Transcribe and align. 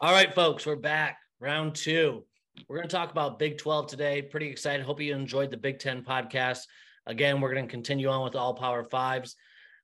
All 0.00 0.12
right, 0.12 0.34
folks, 0.34 0.66
we're 0.66 0.74
back. 0.74 1.18
Round 1.38 1.72
two. 1.72 2.24
We're 2.68 2.76
going 2.76 2.88
to 2.88 2.94
talk 2.94 3.12
about 3.12 3.38
Big 3.38 3.58
12 3.58 3.86
today. 3.86 4.22
Pretty 4.22 4.48
excited. 4.48 4.84
Hope 4.84 5.00
you 5.00 5.14
enjoyed 5.14 5.52
the 5.52 5.56
Big 5.56 5.78
10 5.78 6.02
podcast. 6.02 6.62
Again, 7.06 7.40
we're 7.40 7.54
going 7.54 7.66
to 7.66 7.70
continue 7.70 8.08
on 8.08 8.24
with 8.24 8.34
all 8.34 8.54
Power 8.54 8.82
Fives. 8.82 9.36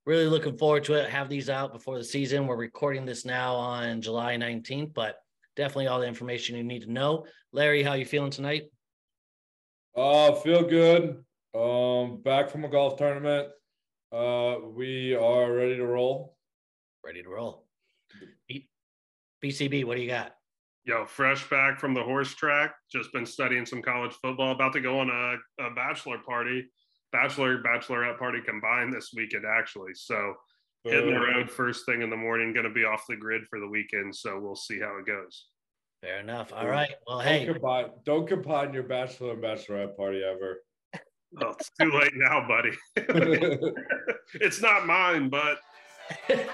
Really 0.07 0.27
looking 0.27 0.59
forward 0.59 0.83
to 0.85 0.95
it. 0.95 1.09
Have 1.11 1.29
these 1.29 1.49
out 1.49 1.73
before 1.73 1.97
the 1.97 2.05
season. 2.05 2.49
We're 2.49 2.57
recording 2.57 3.07
this 3.07 3.25
now 3.25 3.55
on 3.55 4.03
July 4.03 4.37
19th, 4.37 4.95
but 4.95 5.15
definitely 5.55 5.87
all 5.87 6.01
the 6.01 6.09
information 6.09 6.57
you 6.57 6.65
need 6.65 6.83
to 6.83 6.93
know. 6.93 7.25
Larry, 7.53 7.85
how 7.85 7.93
you 7.93 8.05
feeling 8.05 8.33
tonight? 8.33 8.65
Uh, 9.97 10.33
feel 10.33 10.65
good. 10.65 11.25
Um, 11.55 12.21
back 12.21 12.51
from 12.51 12.65
a 12.65 12.69
golf 12.69 12.97
tournament. 12.97 13.49
Uh, 14.11 14.57
we 14.75 15.15
are 15.15 15.53
ready 15.53 15.77
to 15.77 15.87
roll. 15.87 16.37
Ready 17.05 17.23
to 17.23 17.29
roll. 17.29 17.70
BCB, 19.43 19.85
what 19.85 19.97
do 19.97 20.03
you 20.03 20.09
got? 20.09 20.33
Yo, 20.85 21.05
fresh 21.05 21.49
back 21.51 21.79
from 21.79 21.95
the 21.95 22.03
horse 22.03 22.35
track. 22.35 22.75
Just 22.91 23.13
been 23.13 23.27
studying 23.27 23.67
some 23.67 23.83
college 23.83 24.15
football. 24.23 24.53
About 24.53 24.73
to 24.73 24.81
go 24.81 24.99
on 24.99 25.11
a, 25.11 25.65
a 25.65 25.75
bachelor 25.75 26.19
party, 26.27 26.65
bachelor 27.13 27.63
bachelorette 27.63 28.19
party 28.19 28.39
combined 28.45 28.93
this 28.93 29.11
weekend 29.15 29.45
actually. 29.47 29.93
So 29.95 30.35
hitting 30.85 31.13
the 31.13 31.21
road 31.21 31.51
first 31.51 31.85
thing 31.85 32.03
in 32.03 32.11
the 32.11 32.17
morning. 32.17 32.55
Going 32.55 32.65
to 32.65 32.73
be 32.73 32.85
off 32.85 33.05
the 33.09 33.17
grid 33.17 33.43
for 33.49 33.61
the 33.61 33.69
weekend. 33.69 34.15
So 34.15 34.41
we'll 34.41 34.57
see 34.57 34.81
how 34.81 34.97
it 34.99 35.07
goes. 35.07 35.47
Fair 36.03 36.21
enough. 36.21 36.53
All 36.55 36.67
right. 36.67 36.95
Well, 37.07 37.19
don't 37.19 37.27
hey, 37.27 37.47
combine, 37.47 37.91
don't 38.05 38.27
combine 38.27 38.73
your 38.73 38.85
bachelor 38.85 39.33
and 39.33 39.43
bachelorette 39.43 39.97
party 39.97 40.23
ever. 40.25 40.63
Well, 41.33 41.53
it's 41.53 41.71
too 41.79 41.91
late 41.93 42.13
now, 42.15 42.49
buddy. 42.49 42.73
it's 44.35 44.63
not 44.63 44.87
mine, 44.87 45.29
but 45.29 45.59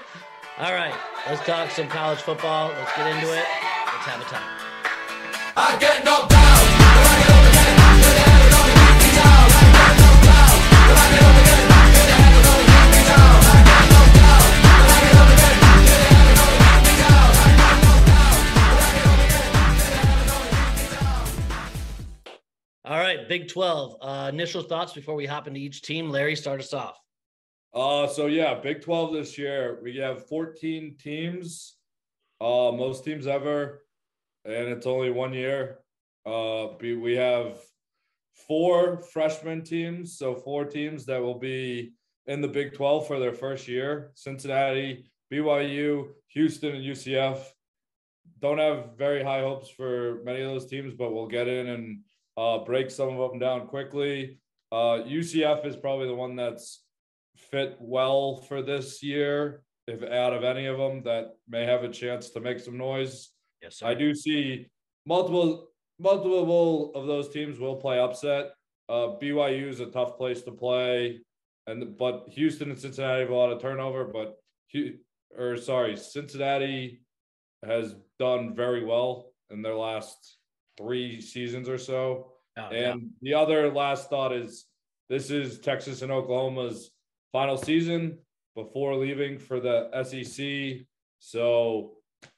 all 0.59 0.73
right. 0.73 0.93
Let's 1.27 1.45
talk 1.45 1.69
some 1.69 1.87
college 1.87 2.19
football. 2.19 2.69
Let's 2.69 2.95
get 2.95 3.05
into 3.15 3.27
it. 3.31 3.45
Let's 3.45 4.05
have 4.09 4.21
a 4.21 4.25
time. 4.25 4.41
I 5.55 5.77
get 5.77 6.03
knocked 6.03 6.31
down. 6.31 6.41
but 6.41 7.05
I 7.05 7.17
get 7.21 7.29
up 7.29 7.45
again. 7.45 7.77
Good 8.01 8.17
head 8.17 8.41
and 8.41 8.53
only 8.57 8.73
knock 8.73 8.97
me 8.97 9.09
down. 9.13 9.45
I 9.53 9.69
get 9.69 9.93
knocked 10.01 10.25
down. 10.25 10.57
but 10.87 10.97
I 10.97 11.05
get 11.13 11.21
up 11.29 11.37
again. 11.37 11.65
Good 11.93 12.09
head 12.09 12.33
and 12.33 12.45
only 12.49 12.65
knock 12.73 12.89
me 12.89 13.01
down. 13.05 13.37
I 13.37 13.61
get 13.69 13.85
knocked 13.93 14.17
down. 14.17 14.41
but 14.81 14.89
I 14.89 15.01
get 15.05 15.13
up 15.17 15.29
again. 15.29 15.57
Good 15.77 16.01
head 16.01 16.25
and 16.25 16.41
only 16.41 16.57
knock 16.57 16.81
me 16.81 16.93
down. 16.97 17.29
I 17.37 17.53
get 17.53 17.77
knocked 17.85 18.07
down. 18.07 18.41
but 18.57 18.81
I 18.81 18.97
get 18.97 19.05
up 19.05 19.29
again. 19.29 19.61
Good 19.77 19.93
head 19.93 20.09
and 20.09 20.33
only 20.33 21.37
knock 21.37 21.69
me 21.69 21.85
down. 21.85 22.09
All 22.89 22.97
right. 22.97 23.29
Big 23.29 23.45
12. 23.45 24.01
Uh, 24.01 24.29
initial 24.33 24.63
thoughts 24.63 24.93
before 24.93 25.13
we 25.13 25.27
hop 25.27 25.45
into 25.45 25.59
each 25.59 25.83
team. 25.83 26.09
Larry, 26.09 26.35
start 26.35 26.59
us 26.61 26.73
off. 26.73 26.97
Uh, 27.73 28.07
so 28.07 28.27
yeah, 28.27 28.55
Big 28.55 28.81
12 28.81 29.13
this 29.13 29.37
year. 29.37 29.79
We 29.83 29.97
have 29.97 30.27
14 30.27 30.95
teams, 30.99 31.75
uh, 32.41 32.71
most 32.71 33.03
teams 33.03 33.27
ever, 33.27 33.83
and 34.45 34.69
it's 34.69 34.87
only 34.87 35.11
one 35.11 35.33
year. 35.33 35.79
Uh, 36.25 36.67
we 36.81 37.15
have 37.15 37.59
four 38.47 39.01
freshman 39.01 39.63
teams, 39.63 40.17
so 40.17 40.35
four 40.35 40.65
teams 40.65 41.05
that 41.05 41.21
will 41.21 41.39
be 41.39 41.93
in 42.25 42.41
the 42.41 42.47
Big 42.47 42.73
12 42.73 43.07
for 43.07 43.19
their 43.19 43.33
first 43.33 43.67
year. 43.67 44.11
Cincinnati, 44.15 45.09
BYU, 45.31 46.09
Houston, 46.29 46.75
and 46.75 46.83
UCF. 46.83 47.39
Don't 48.39 48.59
have 48.59 48.97
very 48.97 49.23
high 49.23 49.41
hopes 49.41 49.69
for 49.69 50.21
many 50.23 50.41
of 50.41 50.49
those 50.49 50.67
teams, 50.67 50.93
but 50.93 51.13
we'll 51.13 51.27
get 51.27 51.47
in 51.47 51.67
and 51.67 51.99
uh, 52.37 52.59
break 52.59 52.91
some 52.91 53.17
of 53.19 53.31
them 53.31 53.39
down 53.39 53.67
quickly. 53.67 54.39
Uh, 54.71 55.03
UCF 55.07 55.65
is 55.65 55.75
probably 55.75 56.07
the 56.07 56.13
one 56.13 56.35
that's 56.35 56.83
fit 57.51 57.77
well 57.79 58.37
for 58.47 58.61
this 58.61 59.01
year. 59.03 59.63
If 59.87 60.03
out 60.03 60.33
of 60.33 60.43
any 60.43 60.65
of 60.65 60.77
them 60.77 61.03
that 61.03 61.35
may 61.47 61.65
have 61.65 61.83
a 61.83 61.89
chance 61.89 62.29
to 62.31 62.41
make 62.41 62.59
some 62.59 62.77
noise, 62.77 63.29
Yes, 63.61 63.77
sir. 63.77 63.87
I 63.87 63.93
do 63.93 64.13
see 64.13 64.67
multiple 65.05 65.69
multiple 65.99 66.91
of 66.93 67.07
those 67.07 67.29
teams 67.29 67.59
will 67.59 67.75
play 67.75 67.99
upset. 67.99 68.51
Uh, 68.89 69.17
BYU 69.21 69.67
is 69.67 69.79
a 69.79 69.87
tough 69.87 70.17
place 70.17 70.41
to 70.43 70.51
play, 70.51 71.19
and 71.65 71.97
but 71.97 72.25
Houston 72.29 72.69
and 72.69 72.79
Cincinnati 72.79 73.21
have 73.21 73.29
a 73.29 73.35
lot 73.35 73.51
of 73.51 73.61
turnover. 73.61 74.05
But 74.05 74.37
or 75.37 75.57
sorry, 75.57 75.97
Cincinnati 75.97 77.01
has 77.65 77.95
done 78.19 78.55
very 78.55 78.85
well 78.85 79.31
in 79.49 79.61
their 79.61 79.75
last 79.75 80.37
three 80.77 81.19
seasons 81.21 81.67
or 81.67 81.77
so. 81.77 82.31
Oh, 82.57 82.69
yeah. 82.71 82.91
And 82.91 83.09
the 83.21 83.33
other 83.33 83.71
last 83.71 84.09
thought 84.09 84.33
is 84.33 84.65
this 85.09 85.31
is 85.31 85.59
Texas 85.59 86.01
and 86.01 86.11
Oklahoma's 86.11 86.91
final 87.37 87.55
season 87.55 88.17
before 88.55 88.95
leaving 88.95 89.37
for 89.37 89.59
the 89.59 89.77
SEC. 90.03 90.87
So 91.19 91.91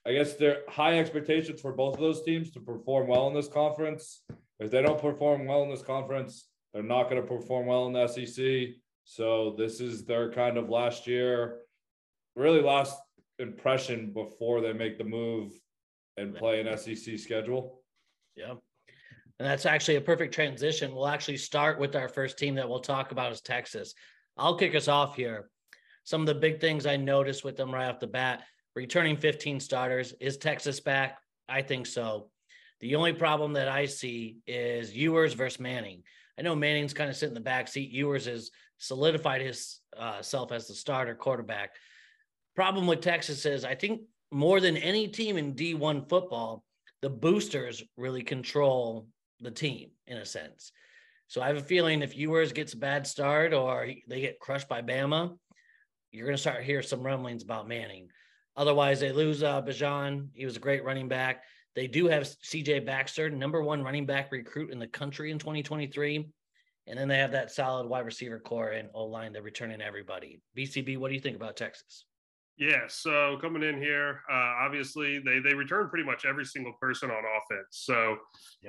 I 0.06 0.12
guess 0.12 0.34
there 0.34 0.58
are 0.58 0.70
high 0.70 1.00
expectations 1.00 1.62
for 1.62 1.72
both 1.72 1.94
of 1.94 2.02
those 2.02 2.22
teams 2.24 2.52
to 2.52 2.60
perform 2.60 3.08
well 3.08 3.30
in 3.30 3.34
this 3.34 3.48
conference. 3.48 4.24
If 4.60 4.72
they 4.72 4.82
don't 4.82 5.00
perform 5.00 5.46
well 5.46 5.64
in 5.64 5.70
this 5.70 5.84
conference, 5.84 6.50
they're 6.74 6.84
not 6.84 7.10
going 7.10 7.22
to 7.22 7.26
perform 7.26 7.68
well 7.68 7.88
in 7.88 7.94
the 7.94 8.08
SEC. 8.08 8.76
So 9.06 9.56
this 9.58 9.80
is 9.80 10.04
their 10.04 10.34
kind 10.34 10.58
of 10.58 10.68
last 10.68 11.08
year, 11.08 11.60
really 12.36 12.62
last 12.62 13.00
impression 13.40 14.12
before 14.12 14.60
they 14.60 14.74
make 14.74 14.98
the 14.98 15.06
move 15.06 15.54
and 16.18 16.36
play 16.36 16.60
an 16.60 16.78
SEC 16.78 17.18
schedule. 17.20 17.82
Yeah. 18.36 18.56
And 19.40 19.48
that's 19.48 19.66
actually 19.66 19.96
a 19.96 20.02
perfect 20.02 20.34
transition. 20.34 20.94
We'll 20.94 21.08
actually 21.08 21.38
start 21.38 21.80
with 21.80 21.96
our 21.96 22.10
first 22.10 22.38
team 22.38 22.56
that 22.56 22.68
we'll 22.68 22.82
talk 22.82 23.14
about 23.14 23.32
is 23.32 23.40
Texas. 23.40 23.94
I'll 24.40 24.56
kick 24.56 24.74
us 24.74 24.88
off 24.88 25.16
here. 25.16 25.50
Some 26.06 26.22
of 26.22 26.28
the 26.28 26.34
big 26.34 26.62
things 26.62 26.86
I 26.86 26.96
noticed 26.96 27.44
with 27.44 27.58
them 27.58 27.74
right 27.74 27.90
off 27.90 28.00
the 28.00 28.08
bat 28.08 28.44
returning 28.76 29.18
15 29.18 29.60
starters. 29.60 30.14
Is 30.22 30.38
Texas 30.38 30.80
back? 30.80 31.20
I 31.50 31.62
think 31.62 31.86
so. 31.86 32.30
The 32.80 32.96
only 32.96 33.12
problem 33.12 33.54
that 33.54 33.68
I 33.68 33.86
see 33.86 34.38
is 34.48 34.96
Ewers 34.96 35.34
versus 35.34 35.60
Manning. 35.60 36.04
I 36.38 36.42
know 36.42 36.56
Manning's 36.56 36.94
kind 36.94 37.10
of 37.10 37.18
sitting 37.18 37.32
in 37.32 37.36
the 37.36 37.42
back 37.42 37.68
seat. 37.68 37.92
Ewers 37.92 38.26
has 38.26 38.50
solidified 38.78 39.42
his 39.42 39.82
uh, 39.98 40.22
self 40.22 40.54
as 40.54 40.68
the 40.68 40.74
starter 40.74 41.14
quarterback. 41.14 41.72
Problem 42.56 42.88
with 42.88 43.02
Texas 43.02 43.46
is 43.46 43.66
I 43.66 43.76
think 43.76 44.02
more 44.32 44.62
than 44.62 44.78
any 44.78 45.10
team 45.10 45.38
in 45.38 45.54
D1 45.54 46.08
football, 46.08 46.64
the 47.02 47.10
boosters 47.10 47.84
really 47.98 48.24
control 48.24 49.08
the 49.42 49.52
team 49.52 49.90
in 50.08 50.18
a 50.18 50.26
sense. 50.26 50.72
So 51.30 51.44
I 51.44 51.48
have 51.48 51.58
a 51.58 51.62
feeling 51.62 52.02
if 52.02 52.18
Ewers 52.18 52.52
gets 52.52 52.74
a 52.74 52.78
bad 52.78 53.06
start 53.06 53.54
or 53.54 53.88
they 54.08 54.20
get 54.20 54.40
crushed 54.40 54.68
by 54.68 54.82
Bama, 54.82 55.38
you're 56.12 56.26
going 56.26 56.36
to 56.36 56.42
start 56.42 56.64
hear 56.64 56.82
some 56.82 57.04
rumblings 57.04 57.44
about 57.44 57.68
Manning. 57.68 58.10
Otherwise, 58.58 59.00
they 59.00 59.12
lose 59.12 59.44
uh, 59.44 59.62
Bijan. 59.62 60.30
He 60.34 60.44
was 60.44 60.58
a 60.58 60.60
great 60.60 60.84
running 60.84 61.08
back. 61.08 61.44
They 61.76 61.86
do 61.86 62.08
have 62.08 62.24
CJ 62.24 62.84
Baxter, 62.84 63.30
number 63.30 63.62
one 63.62 63.84
running 63.84 64.08
back 64.08 64.32
recruit 64.32 64.72
in 64.72 64.80
the 64.80 64.88
country 64.88 65.30
in 65.30 65.38
2023. 65.38 66.28
And 66.88 66.98
then 66.98 67.08
they 67.08 67.20
have 67.20 67.32
that 67.34 67.52
solid 67.52 67.88
wide 67.88 68.06
receiver 68.06 68.40
corps 68.40 68.72
and 68.72 68.90
O 68.96 69.06
line. 69.06 69.32
They're 69.32 69.44
returning 69.44 69.82
everybody. 69.82 70.42
BCB, 70.58 70.98
what 70.98 71.10
do 71.10 71.14
you 71.14 71.22
think 71.22 71.36
about 71.36 71.56
Texas? 71.56 72.06
Yeah, 72.60 72.88
so 72.90 73.38
coming 73.40 73.64
in 73.64 73.82
here, 73.82 74.20
uh, 74.30 74.66
obviously 74.66 75.20
they 75.20 75.40
they 75.40 75.54
return 75.54 75.88
pretty 75.88 76.04
much 76.04 76.26
every 76.26 76.44
single 76.44 76.74
person 76.74 77.10
on 77.10 77.24
offense. 77.24 77.68
So 77.72 78.18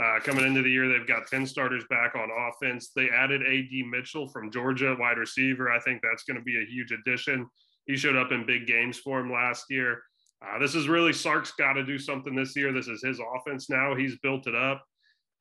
uh, 0.01 0.21
coming 0.21 0.47
into 0.47 0.63
the 0.63 0.71
year, 0.71 0.89
they've 0.89 1.09
got 1.09 1.27
ten 1.27 1.45
starters 1.45 1.83
back 1.91 2.15
on 2.15 2.29
offense. 2.31 2.93
They 2.95 3.11
added 3.11 3.43
AD 3.43 3.89
Mitchell 3.91 4.29
from 4.29 4.53
Georgia, 4.53 4.97
wide 4.97 5.19
receiver. 5.19 5.73
I 5.73 5.81
think 5.81 6.03
that's 6.03 6.23
going 6.23 6.37
to 6.37 6.43
be 6.43 6.57
a 6.63 6.71
huge 6.71 6.93
addition. 6.93 7.49
He 7.87 7.97
showed 7.97 8.15
up 8.15 8.31
in 8.31 8.47
big 8.47 8.69
games 8.69 8.97
for 8.97 9.19
him 9.19 9.33
last 9.33 9.65
year. 9.71 10.01
Uh, 10.41 10.61
this 10.61 10.77
is 10.77 10.87
really 10.87 11.13
Sark's 11.13 11.51
got 11.51 11.73
to 11.73 11.85
do 11.85 11.99
something 11.99 12.37
this 12.37 12.55
year. 12.55 12.73
This 12.73 12.87
is 12.87 13.03
his 13.03 13.19
offense 13.19 13.69
now. 13.69 13.97
He's 13.97 14.17
built 14.19 14.47
it 14.47 14.55
up. 14.55 14.85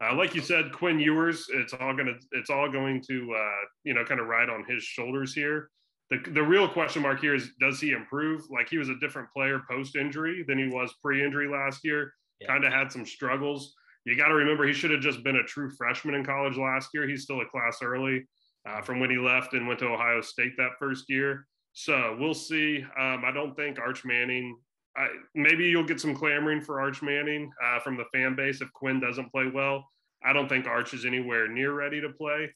Uh, 0.03 0.15
like 0.15 0.33
you 0.33 0.41
said, 0.41 0.71
Quinn 0.71 0.99
Ewers, 0.99 1.45
it's 1.53 1.73
all 1.73 1.95
gonna, 1.95 2.15
it's 2.31 2.49
all 2.49 2.71
going 2.71 3.03
to, 3.09 3.31
uh, 3.31 3.65
you 3.83 3.93
know, 3.93 4.03
kind 4.05 4.19
of 4.19 4.25
ride 4.25 4.49
on 4.49 4.65
his 4.67 4.81
shoulders 4.81 5.35
here 5.35 5.69
the, 6.09 6.17
the 6.31 6.41
real 6.41 6.67
question 6.67 7.01
mark 7.03 7.19
here 7.21 7.35
is 7.35 7.51
does 7.59 7.79
he 7.79 7.91
improve? 7.91 8.41
Like 8.49 8.69
he 8.69 8.77
was 8.77 8.89
a 8.89 8.97
different 8.99 9.29
player 9.31 9.61
post 9.69 9.95
injury 9.95 10.43
than 10.47 10.57
he 10.57 10.67
was 10.67 10.93
pre 11.03 11.23
injury 11.23 11.47
last 11.47 11.81
year. 11.83 12.13
Yeah. 12.41 12.47
Kind 12.47 12.65
of 12.65 12.73
had 12.73 12.91
some 12.91 13.05
struggles. 13.05 13.73
You 14.05 14.15
got 14.17 14.29
to 14.29 14.33
remember 14.33 14.65
he 14.65 14.73
should 14.73 14.91
have 14.91 15.01
just 15.01 15.23
been 15.23 15.35
a 15.35 15.43
true 15.43 15.69
freshman 15.69 16.15
in 16.15 16.25
college 16.25 16.57
last 16.57 16.89
year. 16.93 17.07
He's 17.07 17.23
still 17.23 17.41
a 17.41 17.45
class 17.45 17.79
early 17.83 18.27
uh, 18.67 18.81
from 18.81 18.99
when 18.99 19.09
he 19.09 19.17
left 19.17 19.53
and 19.53 19.67
went 19.67 19.79
to 19.79 19.87
Ohio 19.87 20.21
State 20.21 20.53
that 20.57 20.71
first 20.79 21.05
year. 21.09 21.45
So 21.73 22.17
we'll 22.19 22.33
see. 22.33 22.83
Um, 22.99 23.23
I 23.23 23.31
don't 23.31 23.55
think 23.55 23.77
Arch 23.77 24.03
Manning. 24.03 24.57
I, 24.97 25.07
maybe 25.35 25.65
you'll 25.65 25.83
get 25.83 25.99
some 25.99 26.15
clamoring 26.15 26.61
for 26.61 26.81
Arch 26.81 27.03
Manning 27.03 27.51
uh, 27.63 27.79
from 27.79 27.97
the 27.97 28.05
fan 28.13 28.35
base 28.35 28.61
if 28.61 28.71
Quinn 28.73 28.99
doesn't 28.99 29.31
play 29.31 29.51
well. 29.53 29.85
I 30.25 30.33
don't 30.33 30.49
think 30.49 30.65
Arch 30.65 30.93
is 30.93 31.05
anywhere 31.05 31.47
near 31.47 31.73
ready 31.73 32.01
to 32.01 32.09
play 32.09 32.49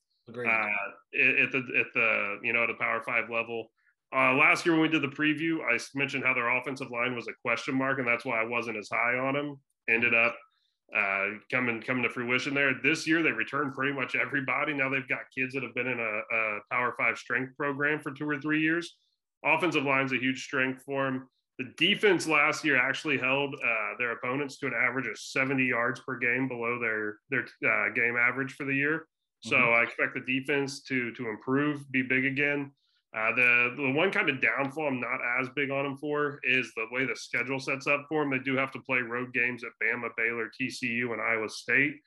Uh, 0.48 1.42
at 1.44 1.52
the 1.52 1.64
at 1.78 1.94
the 1.94 2.40
you 2.44 2.54
know 2.54 2.64
at 2.64 2.68
the 2.68 2.76
Power 2.80 3.02
Five 3.06 3.30
level. 3.30 3.68
Uh, 4.16 4.34
last 4.36 4.66
year 4.66 4.74
when 4.74 4.84
we 4.84 4.88
did 4.88 5.02
the 5.02 5.08
preview, 5.08 5.58
I 5.62 5.80
mentioned 5.96 6.24
how 6.24 6.36
their 6.36 6.58
offensive 6.58 6.92
line 6.92 7.16
was 7.16 7.28
a 7.28 7.34
question 7.42 7.76
mark, 7.76 7.98
and 7.98 8.08
that's 8.08 8.26
why 8.26 8.40
I 8.42 8.46
wasn't 8.46 8.78
as 8.78 8.90
high 8.90 9.18
on 9.18 9.34
them. 9.34 9.60
Ended 9.90 10.14
up 10.14 10.36
uh, 10.96 11.30
coming 11.52 11.82
coming 11.82 12.04
to 12.04 12.10
fruition 12.10 12.54
there. 12.54 12.74
This 12.84 13.08
year 13.08 13.24
they 13.24 13.32
returned 13.32 13.74
pretty 13.74 13.94
much 13.94 14.16
everybody. 14.16 14.74
Now 14.74 14.90
they've 14.90 15.08
got 15.08 15.22
kids 15.36 15.54
that 15.54 15.64
have 15.64 15.74
been 15.74 15.88
in 15.88 16.00
a, 16.00 16.36
a 16.36 16.60
Power 16.72 16.94
Five 16.98 17.18
strength 17.18 17.58
program 17.58 18.00
for 18.00 18.12
two 18.12 18.30
or 18.30 18.40
three 18.40 18.62
years. 18.62 18.96
Offensive 19.44 19.84
line's 19.84 20.14
a 20.14 20.18
huge 20.18 20.44
strength 20.44 20.84
for 20.86 21.06
them. 21.06 21.28
The 21.60 21.74
defense 21.78 22.28
last 22.28 22.64
year 22.64 22.78
actually 22.78 23.18
held 23.18 23.56
uh, 23.56 23.98
their 23.98 24.12
opponents 24.12 24.58
to 24.60 24.68
an 24.68 24.74
average 24.74 25.08
of 25.08 25.18
70 25.18 25.64
yards 25.66 26.00
per 26.00 26.18
game 26.18 26.48
below 26.48 26.80
their 26.80 27.18
their 27.30 27.46
uh, 27.68 27.90
game 27.94 28.16
average 28.16 28.54
for 28.54 28.66
the 28.66 28.76
year. 28.76 29.08
So 29.44 29.58
Mhm. 29.58 29.74
I 29.74 29.84
expect 29.84 30.14
the 30.14 30.22
defense 30.22 30.82
to 30.84 31.12
to 31.14 31.30
improve, 31.30 31.92
be 31.92 32.02
big 32.02 32.26
again. 32.26 32.72
Uh, 33.14 33.32
the 33.36 33.74
the 33.78 33.92
one 33.92 34.12
kind 34.12 34.30
of 34.30 34.42
downfall 34.42 34.88
I'm 34.88 35.00
not 35.00 35.20
as 35.40 35.50
big 35.50 35.70
on 35.70 35.84
them 35.84 35.98
for 35.98 36.40
is 36.44 36.74
the 36.76 36.88
way 36.92 37.06
the 37.06 37.16
schedule 37.16 37.60
sets 37.60 37.86
up 37.86 38.06
for 38.10 38.22
them. 38.24 38.32
They 38.32 38.40
do 38.40 38.56
have 38.56 38.72
to 38.72 38.80
play 38.82 39.00
road 39.00 39.34
games 39.34 39.64
at 39.64 39.72
Bama, 39.82 40.10
Baylor, 40.18 40.50
TCU, 40.50 41.12
and 41.14 41.22
Iowa 41.22 41.50
State. 41.50 42.00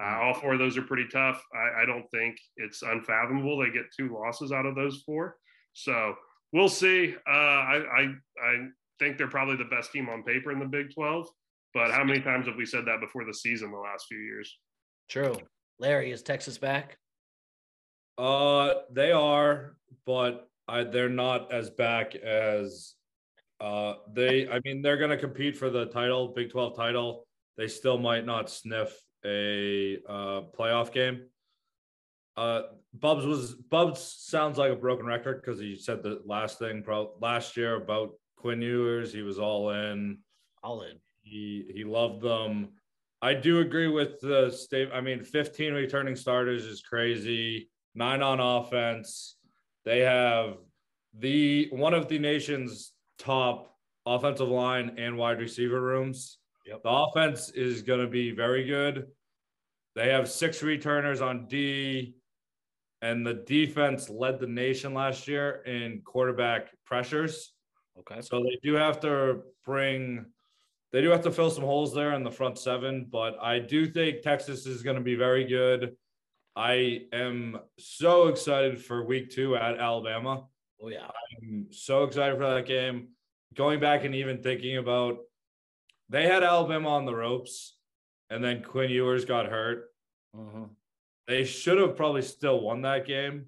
Uh, 0.00 0.18
all 0.22 0.34
four 0.34 0.54
of 0.54 0.58
those 0.58 0.76
are 0.78 0.82
pretty 0.82 1.06
tough. 1.08 1.44
I, 1.54 1.82
I 1.82 1.84
don't 1.86 2.08
think 2.10 2.36
it's 2.56 2.82
unfathomable 2.82 3.58
they 3.58 3.70
get 3.70 3.92
two 3.96 4.08
losses 4.12 4.52
out 4.52 4.66
of 4.66 4.74
those 4.74 5.02
four. 5.02 5.36
So 5.72 6.16
we'll 6.52 6.68
see. 6.68 7.14
Uh, 7.26 7.30
I, 7.30 7.76
I 8.00 8.14
I 8.42 8.68
think 8.98 9.18
they're 9.18 9.28
probably 9.28 9.56
the 9.56 9.64
best 9.66 9.92
team 9.92 10.08
on 10.08 10.22
paper 10.22 10.50
in 10.52 10.60
the 10.60 10.66
Big 10.66 10.94
12. 10.94 11.28
But 11.74 11.90
how 11.90 12.04
many 12.04 12.20
times 12.20 12.46
have 12.46 12.56
we 12.56 12.64
said 12.66 12.86
that 12.86 13.00
before 13.00 13.24
the 13.24 13.34
season 13.34 13.70
the 13.72 13.76
last 13.78 14.06
few 14.08 14.18
years? 14.18 14.56
True. 15.08 15.36
Larry, 15.78 16.12
is 16.12 16.22
Texas 16.22 16.58
back? 16.58 16.98
Uh, 18.16 18.74
they 18.90 19.12
are, 19.12 19.76
but 20.06 20.48
I 20.68 20.84
they're 20.84 21.08
not 21.08 21.52
as 21.52 21.70
back 21.70 22.14
as 22.14 22.94
uh 23.60 23.94
they. 24.12 24.48
I 24.48 24.60
mean, 24.64 24.82
they're 24.82 24.96
gonna 24.96 25.16
compete 25.16 25.56
for 25.56 25.70
the 25.70 25.86
title, 25.86 26.28
Big 26.28 26.50
Twelve 26.50 26.76
title. 26.76 27.26
They 27.56 27.68
still 27.68 27.98
might 27.98 28.24
not 28.24 28.50
sniff 28.50 28.96
a 29.24 29.98
uh 30.08 30.42
playoff 30.56 30.92
game. 30.92 31.26
Uh, 32.36 32.62
Bubs 32.92 33.26
was 33.26 33.54
Bubs 33.54 34.00
sounds 34.00 34.58
like 34.58 34.72
a 34.72 34.76
broken 34.76 35.06
record 35.06 35.40
because 35.40 35.60
he 35.60 35.76
said 35.76 36.02
the 36.02 36.20
last 36.24 36.58
thing 36.58 36.82
pro 36.82 37.12
last 37.20 37.56
year 37.56 37.76
about 37.76 38.10
Quinn 38.36 38.62
Ewers. 38.62 39.12
He 39.12 39.22
was 39.22 39.38
all 39.38 39.70
in. 39.70 40.18
All 40.62 40.82
in. 40.82 40.98
He 41.22 41.66
he 41.74 41.84
loved 41.84 42.22
them. 42.22 42.70
I 43.24 43.32
do 43.32 43.60
agree 43.60 43.88
with 43.88 44.20
the 44.20 44.50
state. 44.50 44.90
I 44.92 45.00
mean, 45.00 45.22
15 45.22 45.72
returning 45.72 46.14
starters 46.14 46.66
is 46.66 46.82
crazy. 46.82 47.70
Nine 47.94 48.22
on 48.22 48.38
offense. 48.38 49.36
They 49.86 50.00
have 50.00 50.58
the 51.18 51.68
one 51.70 51.94
of 51.94 52.06
the 52.08 52.18
nation's 52.18 52.92
top 53.18 53.78
offensive 54.04 54.48
line 54.48 54.96
and 54.98 55.16
wide 55.16 55.38
receiver 55.38 55.80
rooms. 55.80 56.36
Yep. 56.66 56.82
The 56.82 56.90
offense 56.90 57.48
is 57.48 57.80
going 57.80 58.00
to 58.00 58.08
be 58.08 58.32
very 58.32 58.66
good. 58.66 59.06
They 59.94 60.10
have 60.10 60.30
six 60.30 60.62
returners 60.62 61.22
on 61.22 61.46
D, 61.46 62.16
and 63.00 63.26
the 63.26 63.42
defense 63.46 64.10
led 64.10 64.38
the 64.38 64.48
nation 64.48 64.92
last 64.92 65.26
year 65.26 65.62
in 65.64 66.02
quarterback 66.04 66.68
pressures. 66.84 67.54
Okay. 68.00 68.20
So 68.20 68.42
they 68.42 68.58
do 68.62 68.74
have 68.74 69.00
to 69.00 69.44
bring, 69.64 70.26
they 70.94 71.00
do 71.00 71.10
have 71.10 71.22
to 71.22 71.32
fill 71.32 71.50
some 71.50 71.64
holes 71.64 71.92
there 71.92 72.12
in 72.12 72.22
the 72.22 72.30
front 72.30 72.56
seven, 72.56 73.08
but 73.10 73.36
I 73.42 73.58
do 73.58 73.84
think 73.84 74.22
Texas 74.22 74.64
is 74.64 74.84
going 74.84 74.94
to 74.94 75.02
be 75.02 75.16
very 75.16 75.42
good. 75.42 75.96
I 76.54 77.06
am 77.12 77.58
so 77.80 78.28
excited 78.28 78.80
for 78.80 79.04
week 79.04 79.30
two 79.30 79.56
at 79.56 79.76
Alabama. 79.76 80.44
Oh 80.80 80.86
yeah. 80.86 81.10
I'm 81.42 81.66
so 81.72 82.04
excited 82.04 82.38
for 82.38 82.48
that 82.48 82.66
game. 82.66 83.08
Going 83.54 83.80
back 83.80 84.04
and 84.04 84.14
even 84.14 84.40
thinking 84.40 84.76
about, 84.76 85.18
they 86.10 86.28
had 86.28 86.44
Alabama 86.44 86.90
on 86.90 87.06
the 87.06 87.14
ropes, 87.16 87.76
and 88.30 88.44
then 88.44 88.62
Quinn 88.62 88.88
Ewers 88.88 89.24
got 89.24 89.46
hurt. 89.46 89.92
Mhm. 90.36 90.70
They 91.26 91.42
should 91.42 91.78
have 91.78 91.96
probably 91.96 92.22
still 92.22 92.60
won 92.60 92.82
that 92.82 93.04
game 93.04 93.46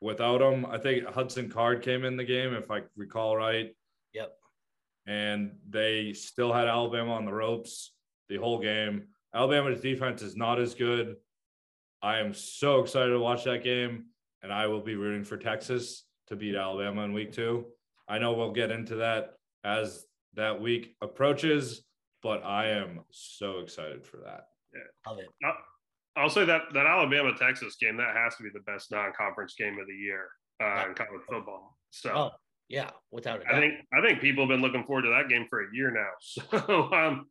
without 0.00 0.42
him. 0.42 0.66
I 0.66 0.78
think 0.78 1.04
Hudson 1.06 1.48
Card 1.48 1.80
came 1.80 2.04
in 2.04 2.16
the 2.16 2.24
game, 2.24 2.54
if 2.54 2.72
I 2.72 2.82
recall 2.96 3.36
right. 3.36 3.72
Yep. 4.14 4.36
And 5.06 5.52
they 5.68 6.12
still 6.12 6.52
had 6.52 6.68
Alabama 6.68 7.14
on 7.14 7.24
the 7.24 7.32
ropes 7.32 7.92
the 8.28 8.36
whole 8.36 8.60
game. 8.60 9.04
Alabama's 9.34 9.80
defense 9.80 10.22
is 10.22 10.36
not 10.36 10.60
as 10.60 10.74
good. 10.74 11.16
I 12.02 12.18
am 12.18 12.34
so 12.34 12.80
excited 12.80 13.10
to 13.10 13.18
watch 13.18 13.44
that 13.44 13.62
game, 13.62 14.06
and 14.42 14.52
I 14.52 14.66
will 14.66 14.80
be 14.80 14.96
rooting 14.96 15.24
for 15.24 15.36
Texas 15.36 16.04
to 16.28 16.36
beat 16.36 16.54
Alabama 16.54 17.02
in 17.02 17.12
week 17.12 17.32
two. 17.32 17.66
I 18.08 18.18
know 18.18 18.32
we'll 18.32 18.52
get 18.52 18.70
into 18.70 18.96
that 18.96 19.34
as 19.64 20.04
that 20.34 20.60
week 20.60 20.96
approaches, 21.00 21.82
but 22.22 22.44
I 22.44 22.68
am 22.70 23.00
so 23.10 23.58
excited 23.60 24.04
for 24.04 24.18
that. 24.18 24.46
Love 25.06 25.18
it. 25.18 25.54
I'll 26.16 26.28
say 26.28 26.44
that 26.44 26.62
that 26.74 26.86
Alabama 26.86 27.32
Texas 27.38 27.76
game 27.80 27.96
that 27.96 28.14
has 28.14 28.36
to 28.36 28.42
be 28.42 28.50
the 28.52 28.60
best 28.60 28.90
non-conference 28.90 29.54
game 29.54 29.78
of 29.78 29.86
the 29.86 29.94
year 29.94 30.28
uh, 30.62 30.88
in 30.88 30.94
college 30.94 31.22
football. 31.28 31.78
So 31.90 32.12
Oh 32.14 32.30
yeah, 32.68 32.90
without 33.10 33.40
a 33.40 33.44
doubt. 33.44 33.54
I 33.54 33.60
think 33.60 33.74
I 33.92 34.06
think 34.06 34.20
people 34.20 34.44
have 34.44 34.48
been 34.48 34.62
looking 34.62 34.84
forward 34.84 35.02
to 35.02 35.10
that 35.10 35.28
game 35.28 35.46
for 35.48 35.62
a 35.62 35.66
year 35.72 35.90
now. 35.90 36.10
So 36.66 36.92
um, 36.92 37.26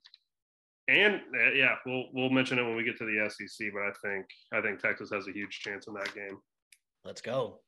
and 0.87 1.15
uh, 1.15 1.51
yeah, 1.53 1.75
we'll 1.85 2.05
we'll 2.13 2.29
mention 2.29 2.59
it 2.59 2.63
when 2.63 2.75
we 2.75 2.83
get 2.83 2.97
to 2.97 3.05
the 3.05 3.29
SEC. 3.29 3.67
But 3.73 3.83
I 3.83 3.91
think 4.03 4.25
I 4.53 4.61
think 4.61 4.79
Texas 4.79 5.09
has 5.13 5.27
a 5.27 5.31
huge 5.31 5.59
chance 5.59 5.87
in 5.87 5.93
that 5.93 6.13
game. 6.13 6.37
Let's 7.03 7.21
go. 7.21 7.59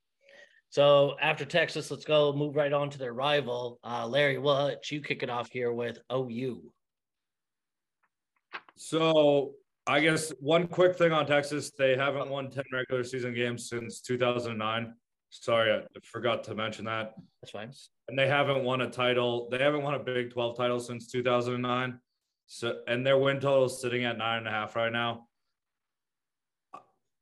So 0.70 1.16
after 1.22 1.46
Texas, 1.46 1.92
let's 1.92 2.06
go 2.06 2.34
move 2.34 2.56
right 2.56 2.74
on 2.74 2.90
to 2.90 2.98
their 2.98 3.14
rival. 3.14 3.80
Uh, 3.84 4.08
Larry, 4.08 4.40
we'll 4.40 4.66
let 4.66 4.90
you 4.92 5.02
kick 5.02 5.22
it 5.22 5.30
off 5.30 5.50
here 5.52 5.72
with 5.72 6.00
OU. 6.12 6.64
So 8.76 9.52
I 9.86 10.00
guess 10.00 10.34
one 10.40 10.68
quick 10.68 10.98
thing 10.98 11.12
on 11.12 11.28
Texas, 11.28 11.72
they 11.78 11.96
haven't 11.96 12.30
won 12.30 12.50
10 12.50 12.64
regular 12.74 13.04
season 13.04 13.36
games 13.36 13.70
since 13.70 14.02
2009. 14.02 14.94
Sorry, 15.42 15.74
I 15.74 15.82
forgot 16.04 16.44
to 16.46 16.56
mention 16.56 16.86
that. 16.86 17.16
That's 17.42 17.52
fine. 17.52 17.72
And 18.08 18.18
they 18.18 18.28
haven't 18.28 18.64
won 18.64 18.82
a 18.82 18.90
title. 18.90 19.48
They 19.50 19.58
haven't 19.58 19.84
won 19.84 19.96
a 19.96 20.00
Big 20.00 20.32
12 20.32 20.58
title 20.58 20.80
since 20.80 21.12
2009. 21.12 22.00
So, 22.46 22.80
and 22.88 23.06
their 23.06 23.18
win 23.18 23.40
total 23.40 23.66
is 23.66 23.82
sitting 23.82 24.06
at 24.06 24.18
nine 24.18 24.40
and 24.40 24.48
a 24.48 24.52
half 24.52 24.76
right 24.76 24.92
now. 24.92 25.28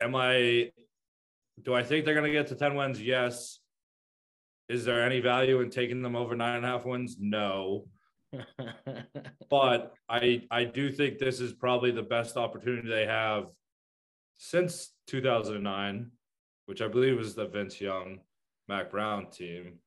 Am 0.01 0.15
I, 0.15 0.71
do 1.61 1.73
I 1.73 1.83
think 1.83 2.05
they're 2.05 2.15
going 2.15 2.25
to 2.25 2.31
get 2.31 2.47
to 2.47 2.55
10 2.55 2.75
wins? 2.75 3.01
Yes. 3.01 3.59
Is 4.67 4.83
there 4.83 5.05
any 5.05 5.19
value 5.19 5.61
in 5.61 5.69
taking 5.69 6.01
them 6.01 6.15
over 6.15 6.35
nine 6.35 6.57
and 6.57 6.65
a 6.65 6.69
half 6.69 6.85
wins? 6.85 7.17
No 7.19 7.85
but 9.49 9.93
I 10.07 10.43
I 10.49 10.63
do 10.63 10.91
think 10.91 11.19
this 11.19 11.39
is 11.39 11.53
probably 11.53 11.91
the 11.91 12.01
best 12.01 12.37
opportunity 12.37 12.87
they 12.87 13.05
have 13.05 13.47
since 14.37 14.93
2009, 15.07 16.11
which 16.65 16.81
I 16.81 16.87
believe 16.87 17.17
was 17.17 17.35
the 17.35 17.45
Vince 17.45 17.79
Young, 17.79 18.19
Mack 18.67 18.91
Brown 18.91 19.29
team, 19.29 19.79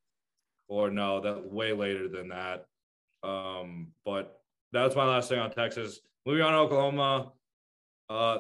or 0.69 0.91
no, 0.91 1.21
that 1.21 1.53
way 1.53 1.73
later 1.73 2.09
than 2.09 2.29
that. 2.29 2.67
Um, 3.23 3.88
but 4.05 4.41
that's 4.73 4.96
my 4.96 5.06
last 5.06 5.29
thing 5.29 5.39
on 5.39 5.51
Texas. 5.51 6.01
Moving 6.27 6.43
on 6.43 6.53
to 6.53 6.58
Oklahoma, 6.58 7.32
uh, 8.08 8.39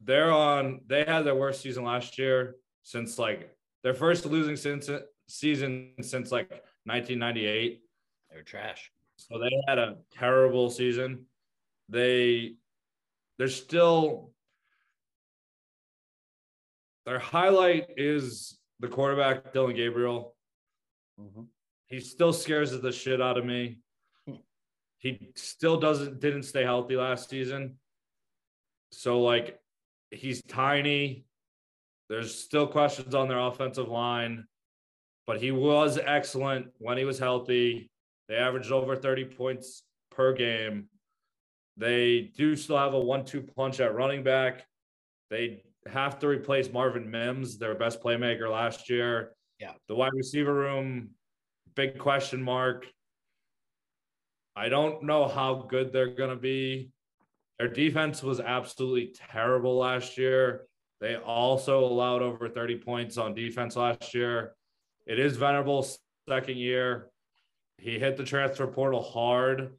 they're 0.00 0.32
on. 0.32 0.80
They 0.86 1.04
had 1.04 1.22
their 1.22 1.34
worst 1.34 1.62
season 1.62 1.84
last 1.84 2.18
year 2.18 2.56
since 2.82 3.18
like 3.18 3.50
their 3.82 3.94
first 3.94 4.26
losing 4.26 4.56
since 4.56 4.90
season 5.28 5.92
since 6.00 6.30
like 6.30 6.50
1998. 6.84 7.80
They're 8.30 8.42
trash. 8.42 8.90
So 9.16 9.38
they 9.38 9.50
had 9.66 9.78
a 9.78 9.96
terrible 10.12 10.70
season. 10.70 11.26
They 11.88 12.56
they're 13.38 13.48
still 13.48 14.30
their 17.06 17.18
highlight 17.18 17.86
is 17.96 18.58
the 18.80 18.88
quarterback 18.88 19.52
Dillon 19.52 19.74
Gabriel. 19.74 20.36
Mhm. 21.18 21.48
He 21.86 22.00
still 22.00 22.32
scares 22.32 22.72
the 22.72 22.92
shit 22.92 23.22
out 23.22 23.38
of 23.38 23.44
me. 23.46 23.78
He 24.98 25.30
still 25.36 25.78
doesn't 25.78 26.20
didn't 26.20 26.42
stay 26.42 26.64
healthy 26.64 26.96
last 26.96 27.30
season. 27.30 27.78
So 28.90 29.22
like 29.22 29.60
he's 30.10 30.42
tiny. 30.42 31.24
There's 32.08 32.34
still 32.34 32.66
questions 32.66 33.14
on 33.14 33.28
their 33.28 33.38
offensive 33.38 33.88
line, 33.88 34.46
but 35.26 35.40
he 35.40 35.50
was 35.52 35.98
excellent 35.98 36.72
when 36.78 36.98
he 36.98 37.04
was 37.04 37.18
healthy. 37.18 37.90
They 38.28 38.36
averaged 38.36 38.72
over 38.72 38.96
30 38.96 39.24
points 39.24 39.84
per 40.10 40.32
game. 40.32 40.88
They 41.76 42.32
do 42.36 42.56
still 42.56 42.78
have 42.78 42.94
a 42.94 43.00
one-two 43.00 43.42
punch 43.42 43.80
at 43.80 43.94
running 43.94 44.22
back. 44.22 44.66
They 45.30 45.64
have 45.88 46.18
to 46.20 46.28
replace 46.28 46.72
Marvin 46.72 47.10
Mims, 47.10 47.58
their 47.58 47.74
best 47.74 48.02
playmaker 48.02 48.50
last 48.50 48.88
year. 48.88 49.32
Yeah. 49.58 49.72
The 49.88 49.94
wide 49.94 50.12
receiver 50.14 50.54
room, 50.54 51.10
big 51.74 51.98
question 51.98 52.42
mark. 52.42 52.86
I 54.54 54.68
don't 54.68 55.02
know 55.02 55.28
how 55.28 55.66
good 55.68 55.92
they're 55.92 56.14
going 56.14 56.30
to 56.30 56.36
be. 56.36 56.90
Their 57.58 57.68
defense 57.68 58.22
was 58.22 58.40
absolutely 58.40 59.14
terrible 59.30 59.76
last 59.76 60.18
year. 60.18 60.66
They 61.00 61.16
also 61.16 61.84
allowed 61.84 62.22
over 62.22 62.48
30 62.48 62.78
points 62.78 63.18
on 63.18 63.34
defense 63.34 63.76
last 63.76 64.14
year. 64.14 64.54
It 65.06 65.18
is 65.18 65.36
Venables' 65.36 65.98
second 66.28 66.56
year. 66.56 67.10
He 67.78 67.98
hit 67.98 68.16
the 68.16 68.24
transfer 68.24 68.66
portal 68.66 69.02
hard. 69.02 69.74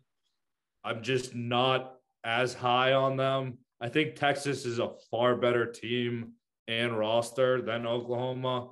I'm 0.84 1.02
just 1.02 1.36
not 1.36 1.96
as 2.24 2.54
high 2.54 2.94
on 2.94 3.18
them. 3.18 3.58
I 3.80 3.90
think 3.90 4.16
Texas 4.16 4.66
is 4.66 4.80
a 4.80 4.94
far 5.12 5.36
better 5.36 5.66
team 5.66 6.34
and 6.68 6.98
roster 6.98 7.62
than 7.62 7.86
Oklahoma. 7.86 8.72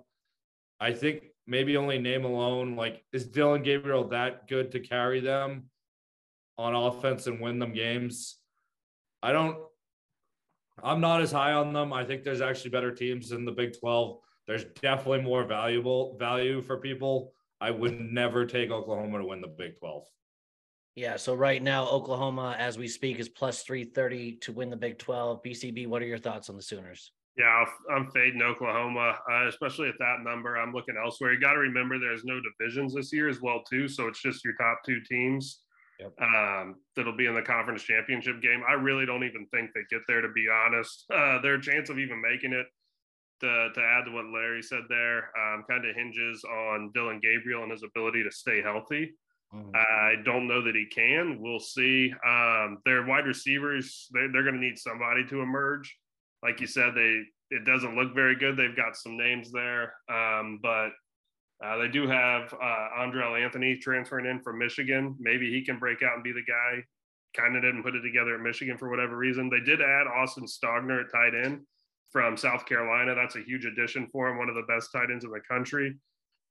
I 0.79 0.93
think 0.93 1.23
maybe 1.47 1.77
only 1.77 1.99
name 1.99 2.25
alone. 2.25 2.75
Like, 2.75 3.03
is 3.13 3.27
Dillon 3.27 3.63
Gabriel 3.63 4.09
that 4.09 4.47
good 4.47 4.71
to 4.71 4.79
carry 4.79 5.19
them 5.19 5.69
on 6.57 6.75
offense 6.75 7.27
and 7.27 7.39
win 7.39 7.59
them 7.59 7.73
games? 7.73 8.37
I 9.21 9.31
don't. 9.31 9.57
I'm 10.83 10.99
not 10.99 11.21
as 11.21 11.31
high 11.31 11.53
on 11.53 11.71
them. 11.71 11.93
I 11.93 12.03
think 12.03 12.23
there's 12.23 12.41
actually 12.41 12.71
better 12.71 12.93
teams 12.93 13.31
in 13.31 13.45
the 13.45 13.51
Big 13.51 13.79
12. 13.79 14.17
There's 14.47 14.65
definitely 14.81 15.21
more 15.21 15.45
valuable 15.45 16.17
value 16.17 16.61
for 16.61 16.77
people. 16.77 17.31
I 17.61 17.71
would 17.71 17.99
never 17.99 18.45
take 18.45 18.71
Oklahoma 18.71 19.19
to 19.19 19.25
win 19.25 19.41
the 19.41 19.47
Big 19.47 19.79
12. 19.79 20.05
Yeah. 20.95 21.17
So 21.17 21.33
right 21.33 21.61
now, 21.61 21.87
Oklahoma, 21.87 22.55
as 22.57 22.77
we 22.77 22.87
speak, 22.87 23.19
is 23.19 23.27
plus 23.29 23.63
330 23.63 24.37
to 24.37 24.53
win 24.53 24.69
the 24.69 24.77
Big 24.77 24.97
12. 24.97 25.43
BCB, 25.43 25.87
what 25.87 26.01
are 26.01 26.05
your 26.05 26.17
thoughts 26.17 26.49
on 26.49 26.55
the 26.55 26.61
Sooners? 26.61 27.11
Yeah, 27.37 27.65
I'm 27.91 28.09
fading 28.11 28.41
Oklahoma, 28.41 29.17
uh, 29.29 29.47
especially 29.47 29.89
at 29.89 29.95
that 29.99 30.23
number. 30.23 30.55
I'm 30.55 30.71
looking 30.71 30.95
elsewhere. 30.97 31.33
You 31.33 31.39
got 31.41 31.53
to 31.53 31.59
remember 31.59 31.99
there's 31.99 32.23
no 32.23 32.39
divisions 32.39 32.93
this 32.93 33.11
year 33.11 33.27
as 33.27 33.41
well 33.41 33.61
too, 33.69 33.89
so 33.89 34.07
it's 34.07 34.21
just 34.21 34.45
your 34.45 34.55
top 34.55 34.79
two 34.85 35.01
teams 35.01 35.59
Yep. 35.99 36.13
um, 36.21 36.75
that'll 36.95 37.15
be 37.15 37.25
in 37.25 37.35
the 37.35 37.41
conference 37.41 37.83
championship 37.83 38.41
game. 38.41 38.63
I 38.67 38.73
really 38.73 39.05
don't 39.05 39.23
even 39.23 39.45
think 39.47 39.71
they 39.73 39.81
get 39.89 40.01
there, 40.07 40.21
to 40.21 40.29
be 40.29 40.47
honest. 40.49 41.05
Uh, 41.13 41.39
their 41.41 41.57
chance 41.59 41.89
of 41.89 41.99
even 41.99 42.21
making 42.21 42.53
it, 42.53 42.65
to, 43.41 43.69
to 43.73 43.81
add 43.81 44.05
to 44.05 44.11
what 44.11 44.25
Larry 44.25 44.61
said 44.61 44.83
there, 44.89 45.29
um, 45.37 45.63
kind 45.69 45.85
of 45.85 45.95
hinges 45.95 46.43
on 46.45 46.91
Dillon 46.93 47.19
Gabriel 47.21 47.63
and 47.63 47.71
his 47.71 47.83
ability 47.83 48.23
to 48.23 48.31
stay 48.31 48.61
healthy. 48.61 49.13
Mhm. 49.55 49.75
I 49.75 50.15
don't 50.23 50.47
know 50.47 50.61
that 50.61 50.75
he 50.75 50.85
can. 50.85 51.39
We'll 51.39 51.59
see. 51.59 52.13
Um, 52.25 52.79
their 52.85 53.05
wide 53.05 53.25
receivers, 53.25 54.07
they're, 54.11 54.31
they're 54.31 54.43
going 54.43 54.55
to 54.55 54.61
need 54.61 54.77
somebody 54.77 55.25
to 55.27 55.41
emerge. 55.41 55.97
Like 56.43 56.59
you 56.61 56.67
said, 56.67 56.93
they 56.95 57.23
it 57.51 57.63
doesn't 57.63 57.95
look 57.95 58.13
very 58.15 58.35
good. 58.35 58.57
They've 58.57 58.75
got 58.75 58.95
some 58.97 59.17
names 59.17 59.51
there, 59.51 59.93
um, 60.09 60.59
but 60.61 60.89
uh, 61.63 61.77
they 61.77 61.87
do 61.87 62.07
have 62.07 62.51
uh, 62.53 62.89
Andrel 62.97 63.39
Anthony 63.41 63.77
transferring 63.77 64.25
in 64.25 64.41
from 64.41 64.57
Michigan. 64.59 65.15
Maybe 65.19 65.51
he 65.51 65.63
can 65.63 65.79
break 65.79 66.01
out 66.03 66.15
and 66.15 66.23
be 66.23 66.31
the 66.33 66.43
guy. 66.43 66.83
Kind 67.35 67.55
of 67.55 67.61
didn't 67.61 67.83
put 67.83 67.95
it 67.95 68.01
together 68.01 68.35
at 68.35 68.41
Michigan 68.41 68.77
for 68.77 68.89
whatever 68.89 69.15
reason. 69.15 69.49
They 69.49 69.59
did 69.59 69.81
add 69.81 70.07
Austin 70.07 70.45
Stogner 70.45 71.01
at 71.05 71.11
tight 71.11 71.33
end 71.35 71.65
from 72.11 72.35
South 72.35 72.65
Carolina. 72.65 73.13
That's 73.15 73.35
a 73.35 73.41
huge 73.41 73.65
addition 73.65 74.07
for 74.11 74.27
him. 74.27 74.37
One 74.37 74.49
of 74.49 74.55
the 74.55 74.63
best 74.63 74.91
tight 74.91 75.11
ends 75.11 75.23
in 75.23 75.31
the 75.31 75.41
country. 75.41 75.95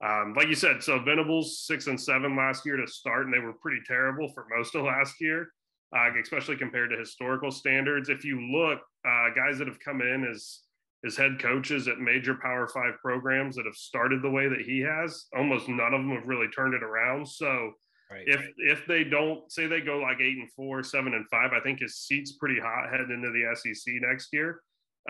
Um, 0.04 0.34
like 0.37 0.49
you 0.49 0.54
said, 0.54 0.82
so 0.82 0.99
Venables 0.99 1.61
six 1.66 1.87
and 1.87 1.99
seven 2.00 2.37
last 2.37 2.66
year 2.66 2.76
to 2.76 2.87
start, 2.87 3.25
and 3.25 3.32
they 3.32 3.38
were 3.38 3.54
pretty 3.54 3.80
terrible 3.87 4.28
for 4.34 4.46
most 4.54 4.75
of 4.75 4.84
last 4.84 5.14
year, 5.20 5.49
uh, 5.96 6.11
especially 6.20 6.56
compared 6.56 6.90
to 6.90 6.99
historical 6.99 7.50
standards. 7.50 8.11
If 8.11 8.25
you 8.25 8.38
look, 8.52 8.80
uh, 9.06 9.28
guys 9.34 9.58
that 9.58 9.66
have 9.68 9.80
come 9.80 10.02
in 10.02 10.26
as 10.30 10.61
as 11.06 11.16
head 11.16 11.38
coaches 11.38 11.88
at 11.88 11.99
major 12.00 12.34
Power 12.34 12.66
Five 12.66 12.94
programs 13.02 13.56
that 13.56 13.66
have 13.66 13.76
started 13.76 14.20
the 14.23 14.30
way 14.30 14.49
that 14.49 14.61
he 14.61 14.80
has, 14.80 15.26
almost 15.37 15.68
none 15.68 15.94
of 15.94 16.00
them 16.00 16.11
have 16.11 16.26
really 16.26 16.49
turned 16.49 16.75
it 16.75 16.82
around. 16.82 17.26
So 17.26 17.73
Right. 18.11 18.28
if 18.28 18.46
if 18.58 18.87
they 18.87 19.02
don't 19.02 19.50
say 19.50 19.66
they 19.66 19.80
go 19.80 19.99
like 19.99 20.20
eight 20.20 20.37
and 20.37 20.52
four, 20.52 20.82
seven 20.82 21.14
and 21.14 21.26
five, 21.30 21.52
I 21.52 21.61
think 21.61 21.80
his 21.80 21.96
seat's 21.96 22.32
pretty 22.32 22.61
hot 22.61 22.90
heading 22.90 23.11
into 23.11 23.30
the 23.30 23.44
SEC 23.56 23.94
next 24.00 24.32
year. 24.32 24.61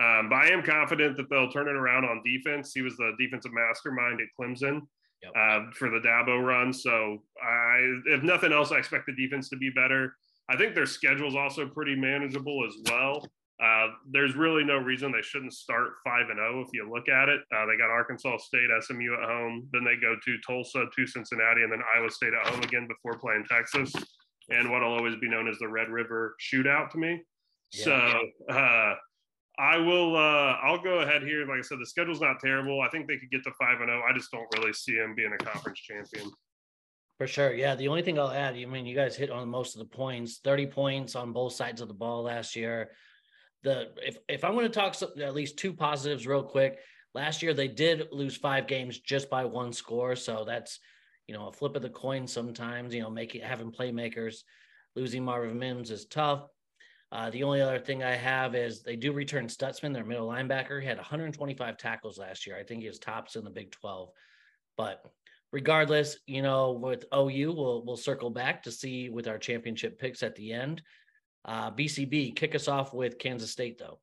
Um, 0.01 0.29
but 0.29 0.35
I 0.35 0.49
am 0.49 0.61
confident 0.61 1.15
that 1.17 1.29
they'll 1.29 1.51
turn 1.51 1.67
it 1.67 1.75
around 1.75 2.05
on 2.05 2.21
defense. 2.25 2.73
He 2.73 2.81
was 2.81 2.97
the 2.97 3.13
defensive 3.17 3.51
mastermind 3.53 4.19
at 4.21 4.27
Clemson 4.39 4.81
Yep. 5.23 5.31
uh, 5.35 5.71
for 5.73 5.89
the 5.89 5.99
Dabo 5.99 6.45
run. 6.45 6.73
So 6.73 7.23
I, 7.41 7.77
if 8.07 8.21
nothing 8.21 8.51
else, 8.51 8.71
I 8.71 8.77
expect 8.77 9.05
the 9.07 9.15
defense 9.15 9.49
to 9.49 9.57
be 9.57 9.69
better. 9.69 10.13
I 10.49 10.57
think 10.57 10.75
their 10.75 10.85
schedule 10.85 11.27
is 11.27 11.35
also 11.35 11.67
pretty 11.67 11.95
manageable 11.95 12.65
as 12.67 12.75
well. 12.91 13.25
Uh, 13.63 13.87
there's 14.11 14.35
really 14.35 14.65
no 14.65 14.77
reason 14.77 15.11
they 15.11 15.21
shouldn't 15.21 15.53
start 15.53 15.93
five 16.03 16.29
and 16.29 16.37
zero 16.37 16.61
if 16.61 16.67
you 16.73 16.89
look 16.91 17.07
at 17.07 17.29
it. 17.29 17.39
Uh, 17.55 17.65
they 17.65 17.77
got 17.77 17.89
Arkansas 17.89 18.37
State, 18.37 18.67
SMU 18.81 19.13
at 19.13 19.29
home, 19.29 19.67
then 19.71 19.85
they 19.85 19.95
go 19.95 20.15
to 20.23 20.37
Tulsa, 20.45 20.85
to 20.93 21.07
Cincinnati, 21.07 21.63
and 21.63 21.71
then 21.71 21.79
Iowa 21.95 22.09
State 22.11 22.33
at 22.33 22.47
home 22.49 22.61
again 22.61 22.85
before 22.85 23.17
playing 23.17 23.45
Texas, 23.49 23.93
and 24.49 24.69
what'll 24.69 24.93
always 24.93 25.15
be 25.15 25.29
known 25.29 25.47
as 25.47 25.57
the 25.59 25.67
Red 25.69 25.87
River 25.87 26.35
Shootout 26.41 26.89
to 26.91 26.97
me. 26.97 27.23
Yeah. 27.71 27.83
So 27.85 28.53
uh, 28.53 28.95
I 29.57 29.77
will. 29.77 30.15
Uh, 30.15 30.57
I'll 30.63 30.81
go 30.81 30.99
ahead 30.99 31.23
here. 31.23 31.45
Like 31.47 31.59
I 31.59 31.61
said, 31.61 31.79
the 31.79 31.85
schedule's 31.85 32.21
not 32.21 32.39
terrible. 32.39 32.81
I 32.81 32.89
think 32.89 33.07
they 33.07 33.17
could 33.17 33.31
get 33.31 33.43
to 33.43 33.51
five 33.59 33.79
and 33.79 33.89
zero. 33.89 34.03
I 34.07 34.13
just 34.13 34.31
don't 34.31 34.47
really 34.57 34.73
see 34.73 34.95
them 34.95 35.15
being 35.15 35.31
a 35.33 35.43
conference 35.43 35.79
champion. 35.79 36.31
For 37.17 37.27
sure. 37.27 37.53
Yeah. 37.53 37.75
The 37.75 37.87
only 37.87 38.01
thing 38.01 38.19
I'll 38.19 38.31
add, 38.31 38.55
I 38.55 38.65
mean, 38.65 38.85
you 38.85 38.95
guys 38.95 39.15
hit 39.15 39.29
on 39.29 39.47
most 39.47 39.75
of 39.75 39.79
the 39.79 39.85
points 39.85 40.39
30 40.43 40.67
points 40.67 41.15
on 41.15 41.31
both 41.31 41.53
sides 41.53 41.79
of 41.79 41.87
the 41.87 41.93
ball 41.93 42.23
last 42.23 42.55
year. 42.55 42.91
The 43.63 43.91
if 44.05 44.17
if 44.27 44.43
I'm 44.43 44.53
going 44.53 44.65
to 44.65 44.79
talk 44.79 44.93
some, 44.93 45.11
at 45.21 45.33
least 45.33 45.57
two 45.57 45.73
positives 45.73 46.27
real 46.27 46.43
quick, 46.43 46.79
last 47.13 47.41
year 47.41 47.53
they 47.53 47.69
did 47.69 48.09
lose 48.11 48.35
five 48.35 48.67
games 48.67 48.99
just 48.99 49.29
by 49.29 49.45
one 49.45 49.71
score. 49.71 50.15
So 50.15 50.43
that's 50.45 50.79
you 51.27 51.33
know 51.33 51.47
a 51.47 51.53
flip 51.53 51.75
of 51.75 51.81
the 51.81 51.89
coin 51.89 52.27
sometimes, 52.27 52.93
you 52.93 53.01
know, 53.01 53.09
making 53.09 53.41
having 53.41 53.71
playmakers. 53.71 54.39
Losing 54.95 55.25
Marvin 55.25 55.59
Mims 55.59 55.91
is 55.91 56.05
tough. 56.05 56.47
Uh, 57.11 57.29
the 57.29 57.43
only 57.43 57.61
other 57.61 57.79
thing 57.79 58.03
I 58.03 58.15
have 58.15 58.55
is 58.55 58.81
they 58.81 58.95
do 58.95 59.13
return 59.13 59.47
Stutsman, 59.47 59.93
their 59.93 60.03
middle 60.03 60.27
linebacker. 60.27 60.81
He 60.81 60.87
had 60.87 60.97
125 60.97 61.77
tackles 61.77 62.17
last 62.17 62.45
year. 62.45 62.57
I 62.57 62.63
think 62.63 62.81
he 62.81 62.87
was 62.87 62.99
tops 62.99 63.35
in 63.35 63.43
the 63.43 63.49
Big 63.49 63.71
12. 63.71 64.09
But 64.75 65.03
regardless, 65.51 66.17
you 66.25 66.41
know, 66.41 66.71
with 66.71 67.05
OU, 67.13 67.53
we'll 67.53 67.85
we'll 67.85 67.97
circle 67.97 68.29
back 68.29 68.63
to 68.63 68.71
see 68.71 69.09
with 69.09 69.27
our 69.27 69.37
championship 69.37 69.99
picks 69.99 70.23
at 70.23 70.35
the 70.35 70.51
end. 70.51 70.81
Uh, 71.45 71.71
BCB, 71.71 72.35
kick 72.35 72.55
us 72.55 72.67
off 72.67 72.93
with 72.93 73.19
Kansas 73.19 73.51
State, 73.51 73.77
though. 73.77 73.99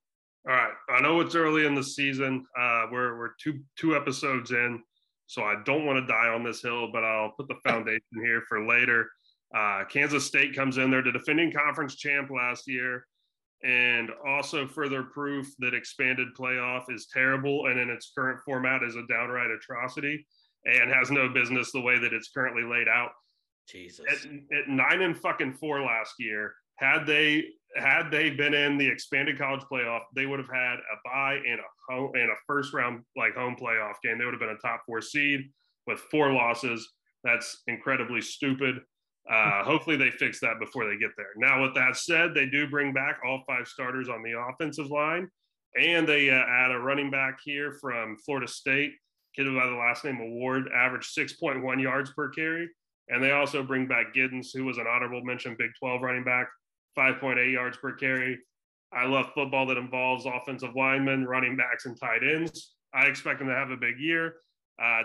All 0.49 0.54
right. 0.54 0.73
I 0.88 1.00
know 1.00 1.21
it's 1.21 1.35
early 1.35 1.66
in 1.66 1.75
the 1.75 1.85
season. 1.85 2.47
Uh, 2.59 2.87
we're 2.90 3.18
we're 3.18 3.32
two 3.40 3.61
two 3.76 3.94
episodes 3.97 4.50
in, 4.50 4.82
so 5.26 5.42
I 5.42 5.56
don't 5.64 5.87
want 5.87 5.99
to 5.99 6.12
die 6.12 6.28
on 6.28 6.42
this 6.42 6.62
hill, 6.62 6.90
but 6.92 7.04
I'll 7.04 7.32
put 7.32 7.49
the 7.49 7.56
foundation 7.68 8.00
here 8.25 8.42
for 8.49 8.66
later. 8.66 9.11
Uh, 9.54 9.85
Kansas 9.90 10.26
State 10.26 10.54
comes 10.54 10.78
in. 10.78 10.90
They're 10.90 11.02
the 11.02 11.12
defending 11.12 11.52
conference 11.52 11.97
champ 11.97 12.30
last 12.30 12.66
year, 12.66 13.06
and 13.62 14.11
also 14.26 14.66
further 14.66 15.02
proof 15.02 15.52
that 15.59 15.75
expanded 15.75 16.28
playoff 16.38 16.85
is 16.88 17.06
terrible 17.12 17.66
and 17.66 17.78
in 17.78 17.90
its 17.90 18.12
current 18.16 18.40
format 18.44 18.82
is 18.82 18.97
a 18.97 19.06
downright 19.09 19.50
atrocity 19.50 20.26
and 20.64 20.90
has 20.90 21.11
no 21.11 21.28
business 21.28 21.73
the 21.73 21.80
way 21.80 21.99
that 21.99 22.12
it's 22.12 22.30
currently 22.30 22.62
laid 22.62 22.88
out 22.88 23.11
Jesus. 23.68 24.04
at, 24.11 24.25
at 24.56 24.68
nine 24.68 25.02
and 25.02 25.18
fucking 25.18 25.54
four 25.54 25.80
last 25.80 26.14
year, 26.18 26.54
had 26.76 27.06
they 27.06 27.44
had 27.76 28.11
they 28.11 28.30
been 28.30 28.54
in 28.54 28.76
the 28.76 28.87
expanded 28.87 29.38
college 29.38 29.62
playoff, 29.71 30.02
they 30.14 30.26
would 30.26 30.38
have 30.38 30.50
had 30.52 30.75
a 30.75 30.97
bye 31.04 31.40
and 31.47 31.59
a 31.61 31.92
home 31.92 32.12
and 32.14 32.30
a 32.30 32.35
first 32.47 32.75
round 32.75 33.02
like 33.16 33.35
home 33.35 33.56
playoff 33.59 33.94
game. 34.02 34.18
They 34.18 34.25
would 34.25 34.35
have 34.35 34.40
been 34.40 34.50
a 34.50 34.59
top 34.59 34.82
four 34.87 35.00
seed 35.00 35.50
with 35.87 36.00
four 36.11 36.32
losses. 36.32 36.87
That's 37.25 37.62
incredibly 37.66 38.21
stupid. 38.21 38.80
Uh, 39.31 39.62
hopefully 39.62 39.97
they 39.97 40.11
fix 40.11 40.41
that 40.41 40.59
before 40.59 40.87
they 40.87 40.99
get 40.99 41.11
there. 41.17 41.31
Now, 41.37 41.62
with 41.62 41.75
that 41.75 41.97
said, 41.97 42.35
they 42.35 42.47
do 42.47 42.69
bring 42.69 42.93
back 42.93 43.21
all 43.25 43.43
five 43.47 43.69
starters 43.69 44.09
on 44.09 44.23
the 44.23 44.38
offensive 44.38 44.91
line, 44.91 45.29
and 45.81 46.07
they 46.07 46.29
uh, 46.29 46.35
add 46.35 46.73
a 46.73 46.79
running 46.79 47.11
back 47.11 47.38
here 47.45 47.76
from 47.81 48.17
Florida 48.25 48.49
State, 48.49 48.93
kid 49.37 49.45
by 49.45 49.67
the 49.67 49.76
last 49.76 50.05
name 50.05 50.21
Award, 50.21 50.69
averaged 50.75 51.17
6.1 51.17 51.83
yards 51.83 52.12
per 52.12 52.31
carry. 52.31 52.69
And 53.09 53.23
they 53.23 53.33
also 53.33 53.62
bring 53.62 53.87
back 53.87 54.14
Giddens, 54.14 54.49
who 54.55 54.64
was 54.64 54.79
an 54.79 54.87
honorable 54.87 55.23
mention 55.25 55.57
Big 55.59 55.71
12 55.79 56.02
running 56.02 56.25
back, 56.25 56.49
5.8 56.99 57.52
yards 57.52 57.76
per 57.76 57.93
carry. 57.93 58.38
I 58.93 59.07
love 59.07 59.33
football 59.35 59.67
that 59.67 59.79
involves 59.79 60.26
offensive 60.26 60.75
linemen, 60.76 61.26
running 61.26 61.57
backs, 61.57 61.87
and 61.87 61.99
tight 61.99 62.23
ends. 62.23 62.75
I 62.95 63.07
expect 63.07 63.38
them 63.38 63.49
to 63.49 63.55
have 63.55 63.71
a 63.71 63.76
big 63.76 63.99
year. 63.99 64.35
Uh, 64.83 65.02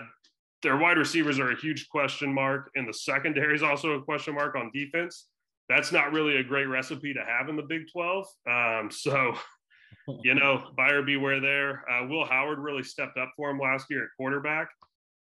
their 0.62 0.76
wide 0.76 0.98
receivers 0.98 1.38
are 1.38 1.50
a 1.50 1.60
huge 1.60 1.88
question 1.88 2.32
mark, 2.32 2.70
and 2.74 2.88
the 2.88 2.94
secondary 2.94 3.54
is 3.54 3.62
also 3.62 3.92
a 3.92 4.02
question 4.02 4.34
mark 4.34 4.56
on 4.56 4.70
defense. 4.72 5.26
That's 5.68 5.92
not 5.92 6.12
really 6.12 6.36
a 6.36 6.44
great 6.44 6.66
recipe 6.66 7.12
to 7.14 7.24
have 7.24 7.48
in 7.48 7.56
the 7.56 7.62
Big 7.62 7.82
12. 7.92 8.26
Um, 8.50 8.90
so, 8.90 9.34
you 10.22 10.34
know, 10.34 10.70
buyer 10.76 11.02
beware 11.02 11.40
there. 11.40 11.84
Uh, 11.90 12.06
Will 12.06 12.24
Howard 12.24 12.58
really 12.58 12.82
stepped 12.82 13.18
up 13.18 13.32
for 13.36 13.50
him 13.50 13.58
last 13.58 13.86
year 13.90 14.04
at 14.04 14.10
quarterback 14.16 14.68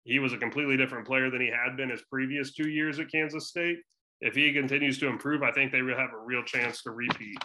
he 0.05 0.19
was 0.19 0.33
a 0.33 0.39
completely 0.39 0.77
different 0.77 1.07
player 1.07 1.31
than 1.31 1.41
he 1.41 1.49
had 1.49 1.77
been 1.77 1.91
his 1.91 2.03
previous 2.03 2.53
two 2.53 2.69
years 2.69 2.99
at 2.99 3.11
Kansas 3.11 3.49
State. 3.49 3.79
If 4.21 4.35
he 4.35 4.53
continues 4.53 4.99
to 4.99 5.07
improve, 5.07 5.43
I 5.43 5.53
think 5.53 5.73
they 5.73 5.83
will 5.83 5.97
have 5.97 6.13
a 6.13 6.25
real 6.25 6.43
chance 6.43 6.83
to 6.83 6.91
repeat. 6.91 7.39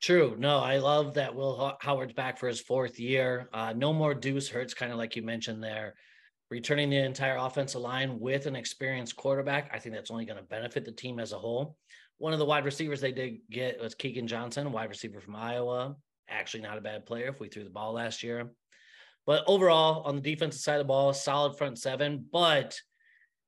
True. 0.00 0.36
No, 0.38 0.58
I 0.58 0.78
love 0.78 1.14
that 1.14 1.34
Will 1.34 1.76
Howard's 1.80 2.12
back 2.12 2.38
for 2.38 2.46
his 2.46 2.60
fourth 2.60 3.00
year. 3.00 3.48
Uh, 3.52 3.72
no 3.76 3.92
more 3.92 4.14
Deuce 4.14 4.48
Hurts, 4.48 4.74
kind 4.74 4.92
of 4.92 4.98
like 4.98 5.16
you 5.16 5.22
mentioned 5.22 5.62
there. 5.62 5.94
Returning 6.50 6.88
the 6.88 6.96
entire 6.96 7.36
offensive 7.36 7.82
line 7.82 8.18
with 8.18 8.46
an 8.46 8.56
experienced 8.56 9.16
quarterback, 9.16 9.70
I 9.72 9.78
think 9.78 9.94
that's 9.94 10.10
only 10.10 10.24
going 10.24 10.38
to 10.38 10.44
benefit 10.44 10.84
the 10.84 10.92
team 10.92 11.18
as 11.18 11.32
a 11.32 11.38
whole. 11.38 11.76
One 12.16 12.32
of 12.32 12.38
the 12.38 12.46
wide 12.46 12.64
receivers 12.64 13.00
they 13.00 13.12
did 13.12 13.38
get 13.50 13.80
was 13.80 13.94
Keagan 13.94 14.26
Johnson, 14.26 14.72
wide 14.72 14.88
receiver 14.88 15.20
from 15.20 15.36
Iowa. 15.36 15.94
Actually, 16.28 16.62
not 16.62 16.78
a 16.78 16.82
bad 16.82 17.06
player 17.06 17.28
if 17.28 17.38
we 17.38 17.48
threw 17.48 17.64
the 17.64 17.70
ball 17.70 17.92
last 17.92 18.22
year. 18.22 18.50
But 19.26 19.44
overall, 19.46 20.02
on 20.04 20.16
the 20.16 20.22
defensive 20.22 20.62
side 20.62 20.76
of 20.76 20.80
the 20.80 20.84
ball, 20.84 21.12
solid 21.12 21.56
front 21.58 21.78
seven. 21.78 22.24
But 22.32 22.80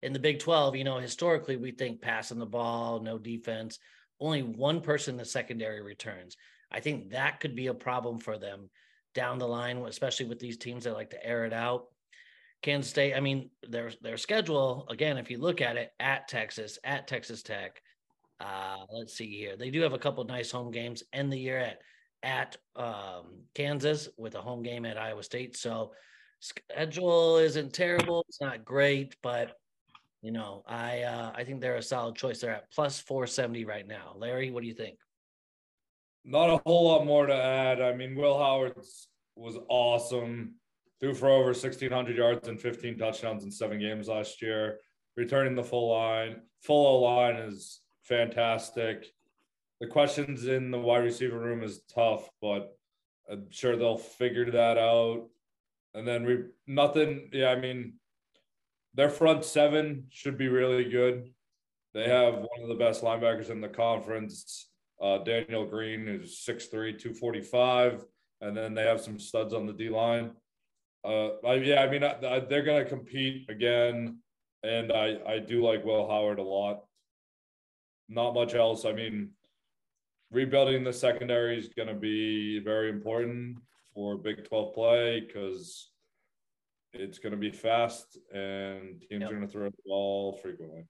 in 0.02 0.12
the 0.12 0.18
Big 0.18 0.38
12, 0.38 0.76
you 0.76 0.84
know, 0.84 0.98
historically, 0.98 1.56
we 1.56 1.72
think 1.72 2.02
passing 2.02 2.38
the 2.38 2.46
ball, 2.46 3.00
no 3.00 3.18
defense. 3.18 3.78
Only 4.20 4.42
one 4.42 4.82
person 4.82 5.14
in 5.14 5.18
the 5.18 5.24
secondary 5.24 5.82
returns. 5.82 6.36
I 6.70 6.80
think 6.80 7.10
that 7.10 7.40
could 7.40 7.56
be 7.56 7.68
a 7.68 7.74
problem 7.74 8.18
for 8.18 8.38
them 8.38 8.68
down 9.14 9.38
the 9.38 9.48
line, 9.48 9.78
especially 9.78 10.26
with 10.26 10.38
these 10.38 10.58
teams 10.58 10.84
that 10.84 10.92
like 10.92 11.10
to 11.10 11.26
air 11.26 11.46
it 11.46 11.52
out. 11.52 11.86
Kansas 12.62 12.90
State, 12.90 13.14
I 13.14 13.20
mean, 13.20 13.50
their 13.68 13.90
their 14.02 14.16
schedule 14.16 14.86
again, 14.90 15.16
if 15.18 15.30
you 15.30 15.38
look 15.38 15.60
at 15.60 15.76
it, 15.76 15.92
at 15.98 16.28
Texas, 16.28 16.78
at 16.84 17.08
Texas 17.08 17.42
Tech. 17.42 17.80
Uh, 18.38 18.78
let's 18.90 19.14
see 19.14 19.36
here. 19.36 19.56
They 19.56 19.70
do 19.70 19.82
have 19.82 19.92
a 19.92 19.98
couple 19.98 20.24
nice 20.24 20.50
home 20.50 20.70
games. 20.70 21.02
End 21.12 21.32
the 21.32 21.38
year 21.38 21.58
at 21.58 21.78
at 22.22 22.56
um, 22.76 23.44
Kansas 23.54 24.08
with 24.18 24.34
a 24.34 24.42
home 24.42 24.62
game 24.62 24.84
at 24.84 24.98
Iowa 24.98 25.22
State. 25.22 25.56
So 25.56 25.92
schedule 26.40 27.38
isn't 27.38 27.72
terrible. 27.72 28.24
It's 28.28 28.40
not 28.40 28.64
great, 28.64 29.16
but 29.22 29.56
you 30.22 30.32
know, 30.32 30.62
I 30.66 31.02
uh, 31.02 31.32
I 31.34 31.44
think 31.44 31.60
they're 31.60 31.76
a 31.76 31.82
solid 31.82 32.16
choice. 32.16 32.40
They're 32.40 32.54
at 32.54 32.70
plus 32.72 33.00
four 33.00 33.26
seventy 33.26 33.64
right 33.64 33.86
now. 33.86 34.14
Larry, 34.16 34.50
what 34.50 34.62
do 34.62 34.68
you 34.68 34.74
think? 34.74 34.98
Not 36.24 36.50
a 36.50 36.60
whole 36.66 36.88
lot 36.88 37.06
more 37.06 37.26
to 37.26 37.34
add. 37.34 37.80
I 37.80 37.94
mean, 37.94 38.14
Will 38.14 38.38
Howard 38.38 38.74
was 39.34 39.56
awesome. 39.68 40.56
Threw 41.00 41.14
for 41.14 41.28
over 41.28 41.46
1,600 41.46 42.16
yards 42.16 42.48
and 42.48 42.60
15 42.60 42.98
touchdowns 42.98 43.44
in 43.44 43.50
seven 43.50 43.78
games 43.80 44.08
last 44.08 44.42
year. 44.42 44.78
Returning 45.16 45.54
the 45.54 45.64
full 45.64 45.90
line, 45.90 46.42
full 46.62 46.86
O 46.86 47.00
line 47.00 47.36
is 47.36 47.80
fantastic. 48.02 49.06
The 49.80 49.86
questions 49.86 50.46
in 50.46 50.70
the 50.70 50.78
wide 50.78 51.04
receiver 51.04 51.38
room 51.38 51.62
is 51.62 51.82
tough, 51.94 52.28
but 52.42 52.76
I'm 53.30 53.46
sure 53.50 53.76
they'll 53.76 53.96
figure 53.96 54.50
that 54.50 54.76
out. 54.76 55.28
And 55.94 56.06
then 56.06 56.24
we 56.24 56.38
nothing. 56.66 57.30
Yeah, 57.32 57.48
I 57.48 57.56
mean, 57.56 57.94
their 58.94 59.08
front 59.08 59.44
seven 59.44 60.06
should 60.10 60.36
be 60.36 60.48
really 60.48 60.84
good. 60.84 61.30
They 61.94 62.08
have 62.08 62.34
one 62.34 62.62
of 62.62 62.68
the 62.68 62.74
best 62.74 63.02
linebackers 63.02 63.50
in 63.50 63.60
the 63.60 63.68
conference. 63.68 64.68
Uh, 65.00 65.18
Daniel 65.18 65.66
Green 65.66 66.06
is 66.08 66.44
6'3, 66.46 66.70
245. 66.70 68.04
And 68.42 68.56
then 68.56 68.74
they 68.74 68.82
have 68.82 69.00
some 69.00 69.18
studs 69.18 69.54
on 69.54 69.66
the 69.66 69.72
D 69.72 69.88
line. 69.88 70.32
Uh, 71.04 71.28
I, 71.46 71.54
yeah, 71.54 71.82
I 71.82 71.90
mean, 71.90 72.04
I, 72.04 72.16
I, 72.26 72.40
they're 72.40 72.62
going 72.62 72.82
to 72.82 72.88
compete 72.88 73.48
again. 73.48 74.18
And 74.62 74.92
I, 74.92 75.16
I 75.26 75.38
do 75.38 75.64
like 75.64 75.84
Will 75.84 76.08
Howard 76.08 76.38
a 76.38 76.42
lot. 76.42 76.84
Not 78.08 78.34
much 78.34 78.54
else. 78.54 78.84
I 78.84 78.92
mean, 78.92 79.30
rebuilding 80.30 80.84
the 80.84 80.92
secondary 80.92 81.58
is 81.58 81.68
going 81.68 81.88
to 81.88 81.94
be 81.94 82.58
very 82.58 82.90
important 82.90 83.58
for 83.94 84.16
Big 84.16 84.44
12 84.44 84.74
play 84.74 85.20
because 85.20 85.90
it's 86.92 87.18
going 87.18 87.32
to 87.32 87.38
be 87.38 87.50
fast 87.50 88.18
and 88.34 89.00
teams 89.00 89.22
Yep. 89.22 89.30
are 89.30 89.34
going 89.34 89.46
to 89.46 89.52
throw 89.52 89.70
the 89.70 89.76
ball 89.86 90.38
frequently. 90.42 90.86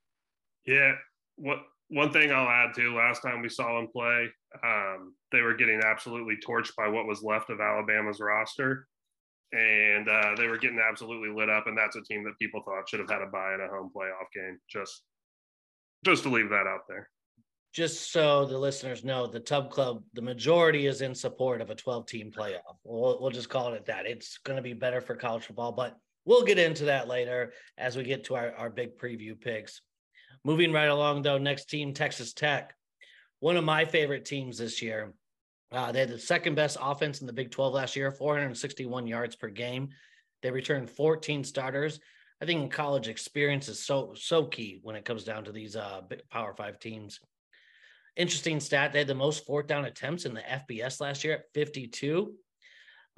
Yeah. 0.67 0.95
What 1.37 1.61
one 1.89 2.13
thing 2.13 2.31
I'll 2.31 2.49
add 2.49 2.75
to 2.75 2.95
last 2.95 3.23
time 3.23 3.43
we 3.43 3.49
saw 3.49 3.77
them 3.77 3.89
play, 3.93 4.29
um, 4.65 5.15
they 5.33 5.43
were 5.43 5.55
getting 5.55 5.81
absolutely 5.85 6.37
torched 6.37 6.75
by 6.77 6.89
what 6.89 7.07
was 7.07 7.23
left 7.23 7.51
of 7.51 7.61
Alabama's 7.61 8.21
roster. 8.21 8.87
And 9.53 10.09
uh, 10.09 10.35
they 10.37 10.47
were 10.47 10.59
getting 10.59 10.79
absolutely 10.79 11.29
lit 11.29 11.51
up, 11.51 11.67
and 11.67 11.77
that's 11.77 11.97
a 11.97 12.03
team 12.03 12.25
that 12.25 12.39
people 12.39 12.63
thought 12.65 12.89
should 12.89 13.01
have 13.01 13.11
had 13.11 13.23
a 13.23 13.27
bye 13.27 13.55
in 13.55 13.61
a 13.61 13.69
home 13.69 13.91
playoff 13.95 14.31
game. 14.35 14.59
Just, 14.69 15.03
just 16.05 16.23
to 16.23 16.29
leave 16.29 16.51
that 16.51 16.67
out 16.67 16.83
there. 16.89 17.09
Just 17.73 18.13
so 18.13 18.47
the 18.47 18.59
listeners 18.59 19.05
know, 19.05 19.27
the 19.27 19.39
Tub 19.39 19.71
Club, 19.71 20.03
the 20.15 20.23
majority 20.23 20.87
is 20.87 21.03
in 21.03 21.15
support 21.15 21.61
of 21.61 21.71
a 21.71 21.75
12 21.75 22.07
team 22.07 22.33
playoff. 22.37 22.77
We'll, 22.85 23.21
we'll 23.21 23.31
just 23.31 23.49
call 23.49 23.75
it 23.75 23.87
that. 23.87 24.07
It's 24.07 24.39
going 24.39 24.57
to 24.57 24.63
be 24.63 24.73
better 24.73 25.01
for 25.01 25.15
college 25.15 25.45
football, 25.45 25.73
but 25.73 25.97
we'll 26.25 26.45
get 26.45 26.59
into 26.59 26.87
that 26.87 27.07
later 27.07 27.53
as 27.79 27.97
we 27.97 28.03
get 28.03 28.25
to 28.25 28.35
our, 28.35 28.53
our 28.57 28.71
big 28.71 28.99
preview 28.99 29.41
picks. 29.41 29.83
Moving 30.45 30.73
right 30.73 30.89
along, 30.89 31.23
though, 31.23 31.39
next 31.39 31.67
team, 31.67 31.93
Texas 31.93 32.33
Tech. 32.33 32.75
One 33.41 33.57
of 33.57 33.65
my 33.65 33.85
favorite 33.85 34.25
teams 34.25 34.59
this 34.59 34.83
year. 34.83 35.13
Uh, 35.73 35.93
they 35.93 36.01
had 36.01 36.09
the 36.09 36.19
second 36.19 36.55
best 36.55 36.77
offense 36.81 37.21
in 37.21 37.27
the 37.27 37.33
Big 37.33 37.51
12 37.51 37.75
last 37.75 37.97
year, 37.97 38.11
461 38.11 39.07
yards 39.07 39.37
per 39.37 39.49
game. 39.49 39.91
They 40.43 40.51
returned 40.51 40.91
14 40.91 41.45
starters. 41.45 42.01
I 42.43 42.47
think 42.47 42.63
in 42.63 42.69
college 42.71 43.09
experience 43.09 43.69
is 43.69 43.85
so 43.85 44.15
so 44.17 44.47
key 44.47 44.81
when 44.83 44.97
it 44.97 45.05
comes 45.05 45.25
down 45.25 45.45
to 45.45 45.53
these 45.53 45.77
uh, 45.77 46.01
Power 46.31 46.55
Five 46.55 46.79
teams. 46.79 47.21
Interesting 48.17 48.61
stat: 48.61 48.93
they 48.93 49.01
had 49.01 49.09
the 49.09 49.15
most 49.15 49.45
fourth 49.45 49.67
down 49.67 49.85
attempts 49.85 50.25
in 50.25 50.35
the 50.35 50.41
FBS 50.41 51.01
last 51.01 51.23
year 51.23 51.35
at 51.35 51.53
52. 51.53 52.33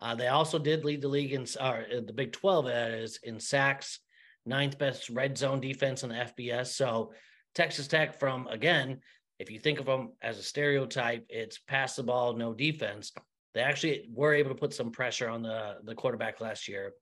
Uh, 0.00 0.14
they 0.16 0.26
also 0.26 0.58
did 0.58 0.84
lead 0.84 1.00
the 1.00 1.08
league 1.08 1.32
in 1.32 1.46
or 1.60 1.86
uh, 1.90 2.00
the 2.04 2.12
Big 2.12 2.32
12 2.32 2.66
that 2.66 2.90
is 2.90 3.20
in 3.22 3.38
sacks, 3.38 4.00
ninth 4.44 4.76
best 4.76 5.08
red 5.08 5.38
zone 5.38 5.60
defense 5.60 6.02
in 6.02 6.08
the 6.08 6.16
FBS. 6.16 6.68
So 6.68 7.12
Texas 7.54 7.86
Tech, 7.86 8.18
from 8.18 8.48
again, 8.48 9.00
if 9.42 9.50
you 9.50 9.58
think 9.58 9.80
of 9.80 9.86
them 9.86 10.12
as 10.22 10.38
a 10.38 10.42
stereotype, 10.42 11.26
it's 11.28 11.58
pass 11.58 11.96
the 11.96 12.04
ball, 12.04 12.32
no 12.34 12.54
defense. 12.54 13.10
They 13.54 13.60
actually 13.60 14.08
were 14.14 14.34
able 14.34 14.50
to 14.50 14.54
put 14.54 14.72
some 14.72 14.92
pressure 14.92 15.28
on 15.28 15.42
the 15.42 15.78
the 15.82 15.96
quarterback 15.96 16.40
last 16.40 16.68
year. 16.68 16.92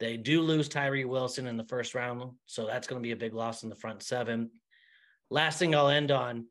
They 0.00 0.16
do 0.16 0.42
lose 0.42 0.68
Tyree 0.68 1.04
Wilson 1.04 1.46
in 1.46 1.56
the 1.56 1.64
first 1.64 1.94
round, 1.94 2.32
so 2.46 2.66
that's 2.66 2.88
going 2.88 3.00
to 3.00 3.06
be 3.06 3.12
a 3.12 3.16
big 3.24 3.34
loss 3.34 3.62
in 3.62 3.68
the 3.68 3.76
front 3.76 4.02
seven. 4.02 4.50
Last 5.30 5.60
thing 5.60 5.76
I'll 5.76 5.88
end 5.88 6.10
on, 6.10 6.46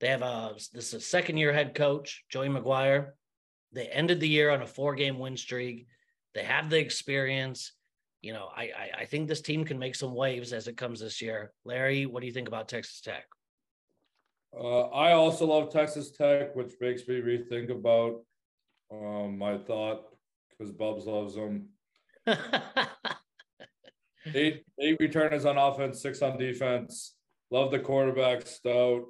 they 0.00 0.06
have 0.06 0.22
a 0.22 0.54
this 0.72 0.88
is 0.88 0.94
a 0.94 1.00
second 1.00 1.36
year 1.36 1.52
head 1.52 1.74
coach, 1.74 2.24
Joey 2.30 2.48
McGuire. 2.48 3.10
They 3.72 3.88
ended 3.88 4.20
the 4.20 4.28
year 4.28 4.50
on 4.50 4.62
a 4.62 4.66
four 4.68 4.94
game 4.94 5.18
win 5.18 5.36
streak. 5.36 5.88
They 6.32 6.44
have 6.44 6.70
the 6.70 6.78
experience. 6.78 7.72
You 8.22 8.34
know, 8.34 8.48
I, 8.56 8.62
I 8.62 8.90
I 9.00 9.04
think 9.04 9.26
this 9.26 9.40
team 9.40 9.64
can 9.64 9.80
make 9.80 9.96
some 9.96 10.14
waves 10.14 10.52
as 10.52 10.68
it 10.68 10.76
comes 10.76 11.00
this 11.00 11.20
year. 11.20 11.52
Larry, 11.64 12.06
what 12.06 12.20
do 12.20 12.26
you 12.28 12.32
think 12.32 12.46
about 12.46 12.68
Texas 12.68 13.00
Tech? 13.00 13.24
Uh, 14.58 14.86
I 14.88 15.12
also 15.12 15.46
love 15.46 15.70
Texas 15.70 16.10
Tech, 16.10 16.56
which 16.56 16.72
makes 16.80 17.06
me 17.06 17.20
rethink 17.20 17.70
about 17.70 18.22
um, 18.90 19.36
my 19.36 19.58
thought 19.58 20.04
because 20.50 20.72
Bubs 20.72 21.06
loves 21.06 21.34
them. 21.34 21.68
Eight 24.34 24.64
eight 24.80 24.96
returners 24.98 25.44
on 25.44 25.56
offense, 25.56 26.02
six 26.02 26.20
on 26.20 26.36
defense. 26.36 27.14
Love 27.52 27.70
the 27.70 27.78
quarterback 27.78 28.44
stout. 28.44 29.04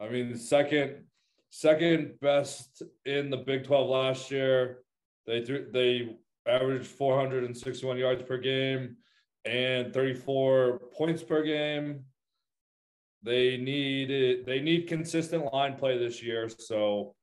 I 0.00 0.08
mean, 0.08 0.34
second 0.34 1.04
second 1.50 2.18
best 2.22 2.82
in 3.04 3.28
the 3.28 3.36
Big 3.36 3.64
Twelve 3.64 3.90
last 3.90 4.30
year. 4.30 4.78
They 5.26 5.44
threw 5.44 5.66
they 5.70 6.16
averaged 6.46 6.86
461 6.86 7.98
yards 7.98 8.22
per 8.22 8.38
game 8.38 8.96
and 9.44 9.92
34 9.92 10.80
points 10.96 11.22
per 11.22 11.42
game. 11.42 12.04
They 13.26 13.56
need 13.56 14.12
it, 14.12 14.46
they 14.46 14.60
need 14.60 14.86
consistent 14.86 15.52
line 15.52 15.74
play 15.74 15.98
this 15.98 16.22
year. 16.22 16.48
So 16.48 17.16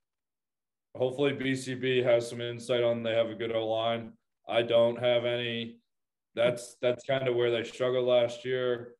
hopefully 0.96 1.32
BCB 1.32 2.04
has 2.04 2.30
some 2.30 2.42
insight 2.42 2.84
on 2.84 3.04
they 3.04 3.16
have 3.16 3.30
a 3.30 3.36
good 3.36 3.56
O 3.56 3.66
line. 3.66 4.12
I 4.48 4.63
don't 4.63 5.00
have 5.00 5.24
any. 5.24 5.78
That's 6.36 6.76
that's 6.82 7.06
kind 7.06 7.26
of 7.26 7.36
where 7.36 7.52
they 7.52 7.63
struggled 7.63 8.06
last 8.06 8.44
year. 8.44 8.96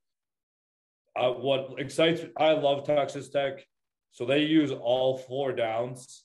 Uh, 1.14 1.32
what 1.32 1.78
excites 1.78 2.22
I 2.38 2.54
love 2.54 2.86
Texas 2.86 3.28
Tech. 3.28 3.66
So 4.12 4.26
they 4.26 4.44
use 4.44 4.72
all 4.72 5.18
four 5.18 5.52
downs. 5.52 6.24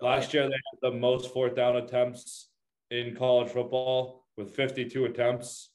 Last 0.00 0.32
year 0.32 0.44
they 0.44 0.54
had 0.54 0.92
the 0.92 0.96
most 0.96 1.32
fourth 1.32 1.56
down 1.56 1.76
attempts 1.76 2.48
in 2.92 3.16
college 3.16 3.50
football 3.50 4.24
with 4.36 4.54
52 4.54 5.06
attempts, 5.06 5.70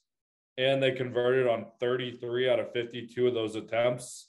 and 0.58 0.82
they 0.82 0.92
converted 0.92 1.46
on 1.46 1.66
33 1.80 2.50
out 2.50 2.60
of 2.60 2.72
52 2.72 3.28
of 3.28 3.34
those 3.34 3.56
attempts, 3.56 4.28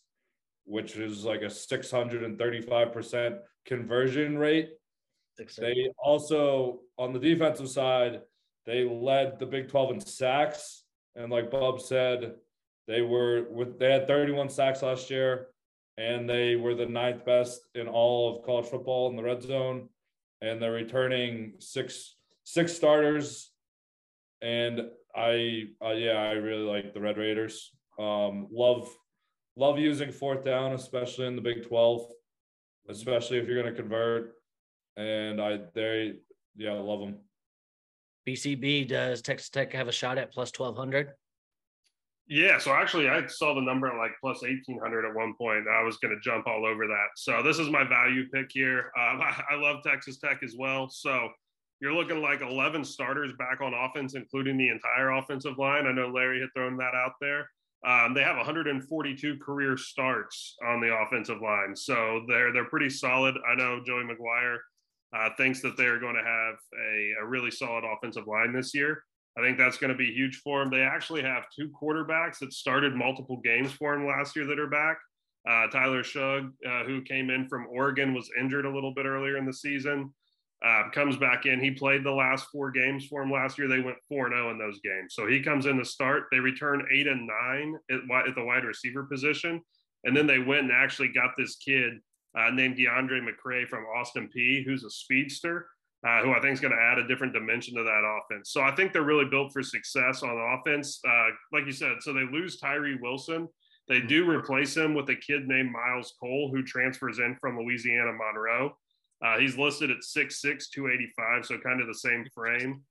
which 0.65 0.95
is 0.95 1.25
like 1.25 1.41
a 1.41 1.45
635% 1.45 3.37
conversion 3.65 4.37
rate. 4.37 4.69
They 5.57 5.89
also, 5.97 6.81
on 6.97 7.11
the 7.11 7.19
defensive 7.19 7.69
side, 7.69 8.21
they 8.65 8.85
led 8.85 9.39
the 9.39 9.45
Big 9.45 9.69
12 9.69 9.91
in 9.91 9.99
sacks. 9.99 10.83
And 11.15 11.31
like 11.31 11.51
Bob 11.51 11.81
said, 11.81 12.35
they 12.87 13.01
were 13.01 13.47
with 13.49 13.79
they 13.79 13.91
had 13.91 14.07
31 14.07 14.49
sacks 14.49 14.81
last 14.81 15.09
year, 15.09 15.47
and 15.97 16.29
they 16.29 16.55
were 16.55 16.75
the 16.75 16.85
ninth 16.85 17.25
best 17.25 17.61
in 17.75 17.87
all 17.87 18.35
of 18.35 18.45
college 18.45 18.67
football 18.67 19.09
in 19.09 19.15
the 19.15 19.23
red 19.23 19.41
zone. 19.41 19.89
And 20.41 20.61
they're 20.61 20.71
returning 20.71 21.53
six 21.59 22.15
six 22.43 22.73
starters. 22.73 23.51
And 24.41 24.89
I 25.15 25.65
uh, 25.83 25.91
yeah, 25.91 26.13
I 26.13 26.31
really 26.33 26.63
like 26.63 26.93
the 26.93 27.01
Red 27.01 27.17
Raiders. 27.17 27.71
Um, 27.99 28.47
love 28.51 28.89
love 29.55 29.77
using 29.77 30.11
fourth 30.11 30.43
down, 30.43 30.73
especially 30.73 31.27
in 31.27 31.35
the 31.35 31.41
Big 31.41 31.67
12, 31.67 32.07
especially 32.89 33.37
if 33.37 33.47
you're 33.47 33.61
gonna 33.61 33.75
convert. 33.75 34.33
And 34.97 35.41
I 35.41 35.59
they 35.73 36.15
yeah, 36.55 36.71
I 36.71 36.79
love 36.79 36.99
them. 37.01 37.17
BCB 38.27 38.87
does 38.87 39.21
Texas 39.21 39.49
Tech 39.49 39.73
have 39.73 39.87
a 39.87 39.91
shot 39.91 40.17
at 40.17 40.31
plus 40.31 40.51
1200? 40.57 41.11
Yeah, 42.27 42.57
so 42.57 42.71
actually, 42.71 43.09
I 43.09 43.25
saw 43.27 43.53
the 43.53 43.61
number 43.61 43.87
at 43.87 43.97
like 43.97 44.11
plus 44.21 44.41
1800 44.43 45.05
at 45.05 45.13
one 45.13 45.33
point. 45.37 45.65
I 45.67 45.83
was 45.83 45.97
going 45.97 46.15
to 46.15 46.21
jump 46.21 46.47
all 46.47 46.65
over 46.65 46.87
that. 46.87 47.07
So, 47.17 47.43
this 47.43 47.59
is 47.59 47.69
my 47.69 47.83
value 47.83 48.29
pick 48.29 48.47
here. 48.49 48.91
Um, 48.97 49.21
I, 49.21 49.41
I 49.51 49.55
love 49.55 49.83
Texas 49.83 50.19
Tech 50.19 50.41
as 50.41 50.55
well. 50.57 50.89
So, 50.89 51.29
you're 51.83 51.93
looking 51.93 52.21
like 52.21 52.39
11 52.39 52.85
starters 52.85 53.33
back 53.37 53.59
on 53.59 53.73
offense, 53.73 54.15
including 54.15 54.57
the 54.57 54.69
entire 54.69 55.11
offensive 55.11 55.57
line. 55.57 55.85
I 55.85 55.91
know 55.91 56.07
Larry 56.07 56.39
had 56.39 56.47
thrown 56.55 56.77
that 56.77 56.95
out 56.95 57.11
there. 57.19 57.49
Um, 57.85 58.13
they 58.13 58.23
have 58.23 58.37
142 58.37 59.37
career 59.39 59.75
starts 59.75 60.55
on 60.65 60.79
the 60.79 60.95
offensive 60.95 61.41
line, 61.41 61.75
so 61.75 62.23
they're 62.29 62.53
they're 62.53 62.69
pretty 62.69 62.89
solid. 62.89 63.35
I 63.45 63.55
know 63.55 63.83
Joey 63.85 64.05
McGuire 64.05 64.59
uh, 65.13 65.29
thinks 65.35 65.61
that 65.61 65.75
they're 65.75 65.99
going 65.99 66.15
to 66.15 66.23
have 66.23 66.55
a, 66.79 67.21
a 67.21 67.25
really 67.27 67.51
solid 67.51 67.83
offensive 67.83 68.27
line 68.27 68.53
this 68.53 68.73
year. 68.73 69.03
I 69.37 69.41
think 69.41 69.57
that's 69.57 69.77
going 69.77 69.91
to 69.91 69.97
be 69.97 70.13
huge 70.13 70.37
for 70.37 70.61
him. 70.61 70.69
They 70.69 70.83
actually 70.83 71.23
have 71.23 71.43
two 71.53 71.69
quarterbacks 71.69 72.39
that 72.39 72.53
started 72.53 72.95
multiple 72.95 73.41
games 73.43 73.73
for 73.73 73.93
him 73.93 74.07
last 74.07 74.37
year 74.37 74.45
that 74.45 74.59
are 74.59 74.67
back. 74.67 74.97
Uh, 75.45 75.67
Tyler 75.67 76.03
Shough, 76.03 76.49
uh, 76.65 76.83
who 76.85 77.01
came 77.01 77.29
in 77.29 77.49
from 77.49 77.67
Oregon, 77.69 78.13
was 78.13 78.29
injured 78.39 78.65
a 78.65 78.73
little 78.73 78.93
bit 78.93 79.05
earlier 79.05 79.35
in 79.35 79.45
the 79.45 79.53
season. 79.53 80.13
Uh, 80.65 80.89
comes 80.91 81.17
back 81.17 81.45
in. 81.45 81.61
He 81.61 81.71
played 81.71 82.05
the 82.05 82.11
last 82.11 82.47
four 82.49 82.71
games 82.71 83.05
for 83.07 83.21
him 83.21 83.31
last 83.31 83.57
year. 83.57 83.67
They 83.67 83.81
went 83.81 83.97
4 84.07 84.29
0 84.29 84.51
in 84.51 84.57
those 84.57 84.79
games. 84.79 85.13
So 85.13 85.27
he 85.27 85.41
comes 85.41 85.65
in 85.65 85.77
to 85.77 85.83
start. 85.83 86.27
They 86.31 86.39
return 86.39 86.87
eight 86.89 87.07
and 87.07 87.27
nine 87.27 87.75
at, 87.91 88.27
at 88.27 88.35
the 88.35 88.45
wide 88.45 88.63
receiver 88.63 89.03
position. 89.03 89.61
And 90.05 90.15
then 90.15 90.25
they 90.25 90.39
went 90.39 90.63
and 90.63 90.71
actually 90.71 91.09
got 91.09 91.31
this 91.37 91.57
kid 91.57 91.93
uh, 92.37 92.49
named 92.51 92.77
DeAndre 92.77 93.21
McCray 93.21 93.67
from 93.67 93.83
Austin 93.85 94.29
Peay, 94.35 94.63
who's 94.65 94.85
a 94.85 94.89
speedster, 94.89 95.67
uh, 96.07 96.21
who 96.21 96.31
I 96.31 96.39
think 96.39 96.53
is 96.53 96.59
going 96.59 96.73
to 96.73 96.79
add 96.79 96.97
a 96.97 97.07
different 97.07 97.33
dimension 97.33 97.75
to 97.75 97.83
that 97.83 98.19
offense. 98.21 98.51
So 98.51 98.61
I 98.61 98.73
think 98.73 98.93
they're 98.93 99.03
really 99.03 99.25
built 99.25 99.51
for 99.51 99.63
success 99.63 100.23
on 100.23 100.57
offense. 100.59 100.99
Uh, 101.05 101.29
like 101.51 101.65
you 101.65 101.71
said, 101.71 101.97
so 101.99 102.13
they 102.13 102.25
lose 102.31 102.57
Tyree 102.57 102.99
Wilson. 103.01 103.47
They 103.87 103.99
do 103.99 104.29
replace 104.29 104.75
him 104.75 104.93
with 104.93 105.09
a 105.09 105.15
kid 105.15 105.47
named 105.47 105.71
Myles 105.71 106.13
Cole, 106.19 106.51
who 106.53 106.63
transfers 106.63 107.19
in 107.19 107.35
from 107.41 107.59
Louisiana 107.59 108.13
Monroe. 108.13 108.77
Uh, 109.23 109.37
he's 109.37 109.57
listed 109.57 109.89
at 109.89 109.97
6'6, 109.97 110.69
285, 110.69 111.45
so 111.45 111.57
kind 111.59 111.81
of 111.81 111.87
the 111.87 111.93
same 111.93 112.25
frame. 112.35 112.81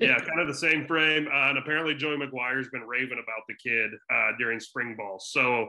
Yeah, 0.00 0.18
kind 0.18 0.40
of 0.40 0.48
the 0.48 0.54
same 0.54 0.86
frame. 0.86 1.28
Uh, 1.28 1.48
and 1.48 1.58
apparently, 1.58 1.94
Joey 1.94 2.16
McGuire's 2.16 2.68
been 2.68 2.82
raving 2.82 3.22
about 3.22 3.42
the 3.48 3.54
kid 3.54 3.92
uh, 4.12 4.32
during 4.38 4.60
spring 4.60 4.96
ball. 4.96 5.18
So 5.18 5.68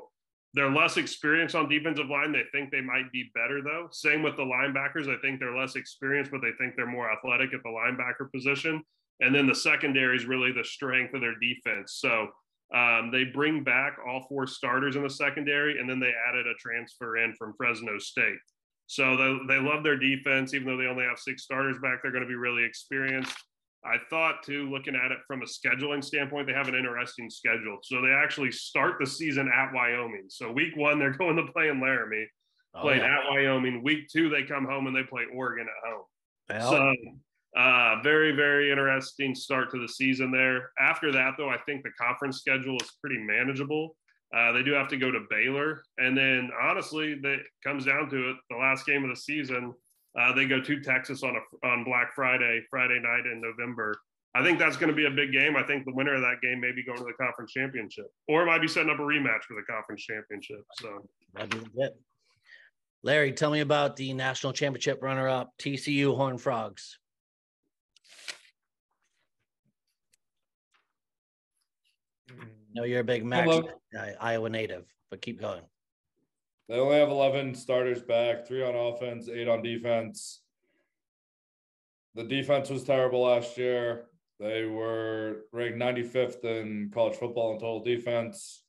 they're 0.53 0.71
less 0.71 0.97
experienced 0.97 1.55
on 1.55 1.69
defensive 1.69 2.09
line. 2.09 2.31
They 2.31 2.43
think 2.51 2.71
they 2.71 2.81
might 2.81 3.11
be 3.13 3.31
better, 3.33 3.61
though. 3.61 3.87
Same 3.91 4.23
with 4.23 4.35
the 4.35 4.43
linebackers. 4.43 5.07
I 5.07 5.21
think 5.21 5.39
they're 5.39 5.55
less 5.55 5.75
experienced, 5.75 6.31
but 6.31 6.41
they 6.41 6.51
think 6.57 6.75
they're 6.75 6.87
more 6.87 7.11
athletic 7.11 7.53
at 7.53 7.61
the 7.63 7.69
linebacker 7.69 8.31
position. 8.33 8.83
And 9.21 9.33
then 9.33 9.47
the 9.47 9.55
secondary 9.55 10.17
is 10.17 10.25
really 10.25 10.51
the 10.51 10.63
strength 10.63 11.13
of 11.13 11.21
their 11.21 11.35
defense. 11.39 11.97
So 11.99 12.29
um, 12.73 13.11
they 13.11 13.25
bring 13.25 13.63
back 13.63 13.97
all 14.05 14.25
four 14.27 14.47
starters 14.47 14.95
in 14.95 15.03
the 15.03 15.09
secondary, 15.09 15.79
and 15.79 15.89
then 15.89 15.99
they 15.99 16.13
added 16.27 16.47
a 16.47 16.53
transfer 16.55 17.17
in 17.17 17.33
from 17.35 17.53
Fresno 17.55 17.97
State. 17.99 18.39
So 18.89 19.15
they, 19.15 19.37
they 19.53 19.61
love 19.61 19.83
their 19.83 19.97
defense, 19.99 20.55
even 20.55 20.65
though 20.67 20.75
they 20.77 20.87
only 20.89 21.03
have 21.03 21.19
six 21.19 21.43
starters 21.43 21.77
back. 21.79 21.99
They're 22.01 22.11
going 22.11 22.23
to 22.23 22.27
be 22.27 22.33
really 22.33 22.63
experienced. 22.63 23.35
I 23.85 23.97
thought 24.09 24.41
too, 24.43 24.67
looking 24.71 24.95
at 24.95 25.11
it 25.11 25.19
from 25.27 25.43
a 25.43 25.45
scheduling 25.45 26.03
standpoint, 26.03 26.47
they 26.47 26.53
have 26.53 26.67
an 26.67 26.73
interesting 26.73 27.29
schedule. 27.29 27.77
So 27.83 28.01
they 28.01 28.09
actually 28.09 28.51
start 28.51 28.95
the 28.99 29.05
season 29.05 29.47
at 29.55 29.71
Wyoming. 29.75 30.25
So 30.29 30.51
week 30.51 30.75
one, 30.75 30.97
they're 30.97 31.11
going 31.17 31.35
to 31.35 31.51
play 31.53 31.69
in 31.69 31.79
Laramie, 31.79 32.27
Oh, 32.73 32.81
playing 32.81 33.01
yeah. 33.01 33.19
at 33.19 33.29
Wyoming. 33.29 33.83
Week 33.83 34.07
two, 34.11 34.27
they 34.29 34.41
come 34.43 34.65
home 34.65 34.87
and 34.87 34.95
they 34.95 35.03
play 35.03 35.23
Oregon 35.35 35.67
at 35.67 35.89
home. 35.91 36.03
Well, 36.49 36.71
So 36.71 37.59
uh, 37.61 38.01
very, 38.01 38.31
very 38.35 38.71
interesting 38.71 39.35
start 39.35 39.69
to 39.71 39.79
the 39.79 39.87
season 39.87 40.31
there. 40.31 40.71
After 40.79 41.11
that, 41.11 41.35
though, 41.37 41.49
I 41.49 41.57
think 41.67 41.83
the 41.83 41.91
conference 42.01 42.37
schedule 42.39 42.77
is 42.81 42.89
pretty 43.01 43.19
manageable. 43.19 43.95
Uh, 44.35 44.51
they 44.51 44.61
do 44.61 44.71
have 44.73 44.87
to 44.89 44.97
go 44.97 45.09
to 45.09 45.25
Baylor, 45.29 45.81
and 45.97 46.15
then 46.15 46.51
honestly, 46.61 47.15
that 47.15 47.39
comes 47.63 47.85
down 47.85 48.09
to 48.09 48.29
it. 48.29 48.37
The 48.49 48.57
last 48.57 48.85
game 48.85 49.03
of 49.03 49.09
the 49.09 49.15
season, 49.15 49.73
uh, 50.19 50.33
they 50.33 50.45
go 50.45 50.61
to 50.61 50.81
Texas 50.81 51.23
on 51.23 51.35
a 51.35 51.67
on 51.67 51.83
Black 51.83 52.13
Friday, 52.13 52.61
Friday 52.69 52.99
night 52.99 53.25
in 53.25 53.41
November. 53.41 53.95
I 54.35 54.43
think 54.43 54.59
that's 54.59 54.77
going 54.77 54.91
to 54.91 54.95
be 54.95 55.07
a 55.07 55.11
big 55.11 55.31
game. 55.31 55.55
I 55.55 55.63
think 55.63 55.85
the 55.85 55.93
winner 55.93 56.13
of 56.13 56.21
that 56.21 56.41
game 56.43 56.61
may 56.61 56.71
be 56.71 56.83
going 56.83 56.99
to 56.99 57.03
the 57.03 57.13
conference 57.13 57.51
championship, 57.51 58.05
or 58.27 58.45
might 58.45 58.61
be 58.61 58.67
setting 58.67 58.91
up 58.91 58.99
a 58.99 59.03
rematch 59.03 59.41
for 59.47 59.55
the 59.55 59.63
conference 59.67 60.03
championship. 60.03 60.63
So. 60.79 61.07
Larry, 63.01 63.31
tell 63.31 63.49
me 63.49 63.61
about 63.61 63.95
the 63.95 64.13
national 64.13 64.53
championship 64.53 65.01
runner-up 65.01 65.53
TCU 65.57 66.15
Horned 66.15 66.41
Frogs. 66.41 66.99
No, 72.73 72.83
you're 72.83 73.01
a 73.01 73.03
big 73.03 73.25
Max 73.25 73.49
Hello. 73.49 73.69
uh, 73.97 74.05
Iowa 74.19 74.49
native, 74.49 74.85
but 75.09 75.21
keep 75.21 75.39
going. 75.39 75.61
They 76.67 76.75
only 76.75 76.97
have 76.97 77.09
11 77.09 77.55
starters 77.55 78.01
back, 78.01 78.47
three 78.47 78.63
on 78.63 78.75
offense, 78.75 79.27
eight 79.27 79.47
on 79.47 79.63
defense. 79.63 80.41
The 82.13 82.23
defense 82.23 82.69
was 82.69 82.83
terrible 82.83 83.23
last 83.23 83.57
year. 83.57 84.05
They 84.39 84.65
were 84.65 85.45
ranked 85.51 85.79
95th 85.79 86.43
in 86.45 86.91
college 86.93 87.17
football 87.17 87.53
in 87.53 87.59
total 87.59 87.83
defense. 87.83 88.63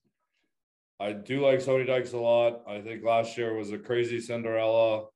I 0.99 1.13
do 1.13 1.45
like 1.45 1.61
Sonny 1.61 1.85
Dykes 1.85 2.13
a 2.13 2.19
lot. 2.19 2.63
I 2.67 2.81
think 2.81 3.05
last 3.05 3.37
year 3.39 3.55
was 3.55 3.71
a 3.71 3.79
crazy 3.79 4.21
Cinderella. 4.21 5.07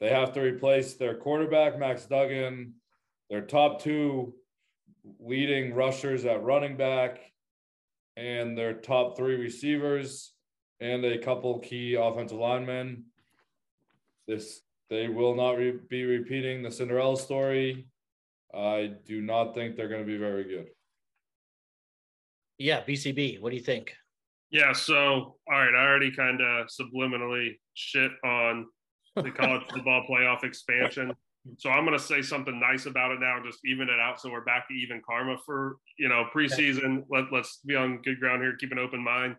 They 0.00 0.10
have 0.10 0.32
to 0.34 0.40
replace 0.40 0.94
their 0.94 1.16
quarterback, 1.16 1.78
Max 1.78 2.06
Duggan, 2.06 2.74
their 3.30 3.42
top 3.42 3.82
two 3.82 4.34
leading 5.18 5.74
rushers 5.74 6.24
at 6.24 6.42
running 6.42 6.76
back, 6.76 7.20
and 8.18 8.58
their 8.58 8.74
top 8.74 9.16
three 9.16 9.36
receivers 9.36 10.32
and 10.80 11.04
a 11.04 11.18
couple 11.18 11.60
key 11.60 11.94
offensive 11.94 12.38
linemen. 12.38 13.04
This 14.26 14.60
they 14.90 15.08
will 15.08 15.34
not 15.34 15.52
re- 15.52 15.78
be 15.88 16.04
repeating 16.04 16.62
the 16.62 16.70
Cinderella 16.70 17.16
story. 17.16 17.86
I 18.54 18.92
do 19.06 19.20
not 19.20 19.54
think 19.54 19.76
they're 19.76 19.88
going 19.88 20.00
to 20.00 20.06
be 20.06 20.16
very 20.16 20.44
good. 20.44 20.68
Yeah, 22.56 22.82
BCB. 22.82 23.40
What 23.40 23.50
do 23.50 23.56
you 23.56 23.62
think? 23.62 23.94
Yeah, 24.50 24.72
so 24.72 24.94
all 24.96 25.36
right, 25.48 25.74
I 25.74 25.86
already 25.86 26.10
kind 26.10 26.40
of 26.40 26.68
subliminally 26.68 27.58
shit 27.74 28.10
on 28.24 28.66
the 29.14 29.30
college 29.30 29.62
football 29.70 30.04
playoff 30.10 30.42
expansion. 30.42 31.12
So 31.56 31.70
I'm 31.70 31.84
gonna 31.84 31.98
say 31.98 32.22
something 32.22 32.58
nice 32.60 32.86
about 32.86 33.12
it 33.12 33.20
now, 33.20 33.36
and 33.36 33.44
just 33.44 33.60
even 33.64 33.88
it 33.88 33.98
out. 34.00 34.20
So 34.20 34.30
we're 34.30 34.44
back 34.44 34.68
to 34.68 34.74
even 34.74 35.00
karma 35.04 35.36
for 35.46 35.76
you 35.98 36.08
know 36.08 36.26
preseason. 36.34 37.04
Let 37.10 37.32
let's 37.32 37.60
be 37.64 37.74
on 37.74 38.02
good 38.02 38.20
ground 38.20 38.42
here. 38.42 38.56
Keep 38.56 38.72
an 38.72 38.78
open 38.78 39.02
mind. 39.02 39.36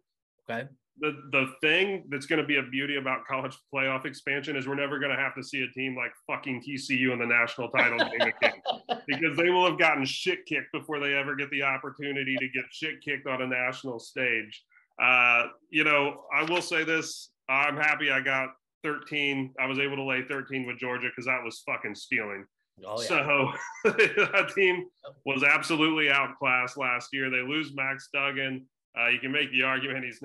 Okay. 0.50 0.68
The 1.02 1.14
the 1.32 1.54
thing 1.62 2.06
that's 2.10 2.26
gonna 2.26 2.46
be 2.46 2.58
a 2.58 2.64
beauty 2.64 2.98
about 2.98 3.26
college 3.26 3.58
playoff 3.74 4.06
expansion 4.06 4.56
is 4.56 4.68
we're 4.68 4.76
never 4.76 5.00
gonna 5.00 5.16
have 5.16 5.36
to 5.36 5.44
see 5.44 5.62
a 5.62 5.68
team 5.72 5.96
like 5.96 6.12
fucking 6.28 6.64
TCU 6.68 7.14
in 7.14 7.20
the 7.20 7.26
national 7.26 7.70
title 7.70 8.00
game 8.00 8.34
again 8.42 8.62
because 9.08 9.38
they 9.38 9.50
will 9.50 9.70
have 9.70 9.80
gotten 9.80 10.04
shit 10.04 10.46
kicked 10.46 10.72
before 10.74 11.00
they 11.00 11.14
ever 11.14 11.36
get 11.36 11.50
the 11.52 11.64
opportunity 11.64 12.36
to 12.38 12.48
get 12.50 12.66
shit 12.72 13.02
kicked 13.02 13.28
on 13.28 13.42
a 13.42 13.48
national 13.48 14.00
stage. 14.00 14.64
Uh, 15.02 15.48
you 15.70 15.84
know, 15.84 16.24
I 16.36 16.44
will 16.44 16.62
say 16.62 16.84
this: 16.84 17.32
I'm 17.48 17.78
happy 17.78 18.12
I 18.12 18.20
got 18.20 18.50
13. 18.84 19.54
I 19.60 19.65
was 19.65 19.80
able 19.80 19.96
to 19.98 20.04
lay 20.04 20.24
13 20.24 20.65
with 20.65 20.78
Georgia 20.78 21.08
because 21.10 21.26
that 21.26 21.44
was 21.44 21.62
fucking 21.65 21.96
stealing. 21.96 22.46
Oh 22.86 23.02
yeah. 23.02 23.08
So 23.08 23.52
that 23.84 24.52
team 24.56 24.86
was 25.26 25.44
absolutely 25.44 26.10
outclassed 26.10 26.78
last 26.78 27.10
year. 27.13 27.30
They 27.30 27.42
lose 27.42 27.74
Max 27.76 28.10
Duggan. 28.13 28.65
Uh, 29.00 29.08
you 29.08 29.20
can 29.20 29.32
make 29.32 29.52
the 29.52 29.63
argument 29.63 30.06
he's 30.06 30.22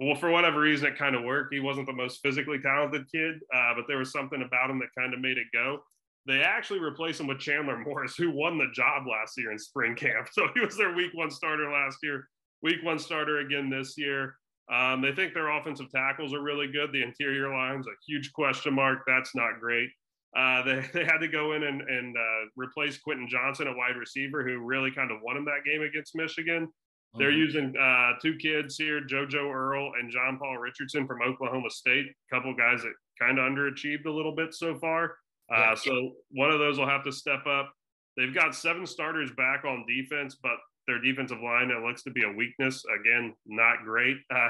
well 0.00 0.14
for 0.14 0.30
whatever 0.30 0.60
reason 0.60 0.88
it 0.88 0.98
kind 0.98 1.14
of 1.14 1.22
worked. 1.22 1.54
He 1.54 1.60
wasn't 1.60 1.86
the 1.86 1.92
most 1.92 2.20
physically 2.22 2.58
talented 2.58 3.10
kid, 3.10 3.36
uh, 3.54 3.74
but 3.76 3.84
there 3.88 3.98
was 3.98 4.12
something 4.12 4.42
about 4.42 4.70
him 4.70 4.78
that 4.80 4.88
kind 4.98 5.14
of 5.14 5.20
made 5.20 5.38
it 5.38 5.46
go. 5.52 5.78
They 6.26 6.40
actually 6.40 6.80
replaced 6.80 7.20
him 7.20 7.26
with 7.26 7.38
Chandler 7.38 7.78
Morris, 7.78 8.16
who 8.16 8.30
won 8.30 8.56
the 8.56 8.70
job 8.72 9.06
last 9.06 9.36
year 9.36 9.52
in 9.52 9.58
spring 9.58 9.94
camp. 9.94 10.28
So 10.32 10.48
he 10.54 10.60
was 10.60 10.76
their 10.76 10.94
week 10.94 11.12
one 11.14 11.30
starter 11.30 11.70
last 11.70 11.98
year, 12.02 12.28
week 12.62 12.82
one 12.82 12.98
starter 12.98 13.38
again 13.38 13.70
this 13.70 13.96
year. 13.96 14.36
Um, 14.72 15.02
they 15.02 15.12
think 15.12 15.34
their 15.34 15.50
offensive 15.50 15.90
tackles 15.90 16.32
are 16.32 16.42
really 16.42 16.68
good. 16.68 16.90
The 16.92 17.02
interior 17.02 17.52
line's 17.54 17.86
a 17.86 17.90
huge 18.06 18.32
question 18.32 18.74
mark. 18.74 19.00
That's 19.06 19.34
not 19.34 19.60
great. 19.60 19.90
Uh, 20.36 20.62
they, 20.62 20.80
they 20.94 21.04
had 21.04 21.18
to 21.18 21.28
go 21.28 21.52
in 21.52 21.62
and, 21.64 21.82
and 21.82 22.16
uh, 22.16 22.48
replace 22.56 22.98
Quentin 22.98 23.28
Johnston, 23.28 23.66
a 23.68 23.76
wide 23.76 23.96
receiver 23.98 24.42
who 24.46 24.58
really 24.58 24.90
kind 24.90 25.10
of 25.10 25.18
won 25.22 25.36
him 25.36 25.44
that 25.44 25.64
game 25.64 25.82
against 25.82 26.16
Michigan. 26.16 26.68
They're 27.16 27.30
Mhm. 27.30 27.36
using 27.38 27.76
uh, 27.76 28.12
two 28.20 28.36
kids 28.38 28.76
here, 28.76 29.00
JoJo 29.00 29.48
Earle 29.52 29.92
and 30.00 30.10
John 30.10 30.36
Paul 30.38 30.56
Richardson 30.58 31.06
from 31.06 31.22
Oklahoma 31.22 31.70
State. 31.70 32.06
A 32.06 32.34
couple 32.34 32.52
guys 32.56 32.82
that 32.82 32.92
kind 33.20 33.38
of 33.38 33.44
underachieved 33.44 34.06
a 34.06 34.10
little 34.10 34.34
bit 34.34 34.52
so 34.54 34.74
far. 34.80 35.16
Uh, 35.52 35.58
Yeah. 35.58 35.74
So 35.74 36.16
one 36.30 36.50
of 36.50 36.58
those 36.58 36.78
will 36.78 36.88
have 36.88 37.04
to 37.04 37.12
step 37.12 37.46
up. 37.46 37.72
They've 38.16 38.34
got 38.34 38.54
seven 38.56 38.84
starters 38.86 39.30
back 39.36 39.64
on 39.64 39.84
defense, 39.86 40.36
but 40.42 40.56
their 40.86 41.00
defensive 41.00 41.40
line 41.42 41.70
it 41.70 41.82
looks 41.82 42.02
to 42.04 42.10
be 42.10 42.24
a 42.24 42.32
weakness. 42.32 42.84
Again, 43.00 43.34
not 43.46 43.84
great. 43.84 44.16
Uh, 44.30 44.48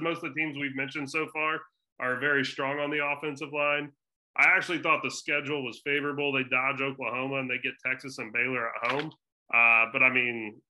most 0.00 0.22
of 0.22 0.32
the 0.32 0.34
teams 0.36 0.56
we've 0.58 0.76
mentioned 0.76 1.10
so 1.10 1.26
far 1.32 1.60
are 2.00 2.18
very 2.18 2.44
strong 2.44 2.78
on 2.78 2.90
the 2.90 3.04
offensive 3.04 3.52
line. 3.52 3.90
I 4.36 4.46
actually 4.46 4.78
thought 4.78 5.02
the 5.02 5.10
schedule 5.10 5.64
was 5.64 5.80
favorable. 5.84 6.32
They 6.32 6.44
dodge 6.44 6.80
Oklahoma 6.80 7.36
and 7.36 7.50
they 7.50 7.58
get 7.58 7.74
Texas 7.84 8.18
and 8.18 8.32
Baylor 8.32 8.68
at 8.68 8.90
home. 8.90 9.10
Uh, 9.52 9.86
but 9.92 10.02
I 10.02 10.10
mean, 10.12 10.60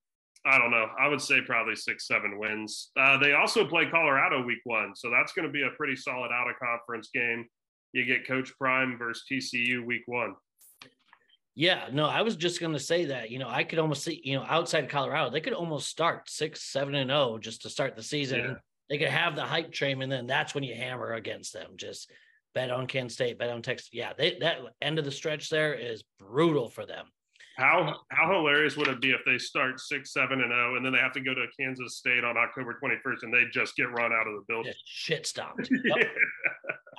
I 0.45 0.59
don't 0.59 0.69
know. 0.69 0.87
I 0.99 1.07
would 1.07 1.21
say 1.21 1.41
probably 1.41 1.75
six, 1.75 2.07
seven 2.07 2.37
wins. 2.37 2.91
Uh, 2.99 3.17
they 3.17 3.33
also 3.33 3.65
play 3.65 3.89
Colorado 3.89 4.43
week 4.43 4.59
one. 4.63 4.95
So 4.95 5.09
that's 5.09 5.33
going 5.33 5.47
to 5.47 5.51
be 5.51 5.63
a 5.63 5.71
pretty 5.75 5.95
solid 5.95 6.29
out 6.31 6.49
of 6.49 6.59
conference 6.59 7.09
game. 7.13 7.45
You 7.93 8.05
get 8.05 8.27
Coach 8.27 8.51
Prime 8.59 8.97
versus 8.99 9.23
TCU 9.31 9.83
week 9.83 10.03
one. 10.05 10.35
Yeah, 11.55 11.87
no, 11.91 12.05
I 12.05 12.21
was 12.21 12.35
just 12.35 12.59
gonna 12.59 12.79
say 12.79 13.05
that. 13.05 13.31
You 13.31 13.39
know, 13.39 13.47
I 13.49 13.63
could 13.63 13.79
almost 13.79 14.03
see, 14.03 14.21
you 14.23 14.35
know, 14.35 14.45
outside 14.47 14.89
Colorado, 14.89 15.29
they 15.29 15.39
could 15.39 15.53
almost 15.53 15.87
start 15.87 16.29
six, 16.29 16.63
seven, 16.63 16.95
and 16.95 17.09
zero 17.09 17.37
just 17.37 17.61
to 17.61 17.69
start 17.69 17.95
the 17.95 18.03
season. 18.03 18.39
Yeah. 18.39 18.53
They 18.89 18.97
could 18.97 19.07
have 19.07 19.35
the 19.35 19.43
hype 19.43 19.71
train, 19.71 20.01
and 20.01 20.11
then 20.11 20.27
that's 20.27 20.53
when 20.53 20.63
you 20.63 20.75
hammer 20.75 21.13
against 21.13 21.53
them. 21.53 21.71
Just 21.77 22.11
bet 22.53 22.71
on 22.71 22.87
Kent 22.87 23.13
State, 23.13 23.39
bet 23.39 23.49
on 23.49 23.61
Texas. 23.61 23.89
Yeah, 23.93 24.11
they, 24.17 24.37
that 24.41 24.59
end 24.81 24.99
of 24.99 25.05
the 25.05 25.11
stretch 25.11 25.49
there 25.49 25.73
is 25.73 26.03
brutal 26.19 26.69
for 26.69 26.85
them. 26.85 27.05
How 27.57 27.95
how 28.09 28.33
hilarious 28.33 28.75
would 28.75 28.89
it 28.89 28.99
be 28.99 29.11
if 29.11 29.21
they 29.25 29.37
start 29.37 29.79
six, 29.79 30.11
seven, 30.11 30.41
and 30.41 30.51
zero, 30.51 30.75
and 30.75 30.85
then 30.85 30.91
they 30.91 30.99
have 30.99 31.13
to 31.13 31.21
go 31.21 31.33
to 31.33 31.45
Kansas 31.57 31.95
State 31.95 32.25
on 32.25 32.35
October 32.35 32.73
twenty 32.73 32.95
first, 33.01 33.23
and 33.23 33.33
they 33.33 33.43
just 33.53 33.77
get 33.77 33.89
run 33.91 34.11
out 34.11 34.27
of 34.27 34.33
the 34.33 34.43
building? 34.47 34.73
Just 34.73 34.83
shit 34.85 35.25
stomped. 35.25 35.69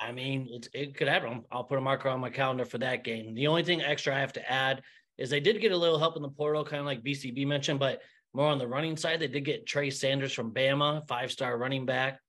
I 0.07 0.13
mean, 0.13 0.61
it 0.73 0.95
could 0.95 1.09
happen. 1.09 1.43
I'll 1.51 1.65
put 1.65 1.77
a 1.77 1.81
marker 1.81 2.07
on 2.07 2.21
my 2.21 2.29
calendar 2.29 2.63
for 2.63 2.77
that 2.77 3.03
game. 3.03 3.33
The 3.33 3.47
only 3.47 3.63
thing 3.63 3.81
extra 3.81 4.15
I 4.15 4.19
have 4.19 4.31
to 4.33 4.51
add 4.51 4.81
is 5.17 5.29
they 5.29 5.41
did 5.41 5.59
get 5.59 5.73
a 5.73 5.77
little 5.77 5.99
help 5.99 6.15
in 6.15 6.21
the 6.21 6.29
portal, 6.29 6.63
kind 6.63 6.79
of 6.79 6.85
like 6.85 7.03
BCB 7.03 7.45
mentioned, 7.45 7.77
but 7.77 8.01
more 8.33 8.47
on 8.47 8.57
the 8.57 8.67
running 8.67 8.95
side. 8.95 9.19
They 9.19 9.27
did 9.27 9.43
get 9.43 9.67
Trey 9.67 9.89
Sanders 9.89 10.31
from 10.31 10.53
Bama, 10.53 11.05
five 11.09 11.29
star 11.29 11.57
running 11.57 11.85
back, 11.85 12.21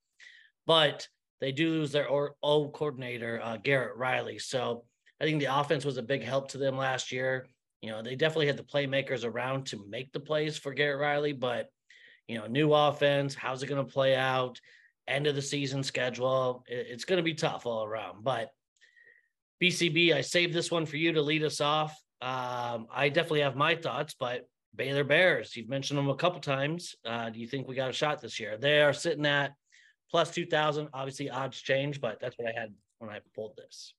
but 0.67 1.07
they 1.41 1.53
do 1.53 1.71
lose 1.71 1.93
their 1.93 2.09
old 2.11 2.73
coordinator, 2.73 3.41
uh, 3.45 3.59
Garrett 3.59 3.97
Riley. 3.97 4.41
So 4.41 4.83
I 5.21 5.25
think 5.25 5.39
the 5.39 5.57
offense 5.57 5.85
was 5.85 5.99
a 5.99 6.03
big 6.03 6.25
help 6.25 6.49
to 6.51 6.59
them 6.59 6.77
last 6.77 7.13
year. 7.13 7.47
You 7.81 7.91
know, 7.91 8.03
they 8.03 8.17
definitely 8.17 8.49
had 8.49 8.57
the 8.57 8.65
playmakers 8.65 9.25
around 9.25 9.67
to 9.67 9.85
make 9.89 10.11
the 10.11 10.19
plays 10.19 10.59
for 10.59 10.75
Garrett 10.75 11.01
Riley, 11.01 11.33
but 11.33 11.69
you 12.27 12.39
know, 12.39 12.49
new 12.49 12.75
offense, 12.75 13.37
how's 13.37 13.63
it 13.63 13.69
going 13.69 13.87
to 13.87 13.93
play 13.93 14.17
out? 14.17 14.61
End 15.09 15.27
of 15.27 15.35
the 15.35 15.43
season 15.43 15.83
schedule, 15.83 16.63
it's 16.69 17.05
going 17.05 17.17
to 17.17 17.23
be 17.23 17.35
tough 17.35 17.65
all 17.65 17.85
around. 17.85 18.23
But 18.23 18.51
BCB, 19.63 20.15
I 20.15 20.21
saved 20.21 20.53
this 20.53 20.71
one 20.71 20.87
for 20.87 20.97
you 20.97 21.13
to 21.13 21.23
lead 21.23 21.43
us 21.43 21.61
off. 21.61 21.93
Um, 22.21 22.87
I 22.93 23.09
definitely 23.09 23.41
have 23.41 23.57
my 23.57 23.75
thoughts, 23.75 24.15
but 24.19 24.47
Baylor 24.77 25.05
Bears, 25.05 25.57
you've 25.57 25.69
mentioned 25.69 25.99
them 25.99 26.11
a 26.11 26.15
couple 26.15 26.41
times. 26.41 26.95
Uh, 27.05 27.31
do 27.31 27.41
you 27.41 27.47
think 27.47 27.67
we 27.67 27.75
got 27.75 27.91
a 27.91 27.95
shot 27.95 28.21
this 28.21 28.39
year? 28.39 28.59
They 28.59 28.83
are 28.83 28.93
sitting 28.93 29.27
at 29.27 29.53
plus 30.11 30.31
2000. 30.31 30.89
Obviously, 30.93 31.31
odds 31.31 31.61
change, 31.61 32.01
but 32.01 32.21
that's 32.21 32.37
what 32.39 32.49
I 32.49 32.61
had 32.61 32.75
when 32.99 33.11
I 33.11 33.21
pulled 33.35 33.57
this. 33.57 33.95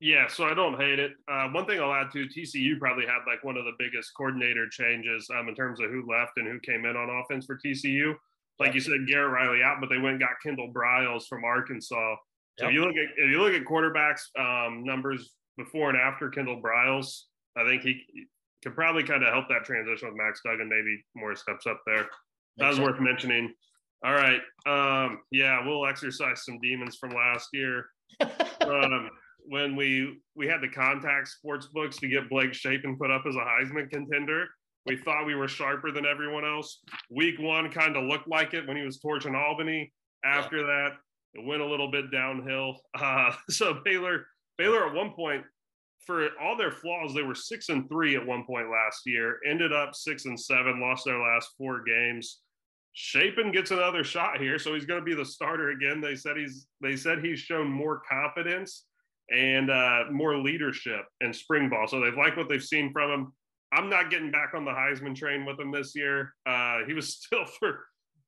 Yeah, 0.00 0.28
so 0.28 0.44
I 0.44 0.54
don't 0.54 0.80
hate 0.80 0.98
it. 0.98 1.12
Uh, 1.30 1.48
one 1.48 1.66
thing 1.66 1.78
I'll 1.78 1.92
add 1.92 2.10
to 2.12 2.26
TCU 2.26 2.78
probably 2.78 3.04
had 3.04 3.18
like 3.26 3.44
one 3.44 3.58
of 3.58 3.66
the 3.66 3.74
biggest 3.78 4.12
coordinator 4.16 4.66
changes 4.68 5.28
um, 5.38 5.48
in 5.48 5.54
terms 5.54 5.78
of 5.78 5.90
who 5.90 6.10
left 6.10 6.32
and 6.38 6.48
who 6.48 6.58
came 6.60 6.86
in 6.86 6.96
on 6.96 7.10
offense 7.10 7.44
for 7.44 7.58
TCU. 7.58 8.14
Like 8.60 8.74
you 8.74 8.80
said, 8.80 9.06
Garrett 9.08 9.32
Riley 9.32 9.62
out, 9.62 9.78
but 9.80 9.88
they 9.88 9.96
went 9.96 10.12
and 10.12 10.20
got 10.20 10.40
Kendall 10.42 10.70
Briles 10.72 11.26
from 11.26 11.44
Arkansas. 11.44 12.16
So 12.58 12.66
yep. 12.66 12.70
if 12.70 12.74
you 12.74 12.80
look 12.84 12.94
at 12.94 13.08
if 13.16 13.30
you 13.30 13.40
look 13.40 13.54
at 13.54 13.64
quarterbacks 13.64 14.20
um, 14.38 14.84
numbers 14.84 15.32
before 15.56 15.88
and 15.88 15.98
after 15.98 16.28
Kendall 16.28 16.60
Briles, 16.60 17.22
I 17.56 17.64
think 17.64 17.82
he 17.82 18.02
could 18.62 18.74
probably 18.74 19.02
kind 19.02 19.22
of 19.22 19.32
help 19.32 19.48
that 19.48 19.64
transition 19.64 20.08
with 20.08 20.16
Max 20.16 20.40
Duggan. 20.44 20.68
Maybe 20.68 21.02
more 21.16 21.34
steps 21.34 21.66
up 21.66 21.80
there. 21.86 22.08
That 22.58 22.68
was 22.68 22.80
worth 22.80 23.00
mentioning. 23.00 23.54
All 24.04 24.12
right. 24.12 24.40
Um, 24.66 25.20
yeah, 25.30 25.66
we'll 25.66 25.86
exorcise 25.86 26.44
some 26.44 26.58
demons 26.60 26.96
from 26.96 27.10
last 27.10 27.48
year. 27.52 27.86
um, 28.60 29.08
when 29.46 29.76
we 29.76 30.20
we 30.36 30.46
had 30.46 30.60
the 30.60 30.68
contact 30.68 31.28
sports 31.28 31.66
books 31.72 31.96
to 31.98 32.08
get 32.08 32.28
Blake 32.28 32.54
Shapen 32.54 32.96
put 32.96 33.10
up 33.10 33.24
as 33.26 33.36
a 33.36 33.38
Heisman 33.38 33.90
contender. 33.90 34.48
We 34.90 34.96
thought 34.96 35.24
we 35.24 35.36
were 35.36 35.46
sharper 35.46 35.92
than 35.92 36.04
everyone 36.04 36.44
else. 36.44 36.80
Week 37.10 37.38
one 37.38 37.70
kind 37.70 37.96
of 37.96 38.06
looked 38.06 38.26
like 38.26 38.54
it 38.54 38.66
when 38.66 38.76
he 38.76 38.82
was 38.82 38.98
torching 38.98 39.36
Albany. 39.36 39.92
After 40.24 40.62
yeah. 40.62 40.66
that, 40.66 40.88
it 41.34 41.46
went 41.46 41.62
a 41.62 41.66
little 41.66 41.92
bit 41.92 42.10
downhill. 42.10 42.80
Uh, 43.00 43.32
so 43.48 43.80
Baylor, 43.84 44.26
Baylor 44.58 44.88
at 44.88 44.94
one 44.94 45.12
point, 45.12 45.44
for 46.04 46.30
all 46.42 46.56
their 46.56 46.72
flaws, 46.72 47.14
they 47.14 47.22
were 47.22 47.36
six 47.36 47.68
and 47.68 47.88
three 47.88 48.16
at 48.16 48.26
one 48.26 48.44
point 48.44 48.68
last 48.68 49.02
year. 49.06 49.38
Ended 49.46 49.72
up 49.72 49.94
six 49.94 50.24
and 50.24 50.38
seven, 50.38 50.80
lost 50.80 51.04
their 51.04 51.20
last 51.20 51.50
four 51.56 51.84
games. 51.84 52.40
Shapen 52.92 53.52
gets 53.52 53.70
another 53.70 54.02
shot 54.02 54.40
here, 54.40 54.58
so 54.58 54.74
he's 54.74 54.86
going 54.86 55.00
to 55.00 55.04
be 55.04 55.14
the 55.14 55.24
starter 55.24 55.70
again. 55.70 56.00
They 56.00 56.16
said 56.16 56.36
he's 56.36 56.66
they 56.82 56.96
said 56.96 57.24
he's 57.24 57.38
shown 57.38 57.68
more 57.68 58.02
confidence 58.10 58.86
and 59.32 59.70
uh, 59.70 60.04
more 60.10 60.36
leadership 60.36 61.04
in 61.20 61.32
spring 61.32 61.68
ball. 61.68 61.86
So 61.86 62.00
they've 62.00 62.16
liked 62.16 62.36
what 62.36 62.48
they've 62.48 62.60
seen 62.62 62.92
from 62.92 63.10
him. 63.10 63.32
I'm 63.72 63.88
not 63.88 64.10
getting 64.10 64.30
back 64.30 64.52
on 64.54 64.64
the 64.64 64.72
Heisman 64.72 65.14
train 65.14 65.44
with 65.44 65.58
him 65.58 65.70
this 65.70 65.94
year. 65.94 66.34
Uh, 66.46 66.78
he 66.86 66.92
was 66.92 67.14
still 67.20 67.44
for 67.58 67.80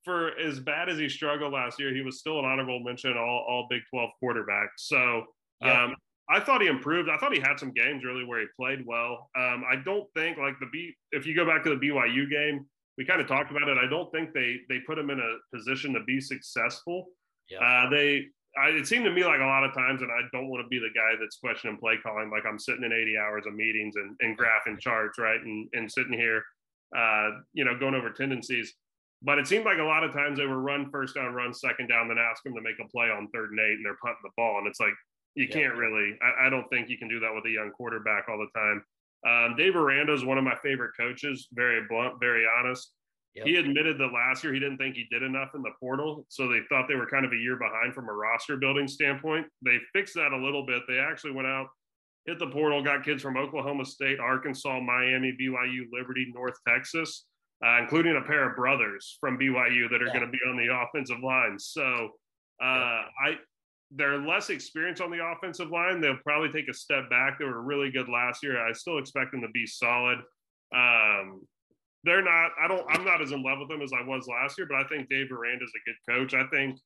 for 0.05 0.37
as 0.39 0.59
bad 0.59 0.89
as 0.89 0.99
he 0.99 1.09
struggled 1.09 1.53
last 1.53 1.79
year, 1.79 1.95
he 1.95 2.03
was 2.03 2.19
still 2.19 2.39
an 2.39 2.45
honorable 2.45 2.81
mention 2.81 3.17
all 3.17 3.47
all 3.49 3.67
Big 3.71 3.83
12 3.91 4.11
quarterback. 4.19 4.71
So 4.77 5.25
um, 5.63 5.95
I 6.29 6.41
thought 6.41 6.61
he 6.61 6.67
improved. 6.67 7.09
I 7.09 7.19
thought 7.19 7.33
he 7.33 7.41
had 7.41 7.59
some 7.59 7.73
games 7.73 8.05
really 8.05 8.25
where 8.25 8.41
he 8.41 8.47
played 8.59 8.85
well. 8.87 9.31
Um, 9.37 9.65
I 9.71 9.77
don't 9.85 10.09
think 10.17 10.39
like 10.39 10.55
the 10.61 10.67
B. 10.73 10.95
If 11.13 11.27
you 11.27 11.37
go 11.37 11.47
back 11.47 11.63
to 11.65 11.71
the 11.71 11.77
BYU 11.77 12.29
game, 12.31 12.67
we 12.99 13.05
kind 13.05 13.21
of 13.21 13.27
talked 13.27 13.51
about 13.51 13.69
it. 13.69 13.79
I 13.79 13.89
don't 13.89 14.11
think 14.13 14.33
they 14.33 14.61
they 14.69 14.81
put 14.81 14.99
him 14.99 15.11
in 15.11 15.21
a 15.21 15.57
position 15.57 15.93
to 15.95 16.01
be 16.05 16.21
successful. 16.21 17.07
Yeah. 17.49 17.59
Uh, 17.61 17.91
they 17.91 18.27
I, 18.61 18.69
it 18.69 18.87
seemed 18.87 19.05
to 19.05 19.11
me 19.11 19.25
like 19.25 19.41
a 19.41 19.45
lot 19.45 19.65
of 19.65 19.73
times, 19.73 20.03
and 20.03 20.11
I 20.11 20.29
don't 20.33 20.49
want 20.49 20.63
to 20.65 20.69
be 20.69 20.79
the 20.79 20.93
guy 20.95 21.17
that's 21.19 21.37
questioning 21.37 21.79
play 21.79 21.97
calling. 22.03 22.31
Like 22.31 22.45
I'm 22.47 22.59
sitting 22.59 22.85
in 22.85 22.93
80 22.93 23.17
hours 23.17 23.47
of 23.47 23.55
meetings 23.55 23.97
and, 23.97 24.17
and 24.21 24.37
graphing 24.39 24.79
charts, 24.79 25.19
right, 25.19 25.41
and 25.41 25.69
and 25.73 25.91
sitting 25.91 26.13
here, 26.13 26.43
uh, 26.97 27.31
you 27.55 27.65
know, 27.65 27.79
going 27.79 27.95
over 27.95 28.11
tendencies. 28.11 28.75
But 29.23 29.39
it 29.39 29.47
seemed 29.47 29.65
like 29.65 29.79
a 29.79 29.85
lot 29.85 30.05
of 30.05 30.13
times 30.13 30.39
they 30.39 30.47
were 30.47 30.61
run 30.61 30.91
first 30.91 31.15
down, 31.15 31.33
run 31.33 31.55
second 31.55 31.89
down, 31.89 32.09
then 32.09 32.19
ask 32.19 32.43
them 32.43 32.55
to 32.55 32.61
make 32.61 32.79
a 32.81 32.89
play 32.89 33.07
on 33.07 33.29
third 33.29 33.51
and 33.51 33.61
eight, 33.61 33.77
and 33.77 33.87
they're 33.87 33.99
punting 34.03 34.23
the 34.23 34.31
ball. 34.37 34.59
And 34.59 34.67
it's 34.67 34.81
like 34.81 34.95
you 35.35 35.47
yeah. 35.49 35.55
can't 35.55 35.77
really. 35.77 36.19
I, 36.21 36.47
I, 36.47 36.51
don't 36.51 36.69
think 36.69 36.89
you 36.89 36.99
can 36.99 37.09
do 37.09 37.21
that 37.21 37.35
with 37.35 37.47
a 37.47 37.51
young 37.51 37.71
quarterback 37.71 38.29
all 38.29 38.39
the 38.39 38.59
time. 38.59 38.85
Um, 39.25 39.57
Dave 39.57 39.77
Aranda 39.77 40.13
is 40.13 40.25
one 40.25 40.39
of 40.39 40.45
my 40.45 40.57
favorite 40.57 40.93
coaches. 40.99 41.49
Very 41.53 41.87
blunt, 41.89 42.21
very 42.21 42.45
honest. 42.59 42.93
Yep. 43.35 43.47
He 43.47 43.57
admitted 43.57 43.99
that 43.99 44.13
last 44.13 44.45
year 44.45 44.53
he 44.53 44.61
didn't 44.61 44.77
think 44.77 44.95
he 44.95 45.07
did 45.11 45.23
enough 45.23 45.55
in 45.55 45.63
the 45.63 45.71
portal. 45.81 46.27
So 46.29 46.49
they 46.49 46.61
thought 46.69 46.87
they 46.87 46.97
were 46.97 47.07
kind 47.07 47.25
of 47.25 47.33
a 47.33 47.37
year 47.37 47.57
behind 47.57 47.95
from 47.95 48.09
a 48.09 48.13
roster 48.13 48.57
building 48.59 48.87
standpoint. 48.87 49.47
They 49.65 49.79
fixed 49.95 50.15
that 50.15 50.33
a 50.33 50.37
little 50.37 50.67
bit. 50.67 50.83
They 50.87 50.99
actually 50.99 51.33
went 51.33 51.49
out, 51.49 51.69
hit 52.27 52.39
the 52.39 52.49
portal, 52.49 52.83
got 52.83 53.05
kids 53.05 53.23
from 53.23 53.39
Oklahoma 53.39 53.87
State, 53.87 54.21
Arkansas, 54.21 54.81
Miami, 54.81 55.35
BYU, 55.41 55.87
Liberty, 55.91 56.31
North 56.35 56.57
Texas, 56.69 57.25
uh, 57.65 57.79
including 57.81 58.17
a 58.17 58.27
pair 58.27 58.51
of 58.51 58.55
brothers 58.55 59.17
from 59.19 59.39
BYU 59.39 59.89
that 59.91 60.03
are 60.03 60.07
yeah. 60.09 60.13
going 60.13 60.27
to 60.27 60.31
be 60.31 60.41
on 60.47 60.57
the 60.59 60.69
offensive 60.71 61.23
line. 61.23 61.59
So 61.59 62.11
uh. 62.63 63.05
I, 63.25 63.39
they're 63.95 64.19
less 64.19 64.51
experienced 64.51 65.03
on 65.03 65.11
the 65.11 65.25
offensive 65.25 65.71
line. 65.71 66.01
They'll 66.01 66.17
probably 66.25 66.51
take 66.51 66.69
a 66.69 66.75
step 66.75 67.09
back. 67.11 67.39
They 67.39 67.45
were 67.45 67.63
really 67.63 67.91
good 67.91 68.09
last 68.09 68.43
year. 68.43 68.67
I 68.67 68.73
still 68.73 68.99
expect 68.99 69.33
them 69.33 69.43
to 69.43 69.49
be 69.49 69.67
solid. 69.67 70.19
Um, 70.75 71.43
they're 72.05 72.23
not. 72.23 72.51
I 72.61 72.69
don't. 72.69 72.85
I'm 72.89 73.05
not 73.05 73.23
as 73.23 73.33
in 73.33 73.43
love 73.43 73.59
with 73.59 73.69
them 73.69 73.83
as 73.83 73.93
I 73.93 74.05
was 74.07 74.27
last 74.27 74.59
year, 74.59 74.67
but 74.69 74.79
I 74.79 74.89
think 74.89 75.09
Dave 75.09 75.31
Aranda 75.31 75.65
is 75.65 75.73
a 75.75 75.89
good 75.89 76.13
coach. 76.13 76.35
I 76.35 76.47
think 76.49 76.79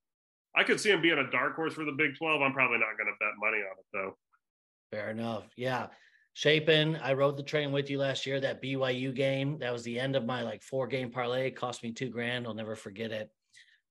I 0.55 0.65
could 0.65 0.81
see 0.81 0.91
him 0.91 1.03
being 1.03 1.19
a 1.19 1.31
dark 1.31 1.55
horse 1.55 1.75
for 1.75 1.85
the 1.85 1.93
Big 1.93 2.17
12. 2.17 2.41
I'm 2.43 2.53
probably 2.53 2.79
not 2.79 2.97
going 2.97 3.09
to 3.09 3.19
bet 3.21 3.35
money 3.39 3.59
on 3.59 3.79
it 3.79 3.87
though. 3.93 4.17
Fair 4.91 5.11
enough. 5.11 5.45
Yeah. 5.57 5.89
Shapen, 6.33 6.97
I 6.97 7.15
rode 7.15 7.39
the 7.39 7.43
train 7.43 7.73
with 7.73 7.89
you 7.89 7.99
last 7.99 8.27
year. 8.27 8.39
That 8.39 8.63
BYU 8.63 9.15
game, 9.15 9.59
that 9.61 9.73
was 9.73 9.85
the 9.85 9.99
end 9.99 10.17
of 10.17 10.27
my 10.27 10.43
like 10.43 10.63
four 10.63 10.87
game 10.87 11.11
parlay. 11.11 11.47
It 11.47 11.57
cost 11.57 11.83
me 11.83 11.93
two 11.93 12.11
grand. 12.11 12.47
I'll 12.47 12.55
never 12.55 12.77
forget 12.77 13.11
it. 13.11 13.31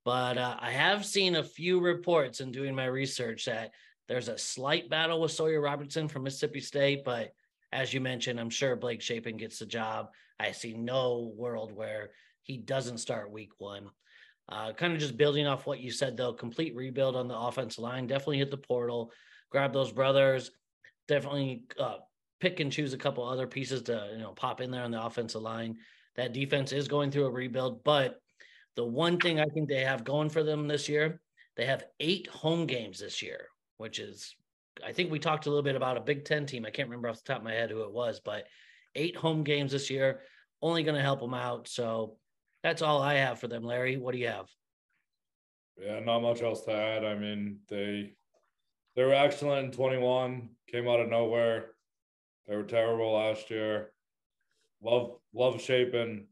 But 0.03 0.37
uh, 0.37 0.55
I 0.59 0.69
have 0.69 1.05
seen 1.05 1.35
a 1.35 1.43
few 1.43 1.79
reports 1.79 2.41
in 2.41 2.51
doing 2.51 2.75
my 2.75 2.85
research 2.85 3.45
that 3.45 3.71
there's 4.07 4.27
a 4.27 4.37
slight 4.37 4.89
battle 4.89 5.21
with 5.21 5.31
Sawyer 5.31 5.59
Robertson 5.59 6.07
from 6.07 6.23
Mississippi 6.23 6.59
State, 6.59 7.03
but 7.03 7.31
as 7.75 7.93
you 7.93 7.99
mentioned, 7.99 8.39
I'm 8.39 8.49
sure 8.49 8.75
Blake 8.77 9.01
Shapen 9.01 9.35
gets 9.35 9.59
the 9.59 9.65
job. 9.65 10.09
I 10.39 10.51
see 10.51 10.73
no 10.73 11.33
world 11.35 11.73
where 11.73 12.11
he 12.41 12.57
doesn't 12.57 12.99
start 12.99 13.31
week 13.31 13.51
one. 13.57 13.89
Uh, 14.47 14.71
kind 14.71 14.93
of 14.93 14.99
just 14.99 15.17
building 15.17 15.45
off 15.45 15.67
what 15.67 15.81
you 15.81 15.91
said, 15.91 16.15
though, 16.15 16.31
complete 16.31 16.73
rebuild 16.75 17.17
on 17.17 17.27
the 17.27 17.37
offensive 17.37 17.83
line. 17.83 18.07
Definitely 18.07 18.37
hit 18.37 18.51
the 18.51 18.57
portal, 18.57 19.11
grab 19.49 19.73
those 19.73 19.91
brothers. 19.91 20.51
Definitely 21.07 21.63
uh, 21.77 21.97
pick 22.39 22.61
and 22.61 22.71
choose 22.71 22.93
a 22.93 22.97
couple 22.97 23.27
other 23.27 23.47
pieces 23.47 23.81
to 23.83 24.09
you 24.13 24.19
know 24.19 24.31
pop 24.31 24.61
in 24.61 24.71
there 24.71 24.83
on 24.83 24.91
the 24.91 25.03
offensive 25.03 25.41
line. 25.41 25.77
That 26.15 26.33
defense 26.33 26.71
is 26.71 26.87
going 26.87 27.11
through 27.11 27.25
a 27.25 27.31
rebuild, 27.31 27.83
but 27.83 28.21
the 28.75 28.85
one 28.85 29.19
thing 29.19 29.39
I 29.39 29.45
think 29.45 29.67
they 29.67 29.83
have 29.83 30.05
going 30.05 30.29
for 30.29 30.43
them 30.43 30.67
this 30.67 30.87
year, 30.87 31.19
they 31.57 31.65
have 31.65 31.83
eight 31.99 32.27
home 32.27 32.67
games 32.67 32.99
this 32.99 33.21
year, 33.21 33.47
which 33.77 33.99
is 33.99 34.33
I 34.83 34.91
think 34.91 35.11
we 35.11 35.19
talked 35.19 35.45
a 35.45 35.49
little 35.49 35.63
bit 35.63 35.75
about 35.75 35.97
a 35.97 36.01
Big 36.01 36.25
Ten 36.25 36.45
team. 36.45 36.65
I 36.65 36.69
can't 36.69 36.89
remember 36.89 37.09
off 37.09 37.23
the 37.23 37.33
top 37.33 37.39
of 37.39 37.43
my 37.43 37.53
head 37.53 37.69
who 37.69 37.83
it 37.83 37.91
was, 37.91 38.19
but 38.19 38.45
eight 38.95 39.15
home 39.15 39.43
games 39.43 39.71
this 39.71 39.89
year, 39.89 40.21
only 40.61 40.83
going 40.83 40.95
to 40.95 41.01
help 41.01 41.19
them 41.19 41.33
out. 41.33 41.67
So 41.67 42.17
that's 42.63 42.81
all 42.81 43.01
I 43.01 43.15
have 43.15 43.39
for 43.39 43.47
them. 43.47 43.63
Larry, 43.63 43.97
what 43.97 44.13
do 44.13 44.19
you 44.19 44.27
have? 44.27 44.47
Yeah, 45.77 45.99
not 45.99 46.21
much 46.21 46.41
else 46.41 46.63
to 46.65 46.71
add. 46.71 47.03
I 47.03 47.15
mean, 47.15 47.59
they 47.69 48.13
they 48.95 49.03
were 49.03 49.13
excellent 49.13 49.65
in 49.65 49.71
21, 49.71 50.49
came 50.67 50.87
out 50.87 51.01
of 51.01 51.09
nowhere. 51.09 51.71
They 52.47 52.55
were 52.55 52.63
terrible 52.63 53.13
last 53.13 53.49
year. 53.49 53.91
Love 54.81 55.17
love 55.33 55.61
Shapen. 55.61 56.27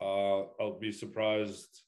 Uh, 0.00 0.42
I'll 0.60 0.78
be 0.78 0.90
surprised 0.90 1.82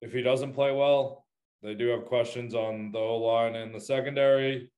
if 0.00 0.12
he 0.12 0.22
doesn't 0.22 0.54
play 0.54 0.72
well. 0.72 1.26
They 1.62 1.74
do 1.74 1.88
have 1.88 2.06
questions 2.06 2.54
on 2.54 2.90
the 2.92 2.98
O 2.98 3.18
line 3.18 3.54
and 3.56 3.74
the 3.74 3.80
secondary 3.80 4.70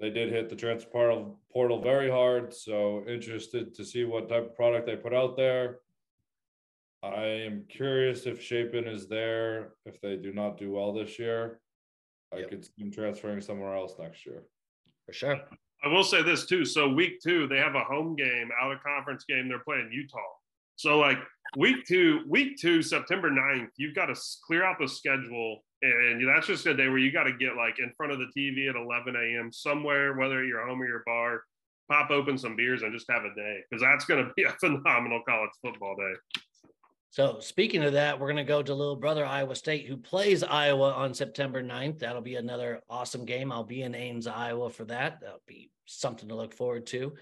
they 0.00 0.10
did 0.10 0.32
hit 0.32 0.48
the 0.48 0.56
transfer 0.56 0.90
portal, 0.90 1.40
portal 1.52 1.80
very 1.80 2.10
hard. 2.10 2.52
So 2.52 3.04
interested 3.08 3.74
to 3.74 3.84
see 3.84 4.04
what 4.04 4.28
type 4.28 4.46
of 4.46 4.56
product 4.56 4.86
they 4.86 4.96
put 4.96 5.14
out 5.14 5.36
there. 5.36 5.78
I 7.02 7.24
am 7.24 7.64
curious 7.68 8.26
if 8.26 8.42
Shapen 8.42 8.86
is 8.86 9.08
there 9.08 9.74
if 9.84 10.00
they 10.00 10.16
do 10.16 10.32
not 10.32 10.58
do 10.58 10.72
well 10.72 10.92
this 10.92 11.18
year. 11.18 11.60
I 12.32 12.38
yep. 12.38 12.50
could 12.50 12.64
see 12.64 12.72
him 12.78 12.90
transferring 12.90 13.40
somewhere 13.40 13.76
else 13.76 13.94
next 13.98 14.24
year. 14.26 14.42
For 15.06 15.12
sure. 15.12 15.40
I 15.84 15.88
will 15.88 16.02
say 16.02 16.22
this 16.22 16.46
too. 16.46 16.64
So 16.64 16.88
week 16.88 17.20
two, 17.22 17.46
they 17.46 17.58
have 17.58 17.74
a 17.74 17.84
home 17.84 18.16
game, 18.16 18.48
out 18.60 18.72
of 18.72 18.82
conference 18.82 19.24
game. 19.28 19.48
They're 19.48 19.58
playing 19.58 19.90
Utah. 19.92 20.18
So 20.76 20.98
like 20.98 21.18
week 21.56 21.84
two, 21.86 22.20
week 22.26 22.56
two, 22.58 22.82
September 22.82 23.30
9th, 23.30 23.68
you've 23.76 23.94
got 23.94 24.06
to 24.06 24.20
clear 24.46 24.64
out 24.64 24.78
the 24.80 24.88
schedule. 24.88 25.62
And 25.84 26.26
that's 26.26 26.46
just 26.46 26.66
a 26.66 26.74
day 26.74 26.88
where 26.88 26.98
you 26.98 27.12
got 27.12 27.24
to 27.24 27.32
get 27.32 27.56
like 27.56 27.78
in 27.78 27.92
front 27.96 28.12
of 28.12 28.18
the 28.18 28.28
TV 28.36 28.70
at 28.70 28.76
11 28.76 29.16
a.m. 29.16 29.52
somewhere, 29.52 30.14
whether 30.14 30.40
at 30.40 30.46
your 30.46 30.66
home 30.66 30.80
or 30.80 30.86
your 30.86 31.02
bar, 31.04 31.42
pop 31.90 32.10
open 32.10 32.38
some 32.38 32.56
beers 32.56 32.82
and 32.82 32.92
just 32.92 33.10
have 33.10 33.24
a 33.24 33.34
day 33.34 33.60
because 33.68 33.82
that's 33.82 34.06
going 34.06 34.24
to 34.24 34.32
be 34.34 34.44
a 34.44 34.50
phenomenal 34.60 35.20
college 35.28 35.50
football 35.60 35.94
day. 35.96 36.14
So 37.10 37.38
speaking 37.38 37.84
of 37.84 37.92
that, 37.92 38.18
we're 38.18 38.28
going 38.28 38.38
to 38.38 38.44
go 38.44 38.62
to 38.62 38.74
little 38.74 38.96
brother 38.96 39.26
Iowa 39.26 39.54
State, 39.54 39.86
who 39.86 39.96
plays 39.96 40.42
Iowa 40.42 40.92
on 40.92 41.14
September 41.14 41.62
9th. 41.62 41.98
That'll 42.00 42.22
be 42.22 42.36
another 42.36 42.80
awesome 42.88 43.24
game. 43.24 43.52
I'll 43.52 43.62
be 43.62 43.82
in 43.82 43.94
Ames, 43.94 44.26
Iowa 44.26 44.70
for 44.70 44.84
that. 44.86 45.20
That'll 45.20 45.42
be 45.46 45.70
something 45.84 46.30
to 46.30 46.34
look 46.34 46.54
forward 46.54 46.86
to. 46.86 47.12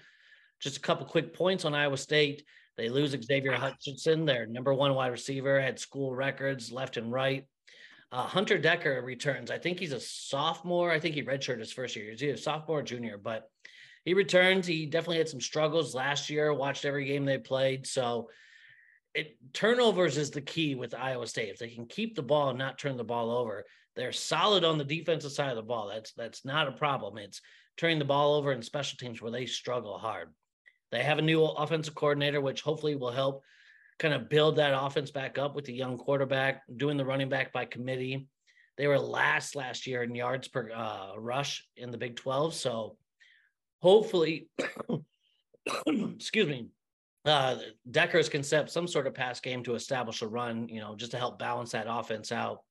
Just 0.61 0.77
a 0.77 0.81
couple 0.81 1.05
quick 1.05 1.33
points 1.33 1.65
on 1.65 1.75
Iowa 1.75 1.97
State. 1.97 2.43
They 2.75 2.89
lose 2.89 3.11
Xavier 3.11 3.53
Hutchinson, 3.53 4.25
their 4.25 4.47
number 4.47 4.73
one 4.73 4.95
wide 4.95 5.11
receiver, 5.11 5.61
had 5.61 5.77
school 5.77 6.15
records 6.15 6.71
left 6.71 6.97
and 6.97 7.11
right. 7.11 7.45
Uh, 8.13 8.27
Hunter 8.27 8.59
Decker 8.59 9.01
returns. 9.01 9.49
I 9.49 9.57
think 9.57 9.79
he's 9.79 9.91
a 9.91 9.99
sophomore. 9.99 10.91
I 10.91 10.99
think 10.99 11.15
he 11.15 11.23
redshirted 11.23 11.57
his 11.57 11.73
first 11.73 11.95
year. 11.95 12.11
He's 12.11 12.21
either 12.21 12.37
sophomore 12.37 12.79
or 12.79 12.83
junior, 12.83 13.17
but 13.17 13.49
he 14.05 14.13
returns. 14.13 14.67
He 14.67 14.85
definitely 14.85 15.17
had 15.17 15.29
some 15.29 15.41
struggles 15.41 15.95
last 15.95 16.29
year. 16.29 16.53
Watched 16.53 16.85
every 16.85 17.05
game 17.05 17.25
they 17.25 17.39
played. 17.39 17.87
So 17.87 18.29
it 19.15 19.35
turnovers 19.51 20.17
is 20.17 20.29
the 20.29 20.41
key 20.41 20.75
with 20.75 20.93
Iowa 20.93 21.25
State. 21.25 21.49
If 21.49 21.57
they 21.57 21.69
can 21.69 21.87
keep 21.87 22.15
the 22.15 22.21
ball 22.21 22.49
and 22.49 22.59
not 22.59 22.77
turn 22.77 22.97
the 22.97 23.03
ball 23.03 23.31
over, 23.31 23.65
they're 23.95 24.11
solid 24.11 24.63
on 24.63 24.77
the 24.77 24.83
defensive 24.83 25.31
side 25.31 25.49
of 25.49 25.55
the 25.55 25.63
ball. 25.63 25.87
That's 25.87 26.13
that's 26.13 26.45
not 26.45 26.67
a 26.67 26.71
problem. 26.71 27.17
It's 27.17 27.41
turning 27.77 27.97
the 27.97 28.05
ball 28.05 28.35
over 28.35 28.51
in 28.51 28.61
special 28.61 28.97
teams 28.99 29.23
where 29.23 29.31
they 29.31 29.47
struggle 29.47 29.97
hard. 29.97 30.29
They 30.91 31.01
have 31.01 31.17
a 31.17 31.23
new 31.23 31.43
offensive 31.43 31.95
coordinator, 31.95 32.41
which 32.41 32.61
hopefully 32.61 32.95
will 32.95 33.11
help 33.11 33.41
kind 33.99 34.13
of 34.13 34.29
build 34.29 34.57
that 34.57 34.77
offense 34.77 35.11
back 35.11 35.37
up 35.37 35.55
with 35.55 35.65
the 35.65 35.73
young 35.73 35.97
quarterback, 35.97 36.63
doing 36.77 36.97
the 36.97 37.05
running 37.05 37.29
back 37.29 37.53
by 37.53 37.65
committee. 37.65 38.27
They 38.77 38.87
were 38.87 38.99
last 38.99 39.55
last 39.55 39.85
year 39.85 40.03
in 40.03 40.15
yards 40.15 40.47
per 40.47 40.71
uh, 40.71 41.17
rush 41.17 41.65
in 41.77 41.91
the 41.91 41.97
Big 41.97 42.15
12. 42.15 42.55
So 42.55 42.97
hopefully, 43.81 44.49
excuse 45.87 46.47
me, 46.47 46.67
uh, 47.25 47.57
Dekkers 47.89 48.29
can 48.29 48.43
set 48.43 48.71
some 48.71 48.87
sort 48.87 49.07
of 49.07 49.13
pass 49.13 49.39
game 49.39 49.63
to 49.63 49.75
establish 49.75 50.21
a 50.21 50.27
run, 50.27 50.67
you 50.67 50.81
know, 50.81 50.95
just 50.95 51.11
to 51.11 51.17
help 51.17 51.39
balance 51.39 51.71
that 51.71 51.87
offense 51.87 52.31
out. 52.31 52.61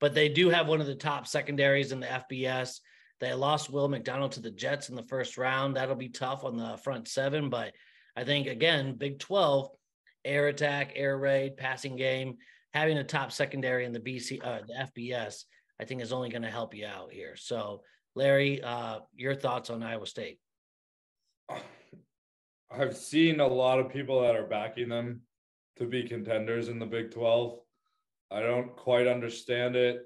But 0.00 0.14
they 0.14 0.28
do 0.28 0.50
have 0.50 0.68
one 0.68 0.80
of 0.80 0.86
the 0.86 0.94
top 0.94 1.26
secondaries 1.26 1.92
in 1.92 2.00
the 2.00 2.06
FBS. 2.06 2.80
They 3.20 3.32
lost 3.32 3.70
Will 3.70 3.88
McDonald 3.88 4.32
to 4.32 4.40
the 4.40 4.50
Jets 4.50 4.90
in 4.90 4.94
the 4.94 5.02
first 5.02 5.38
round. 5.38 5.76
That'll 5.76 5.94
be 5.94 6.10
tough 6.10 6.44
on 6.44 6.56
the 6.56 6.76
front 6.76 7.08
seven. 7.08 7.48
But 7.48 7.72
I 8.14 8.24
think, 8.24 8.46
again, 8.46 8.94
Big 8.94 9.18
12, 9.18 9.70
air 10.26 10.48
attack, 10.48 10.92
air 10.94 11.16
raid, 11.18 11.56
passing 11.56 11.96
game, 11.96 12.36
having 12.74 12.98
a 12.98 13.04
top 13.04 13.32
secondary 13.32 13.84
in 13.84 13.92
the 13.92 14.00
BC, 14.00 14.44
uh, 14.44 14.60
the 14.66 14.88
FBS, 15.00 15.44
I 15.80 15.84
think 15.84 16.02
is 16.02 16.12
only 16.12 16.28
going 16.28 16.42
to 16.42 16.50
help 16.50 16.74
you 16.74 16.86
out 16.86 17.12
here. 17.12 17.36
So, 17.36 17.82
Larry, 18.14 18.62
uh, 18.62 19.00
your 19.14 19.34
thoughts 19.34 19.70
on 19.70 19.82
Iowa 19.82 20.06
State? 20.06 20.38
I've 22.70 22.96
seen 22.96 23.40
a 23.40 23.46
lot 23.46 23.78
of 23.78 23.92
people 23.92 24.22
that 24.22 24.36
are 24.36 24.46
backing 24.46 24.88
them 24.88 25.22
to 25.76 25.86
be 25.86 26.02
contenders 26.02 26.68
in 26.68 26.78
the 26.78 26.86
Big 26.86 27.12
12. 27.12 27.58
I 28.30 28.40
don't 28.40 28.74
quite 28.76 29.06
understand 29.06 29.76
it. 29.76 30.02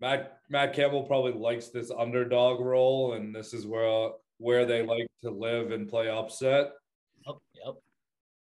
Matt 0.00 0.38
Matt 0.48 0.72
Campbell 0.72 1.04
probably 1.04 1.32
likes 1.32 1.68
this 1.68 1.90
underdog 1.96 2.60
role, 2.60 3.14
and 3.14 3.34
this 3.34 3.54
is 3.54 3.66
where 3.66 4.10
where 4.38 4.64
they 4.64 4.82
like 4.82 5.06
to 5.22 5.30
live 5.30 5.70
and 5.70 5.88
play 5.88 6.08
upset. 6.08 6.72
Yep, 7.26 7.36
yep. 7.64 7.74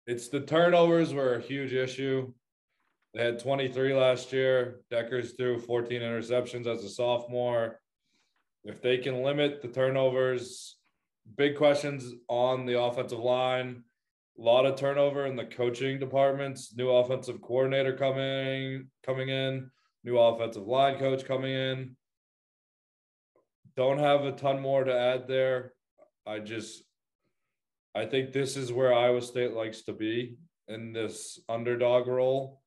It's 0.09 0.27
the 0.27 0.39
turnovers 0.39 1.13
were 1.13 1.35
a 1.35 1.39
huge 1.39 1.71
issue. 1.71 2.33
They 3.13 3.23
had 3.23 3.37
23 3.37 3.93
last 3.93 4.33
year. 4.33 4.79
Dekkers 4.91 5.37
threw 5.37 5.59
14 5.59 6.01
interceptions 6.01 6.65
as 6.65 6.83
a 6.83 6.89
sophomore. 6.89 7.79
If 8.63 8.81
they 8.81 8.97
can 8.97 9.21
limit 9.21 9.61
the 9.61 9.67
turnovers, 9.67 10.77
big 11.37 11.57
questions 11.57 12.11
on 12.27 12.65
the 12.65 12.81
offensive 12.81 13.19
line. 13.19 13.83
A 14.39 14.41
lot 14.41 14.65
of 14.65 14.77
turnover 14.77 15.27
in 15.27 15.35
the 15.35 15.45
coaching 15.45 15.99
departments. 15.99 16.73
New 16.75 16.89
offensive 16.89 17.39
coordinator 17.39 17.95
coming 17.95 18.87
coming 19.05 19.29
in. 19.29 19.69
New 20.03 20.17
offensive 20.17 20.65
line 20.65 20.97
coach 20.97 21.23
coming 21.23 21.53
in. 21.53 21.95
Don't 23.77 23.99
have 23.99 24.25
a 24.25 24.31
ton 24.31 24.59
more 24.59 24.83
to 24.83 24.99
add 24.99 25.27
there. 25.27 25.73
I 26.25 26.39
just 26.39 26.81
I 27.95 28.05
think 28.05 28.31
this 28.31 28.55
is 28.55 28.71
where 28.71 28.93
Iowa 28.93 29.21
State 29.21 29.53
likes 29.53 29.81
to 29.83 29.93
be 29.93 30.37
in 30.67 30.93
this 30.93 31.39
underdog 31.49 32.07
role, 32.07 32.61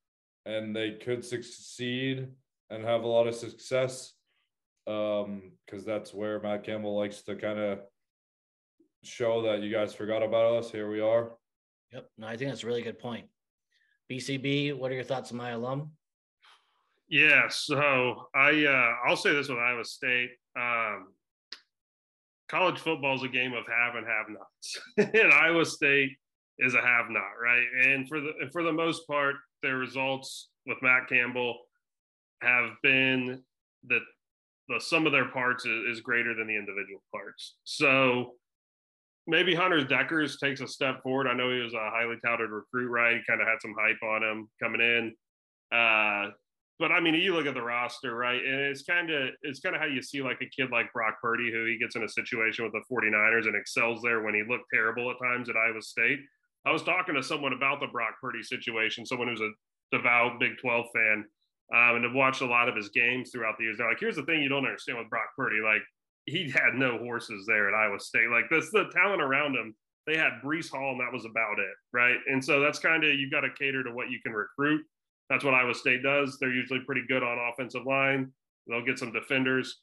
and 0.44 0.74
they 0.74 0.92
could 0.92 1.24
succeed 1.24 2.28
and 2.70 2.85
have 2.85 3.04
a 3.04 3.08
lot 3.08 3.26
of 3.26 3.35
success 3.35 4.14
um 4.88 5.52
because 5.64 5.85
that's 5.85 6.12
where 6.12 6.40
Matt 6.40 6.64
Campbell 6.64 6.98
likes 6.98 7.22
to 7.22 7.37
kind 7.37 7.58
of 7.58 7.78
show 9.04 9.42
that 9.42 9.62
you 9.62 9.70
guys 9.70 9.94
forgot 9.94 10.22
about 10.22 10.54
us. 10.54 10.70
Here 10.70 10.90
we 10.90 11.00
are. 11.00 11.32
Yep. 11.92 12.08
No, 12.18 12.26
I 12.26 12.37
think 12.37 12.50
that's 12.50 12.64
a 12.64 12.66
really 12.66 12.82
good 12.82 12.98
point. 12.98 13.26
BCB, 14.11 14.76
what 14.76 14.90
are 14.90 14.94
your 14.94 15.04
thoughts 15.04 15.30
on 15.30 15.38
my 15.38 15.50
alum? 15.50 15.92
Yeah, 17.08 17.48
so 17.48 18.28
I 18.35 18.64
uh, 18.64 19.08
I'll 19.08 19.16
say 19.16 19.35
this 19.35 19.48
with 19.48 19.58
Iowa 19.58 19.85
State. 19.85 20.30
Um, 20.56 21.08
college 22.53 22.79
football 22.79 23.17
is 23.17 23.23
a 23.23 23.29
game 23.29 23.55
of 23.55 23.65
have 23.67 23.97
and 23.97 24.07
have 24.07 24.27
nots, 24.29 24.79
and 25.15 25.33
Iowa 25.33 25.65
State 25.65 26.11
is 26.59 26.75
a 26.75 26.81
have 26.81 27.07
not, 27.09 27.33
right? 27.43 27.67
And 27.87 28.07
for 28.09 28.21
the 28.21 28.33
for 28.53 28.62
the 28.62 28.73
most 28.73 29.07
part, 29.09 29.37
their 29.62 29.77
results 29.79 30.51
with 30.67 30.79
Matt 30.83 31.09
Campbell 31.09 31.57
have 32.43 32.71
been 32.83 33.43
that 33.88 34.03
the 34.69 34.81
sum 34.81 35.07
of 35.07 35.12
their 35.12 35.29
parts 35.29 35.65
is, 35.65 35.97
is 35.97 36.01
greater 36.01 36.35
than 36.35 36.47
the 36.47 36.57
individual 36.57 37.03
parts. 37.12 37.57
So 37.65 38.35
maybe 39.27 39.55
Hunter 39.55 39.85
Dekkers 39.85 40.38
takes 40.38 40.61
a 40.61 40.69
step 40.69 41.03
forward. 41.03 41.27
I 41.27 41.35
know 41.35 41.51
he 41.51 41.61
was 41.61 41.75
a 41.75 41.91
highly 41.91 42.17
touted 42.25 42.51
recruit, 42.51 42.91
right? 42.91 43.17
He 43.17 43.23
kind 43.29 43.41
of 43.41 43.49
had 43.49 43.61
some 43.61 43.75
hype 43.79 44.03
on 44.03 44.23
him 44.23 44.49
coming 44.62 44.81
in. 44.81 45.15
Uh, 45.77 46.31
but 46.83 46.90
I 46.90 46.99
mean, 46.99 47.14
you 47.14 47.33
look 47.33 47.47
at 47.47 47.55
the 47.55 47.62
roster, 47.62 48.16
right? 48.16 48.42
And 48.45 48.59
it's 48.61 48.83
kind 48.83 49.09
of 49.09 49.29
it's 49.42 49.61
kind 49.61 49.77
of 49.77 49.81
how 49.81 49.87
you 49.87 50.03
see 50.03 50.21
like 50.21 50.40
a 50.42 50.51
kid 50.51 50.73
like 50.73 50.92
Brock 50.92 51.14
Purdy, 51.23 51.49
who 51.53 51.64
he 51.64 51.79
gets 51.79 51.95
in 51.95 52.03
a 52.03 52.09
situation 52.09 52.64
with 52.64 52.73
the 52.73 52.83
49ers 52.92 53.47
and 53.47 53.55
excels 53.55 54.03
there 54.03 54.23
when 54.23 54.35
he 54.35 54.42
looked 54.42 54.64
terrible 54.75 55.09
at 55.09 55.16
times 55.23 55.49
at 55.49 55.55
Iowa 55.55 55.81
State. 55.81 56.18
I 56.66 56.73
was 56.73 56.83
talking 56.83 57.14
to 57.14 57.23
someone 57.23 57.53
about 57.53 57.79
the 57.79 57.87
Brock 57.87 58.14
Purdy 58.21 58.42
situation, 58.42 59.07
someone 59.07 59.29
who's 59.29 59.40
a 59.40 59.53
devout 59.97 60.40
Big 60.40 60.59
12 60.61 60.87
fan, 60.92 61.25
um, 61.73 61.97
and 61.97 62.05
have 62.05 62.14
watched 62.14 62.42
a 62.42 62.47
lot 62.47 62.68
of 62.68 62.75
his 62.75 62.88
games 62.88 63.31
throughout 63.31 63.59
the 63.59 63.64
years. 63.64 63.79
They're 63.79 63.88
like, 63.88 64.01
here's 64.01 64.16
the 64.16 64.25
thing 64.25 64.42
you 64.42 64.49
don't 64.49 64.66
understand 64.66 64.99
with 64.99 65.09
Brock 65.09 65.31
Purdy. 65.37 65.61
Like, 65.62 65.83
he 66.27 66.51
had 66.51 66.75
no 66.75 66.99
horses 66.99 67.47
there 67.47 67.68
at 67.68 67.75
Iowa 67.75 68.01
State. 68.01 68.29
Like, 68.29 68.51
this 68.51 68.71
the 68.73 68.90
talent 68.92 69.23
around 69.23 69.55
him. 69.55 69.75
They 70.05 70.16
had 70.16 70.42
Breece 70.45 70.68
Hall, 70.68 70.90
and 70.90 71.01
that 71.01 71.12
was 71.12 71.27
about 71.27 71.61
it, 71.61 71.75
right? 71.92 72.18
And 72.27 72.45
so 72.45 72.59
that's 72.59 72.81
kind 72.81 73.05
of, 73.05 73.14
you 73.14 73.31
got 73.31 73.42
to 73.42 73.51
cater 73.57 73.85
to 73.85 73.92
what 73.92 74.11
you 74.11 74.18
can 74.25 74.33
recruit. 74.33 74.85
That's 75.33 75.45
what 75.45 75.55
Iowa 75.55 75.73
State 75.73 76.03
does. 76.03 76.37
They're 76.38 76.53
usually 76.53 76.81
pretty 76.81 77.05
good 77.09 77.23
on 77.23 77.38
offensive 77.51 77.87
line. 77.87 78.31
They'll 78.66 78.85
get 78.85 78.99
some 78.99 79.12
defenders, 79.12 79.81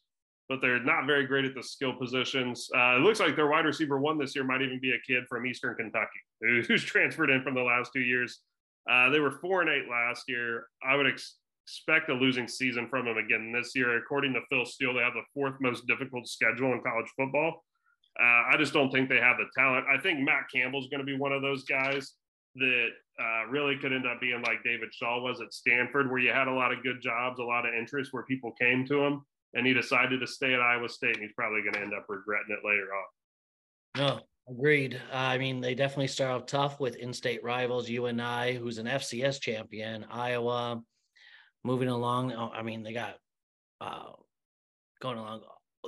but 0.47 0.61
they're 0.61 0.83
not 0.83 1.07
very 1.07 1.25
great 1.25 1.43
at 1.43 1.55
the 1.55 1.63
skill 1.63 1.93
positions. 1.93 2.69
Uh, 2.71 2.97
it 2.97 3.01
looks 3.01 3.19
like 3.19 3.35
their 3.35 3.47
wide 3.47 3.65
receiver 3.65 3.99
one 3.99 4.19
this 4.19 4.35
year 4.35 4.43
might 4.43 4.61
even 4.61 4.79
be 4.79 4.91
a 4.91 4.99
kid 5.07 5.23
from 5.27 5.47
Eastern 5.47 5.73
Kentucky 5.73 6.19
who's 6.67 6.83
transferred 6.83 7.31
in 7.31 7.41
from 7.41 7.55
the 7.55 7.63
last 7.63 7.91
two 7.91 8.01
years. 8.01 8.41
Uh, 8.87 9.09
they 9.09 9.19
were 9.19 9.39
four 9.41 9.61
and 9.61 9.71
eight 9.71 9.89
last 9.89 10.25
year. 10.27 10.67
I 10.87 10.95
would 10.95 11.07
ex- 11.07 11.37
expect 11.65 12.11
a 12.11 12.13
losing 12.13 12.47
season 12.47 12.87
from 12.87 13.05
them 13.05 13.17
again 13.17 13.51
this 13.51 13.71
year. 13.75 13.97
According 13.97 14.33
to 14.33 14.41
Phil 14.51 14.65
Steele, 14.65 14.93
they 14.93 15.01
have 15.01 15.13
the 15.13 15.25
fourth 15.33 15.55
most 15.61 15.87
difficult 15.87 16.27
schedule 16.27 16.73
in 16.73 16.81
college 16.81 17.09
football. 17.17 17.63
Uh, 18.21 18.53
I 18.53 18.55
just 18.55 18.73
don't 18.73 18.91
think 18.91 19.09
they 19.09 19.19
have 19.19 19.37
the 19.37 19.45
talent. 19.57 19.87
I 19.91 19.99
think 19.99 20.19
Matt 20.19 20.43
Campbell's 20.53 20.89
going 20.89 20.99
to 20.99 21.05
be 21.05 21.17
one 21.17 21.31
of 21.31 21.41
those 21.41 21.63
guys 21.63 22.13
that 22.55 22.89
uh, 23.19 23.47
really 23.49 23.77
could 23.77 23.93
end 23.93 24.07
up 24.07 24.21
being 24.21 24.41
like 24.41 24.63
David 24.63 24.93
Shaw 24.93 25.21
was 25.21 25.41
at 25.41 25.53
Stanford, 25.53 26.09
where 26.09 26.19
you 26.19 26.31
had 26.31 26.47
a 26.47 26.53
lot 26.53 26.71
of 26.71 26.83
good 26.83 27.01
jobs, 27.01 27.39
a 27.39 27.43
lot 27.43 27.67
of 27.67 27.73
interest, 27.73 28.13
where 28.13 28.23
people 28.23 28.51
came 28.59 28.85
to 28.87 29.03
him, 29.03 29.21
and 29.53 29.67
he 29.67 29.73
decided 29.73 30.19
to 30.19 30.27
stay 30.27 30.53
at 30.53 30.61
Iowa 30.61 30.87
State, 30.87 31.15
and 31.15 31.23
he's 31.23 31.33
probably 31.33 31.61
going 31.61 31.73
to 31.73 31.81
end 31.81 31.93
up 31.93 32.05
regretting 32.07 32.55
it 32.55 32.65
later 32.65 32.87
on. 32.93 33.05
No, 33.97 34.19
agreed. 34.49 35.01
I 35.11 35.37
mean, 35.37 35.59
they 35.59 35.75
definitely 35.75 36.07
start 36.07 36.31
off 36.31 36.45
tough 36.45 36.79
with 36.79 36.95
in-state 36.95 37.43
rivals, 37.43 37.89
UNI, 37.89 38.55
who's 38.55 38.77
an 38.77 38.85
FCS 38.85 39.41
champion, 39.41 40.05
Iowa, 40.09 40.81
moving 41.63 41.89
along. 41.89 42.31
Oh, 42.33 42.51
I 42.53 42.61
mean, 42.61 42.83
they 42.83 42.93
got 42.93 43.15
uh, 43.81 44.11
going 45.01 45.17
along. 45.17 45.41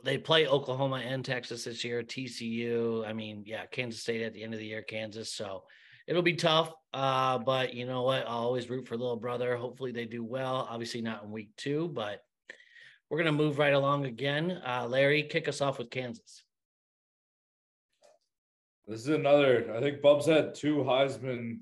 They 0.03 0.17
play 0.17 0.47
Oklahoma 0.47 0.97
and 1.05 1.23
Texas 1.23 1.65
this 1.65 1.83
year. 1.83 2.01
TCU. 2.01 3.05
I 3.07 3.13
mean, 3.13 3.43
yeah, 3.45 3.65
Kansas 3.65 4.01
State 4.01 4.21
at 4.21 4.33
the 4.33 4.43
end 4.43 4.53
of 4.53 4.59
the 4.59 4.65
year, 4.65 4.81
Kansas. 4.81 5.33
So 5.33 5.63
it'll 6.07 6.21
be 6.21 6.33
tough. 6.33 6.73
Uh, 6.93 7.37
but 7.37 7.73
you 7.73 7.85
know 7.85 8.03
what? 8.03 8.25
I'll 8.27 8.39
always 8.39 8.69
root 8.69 8.87
for 8.87 8.97
little 8.97 9.15
brother. 9.15 9.55
Hopefully 9.55 9.91
they 9.91 10.05
do 10.05 10.23
well. 10.23 10.67
Obviously 10.69 11.01
not 11.01 11.23
in 11.23 11.31
week 11.31 11.49
two, 11.57 11.89
but 11.89 12.21
we're 13.09 13.17
gonna 13.17 13.31
move 13.31 13.59
right 13.59 13.73
along 13.73 14.05
again. 14.05 14.61
Uh, 14.65 14.87
Larry, 14.87 15.23
kick 15.23 15.47
us 15.47 15.61
off 15.61 15.77
with 15.77 15.89
Kansas. 15.89 16.43
This 18.87 19.01
is 19.01 19.09
another. 19.09 19.73
I 19.75 19.79
think 19.79 20.01
Bubs 20.01 20.25
had 20.25 20.53
two 20.53 20.77
Heisman, 20.77 21.59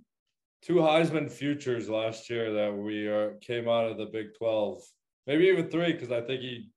two 0.61 0.75
Heisman 0.75 1.29
futures 1.29 1.89
last 1.89 2.29
year 2.29 2.53
that 2.53 2.75
we 2.75 3.07
are 3.07 3.35
came 3.41 3.67
out 3.67 3.91
of 3.91 3.97
the 3.97 4.07
Big 4.07 4.35
Twelve, 4.37 4.81
maybe 5.27 5.45
even 5.45 5.69
three 5.69 5.93
because 5.93 6.11
I 6.11 6.21
think 6.21 6.41
he 6.41 6.69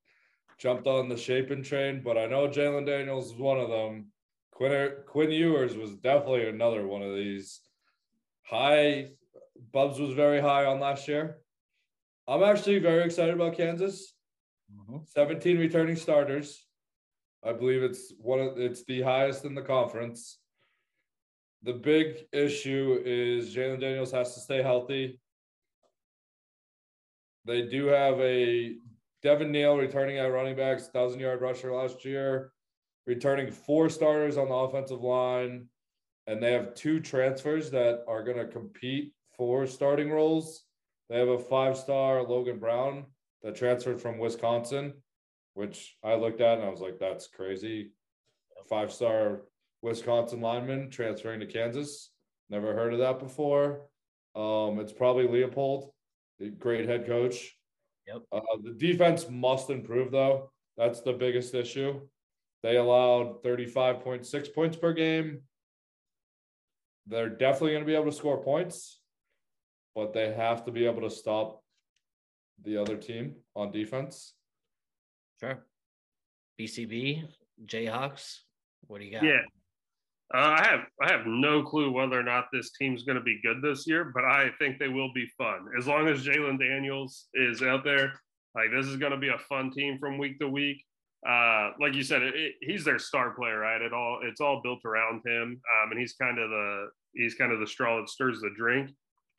jumped 0.59 0.87
on 0.87 1.09
the 1.09 1.17
Shapen 1.17 1.63
train. 1.63 2.03
But 2.05 2.19
I 2.19 2.27
know 2.27 2.49
Jalon 2.49 2.87
Daniels 2.87 3.33
was 3.33 3.41
one 3.41 3.59
of 3.59 3.71
them. 3.71 4.12
Quinn 4.63 4.93
Quinn 5.07 5.31
Ewers 5.33 5.77
was 5.77 5.97
definitely 5.97 6.49
another 6.49 6.87
one 6.87 7.03
of 7.03 7.17
these. 7.17 7.61
High 8.45 9.09
Bubs 9.73 9.99
was 9.99 10.15
very 10.15 10.41
high 10.41 10.67
on 10.67 10.79
last 10.79 11.09
year. 11.09 11.39
I'm 12.29 12.45
actually 12.45 12.79
very 12.79 13.03
excited 13.03 13.35
about 13.35 13.57
Kansas. 13.57 14.15
Mm-hmm. 14.73 14.99
17 15.07 15.59
returning 15.59 15.97
starters. 15.97 16.65
I 17.45 17.53
believe 17.53 17.83
it's 17.83 18.13
one 18.19 18.39
of 18.39 18.57
it's 18.57 18.85
the 18.85 19.03
highest 19.03 19.45
in 19.45 19.57
the 19.57 19.63
conference. 19.63 20.39
The 21.65 21.73
big 21.73 22.27
issue 22.33 23.01
is 23.05 23.55
Jalon 23.55 23.81
Daniels 23.81 24.13
has 24.13 24.35
to 24.35 24.41
stay 24.41 24.63
healthy. 24.63 25.21
They 27.47 27.63
do 27.63 27.87
have 27.87 28.21
a 28.21 28.77
Devin 29.25 29.51
Neal 29.51 29.77
returning 29.77 30.19
at 30.19 30.27
running 30.27 30.55
backs, 30.55 30.87
thousand 30.87 31.19
yard 31.19 31.41
rusher 31.41 31.75
last 31.75 32.05
year, 32.05 32.53
returning 33.07 33.51
four 33.51 33.89
starters 33.89 34.37
on 34.37 34.49
the 34.49 34.55
offensive 34.55 35.03
line, 35.03 35.69
and 36.27 36.43
they 36.43 36.53
have 36.53 36.75
two 36.75 37.01
transfers 37.01 37.71
that 37.71 38.05
are 38.07 38.23
going 38.23 38.37
to 38.39 38.47
compete 38.47 39.13
for 39.37 39.67
starting 39.67 40.11
roles. 40.11 40.65
They 41.09 41.19
have 41.19 41.29
a 41.29 41.39
five 41.39 41.77
star 41.77 42.23
Logan 42.23 42.59
Brown 42.59 43.07
that 43.43 43.57
transferred 43.57 44.01
from 44.01 44.19
Wisconsin, 44.19 44.95
which 45.55 45.97
I 46.03 46.15
looked 46.15 46.41
at 46.41 46.59
and 46.59 46.67
I 46.67 46.71
was 46.71 46.81
like, 46.81 46.99
that's 46.99 47.27
crazy. 47.27 47.93
Five 48.69 48.93
star 48.93 49.43
Wisconsin 49.83 50.41
lineman 50.41 50.91
transferring 50.91 51.41
to 51.41 51.47
Kansas. 51.47 52.11
Never 52.49 52.75
heard 52.75 52.93
of 52.93 53.01
that 53.01 53.19
before. 53.19 53.89
Um, 54.35 54.79
it's 54.79 54.93
probably 54.93 55.27
Leipold, 55.27 55.91
the 56.39 56.51
great 56.51 56.89
head 56.89 57.07
coach. 57.07 57.57
Yep. 58.07 58.23
Uh, 58.33 58.41
the 58.63 58.73
defense 58.73 59.27
must 59.29 59.71
improve, 59.71 60.11
though. 60.11 60.51
That's 60.77 61.01
the 61.01 61.13
biggest 61.13 61.55
issue. 61.55 62.01
They 62.63 62.77
allowed 62.77 63.43
35.6 63.43 64.55
points 64.55 64.77
per 64.77 64.93
game. 64.93 65.41
They're 67.07 67.29
definitely 67.29 67.73
going 67.73 67.83
to 67.83 67.87
be 67.87 67.95
able 67.95 68.07
to 68.07 68.13
score 68.13 68.43
points, 68.43 69.01
but 69.95 70.13
they 70.13 70.33
have 70.33 70.65
to 70.67 70.73
be 70.73 70.87
able 70.87 71.03
to 71.03 71.11
stop 71.11 71.63
the 72.63 72.77
other 72.77 72.97
team 72.97 73.35
on 73.57 73.73
defense. 73.73 74.35
Sure. 75.41 75.67
BCB, 76.61 77.25
Jayhawks. 77.67 78.39
What 78.87 79.01
do 79.01 79.07
you 79.07 79.13
got? 79.13 79.25
Yeah. 79.25 79.41
Uh, 80.35 80.57
I 80.59 80.67
have 80.67 80.81
I 81.03 81.13
have 81.13 81.27
no 81.27 81.63
clue 81.63 81.91
whether 81.91 82.19
or 82.19 82.23
not 82.23 82.47
this 82.53 82.71
team's 82.71 83.03
going 83.03 83.19
to 83.19 83.25
be 83.25 83.41
good 83.43 83.61
this 83.61 83.87
year, 83.87 84.11
but 84.15 84.25
I 84.25 84.51
think 84.59 84.79
they 84.79 84.89
will 84.89 85.13
be 85.13 85.27
fun 85.37 85.67
as 85.79 85.87
long 85.87 86.09
as 86.09 86.25
Jalon 86.25 86.59
Daniels 86.59 87.29
is 87.35 87.63
out 87.63 87.85
there. 87.85 88.15
Like 88.55 88.71
this 88.75 88.87
is 88.87 88.97
going 88.97 89.13
to 89.13 89.19
be 89.19 89.29
a 89.29 89.39
fun 89.39 89.71
team 89.71 89.99
from 89.99 90.19
week 90.19 90.39
to 90.39 90.49
week. 90.49 90.83
Uh, 91.29 91.71
like 91.81 91.95
you 91.95 92.03
said, 92.03 92.23
it, 92.23 92.35
it, 92.35 92.53
he's 92.61 92.85
their 92.85 92.99
star 92.99 93.31
player, 93.31 93.61
right? 93.61 93.81
It 93.81 93.93
all 93.93 94.21
it's 94.23 94.41
all 94.41 94.61
built 94.63 94.85
around 94.85 95.23
him, 95.25 95.61
um, 95.83 95.91
and 95.91 96.01
he's 96.01 96.15
kind 96.15 96.39
of 96.39 96.51
the 96.51 96.89
he's 97.15 97.35
kind 97.35 97.53
of 97.53 97.61
the 97.61 97.67
straw 97.67 98.01
that 98.01 98.09
stirs 98.09 98.41
the 98.41 98.51
drink. 98.57 98.91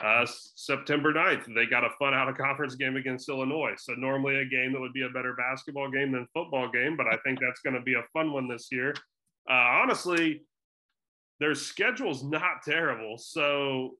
Uh, 0.03 0.25
September 0.55 1.13
9th, 1.13 1.53
they 1.55 1.65
got 1.65 1.85
a 1.85 1.89
fun 1.97 2.13
out 2.13 2.27
of 2.27 2.35
conference 2.35 2.75
game 2.75 2.97
against 2.97 3.29
Illinois. 3.29 3.73
So 3.77 3.93
normally 3.93 4.35
a 4.37 4.45
game 4.45 4.73
that 4.73 4.81
would 4.81 4.91
be 4.91 5.03
a 5.03 5.09
better 5.09 5.33
basketball 5.33 5.89
game 5.89 6.11
than 6.11 6.27
football 6.33 6.69
game, 6.69 6.97
but 6.97 7.07
I 7.07 7.15
think 7.23 7.39
that's 7.39 7.61
going 7.61 7.75
to 7.75 7.81
be 7.81 7.93
a 7.93 8.03
fun 8.11 8.33
one 8.33 8.49
this 8.49 8.67
year. 8.69 8.93
Uh, 9.49 9.53
honestly, 9.53 10.41
their 11.39 11.55
schedule's 11.55 12.23
not 12.23 12.63
terrible. 12.65 13.17
So 13.17 13.91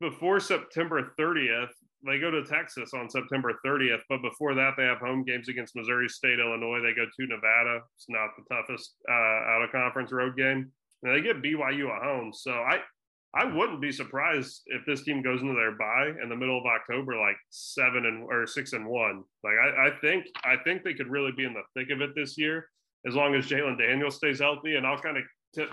before 0.00 0.40
September 0.40 1.14
30th, 1.18 1.68
they 2.06 2.18
go 2.18 2.30
to 2.30 2.44
Texas 2.44 2.92
on 2.94 3.08
September 3.08 3.58
30th. 3.64 4.02
But 4.08 4.22
before 4.22 4.54
that, 4.54 4.74
they 4.76 4.84
have 4.84 4.98
home 4.98 5.24
games 5.24 5.48
against 5.48 5.76
Missouri 5.76 6.08
State, 6.08 6.38
Illinois. 6.38 6.80
They 6.80 6.94
go 6.94 7.04
to 7.04 7.26
Nevada. 7.26 7.80
It's 7.96 8.06
not 8.08 8.30
the 8.36 8.54
toughest 8.54 8.94
uh, 9.08 9.12
out 9.12 9.62
of 9.64 9.72
conference 9.72 10.12
road 10.12 10.36
game. 10.36 10.70
And 11.02 11.14
they 11.14 11.20
get 11.20 11.42
BYU 11.42 11.94
at 11.94 12.02
home. 12.02 12.32
So 12.32 12.52
I, 12.52 12.80
I 13.34 13.44
wouldn't 13.44 13.80
be 13.80 13.90
surprised 13.90 14.62
if 14.66 14.86
this 14.86 15.02
team 15.02 15.22
goes 15.22 15.42
into 15.42 15.54
their 15.54 15.72
bye 15.72 16.12
in 16.22 16.28
the 16.28 16.36
middle 16.36 16.58
of 16.58 16.66
October, 16.66 17.16
like 17.16 17.36
seven 17.50 18.06
and 18.06 18.24
or 18.24 18.46
six 18.46 18.72
and 18.72 18.86
one. 18.86 19.24
Like 19.42 19.54
I, 19.54 19.88
I 19.88 19.90
think 20.00 20.26
I 20.44 20.56
think 20.62 20.82
they 20.82 20.94
could 20.94 21.08
really 21.08 21.32
be 21.32 21.44
in 21.44 21.52
the 21.52 21.62
thick 21.74 21.90
of 21.90 22.00
it 22.00 22.14
this 22.14 22.38
year, 22.38 22.68
as 23.06 23.14
long 23.14 23.34
as 23.34 23.46
Jalon 23.46 23.76
Daniels 23.76 24.16
stays 24.16 24.40
healthy. 24.40 24.76
And 24.76 24.86
I'll 24.86 24.98
kind 24.98 25.16
of 25.16 25.24
tip 25.54 25.70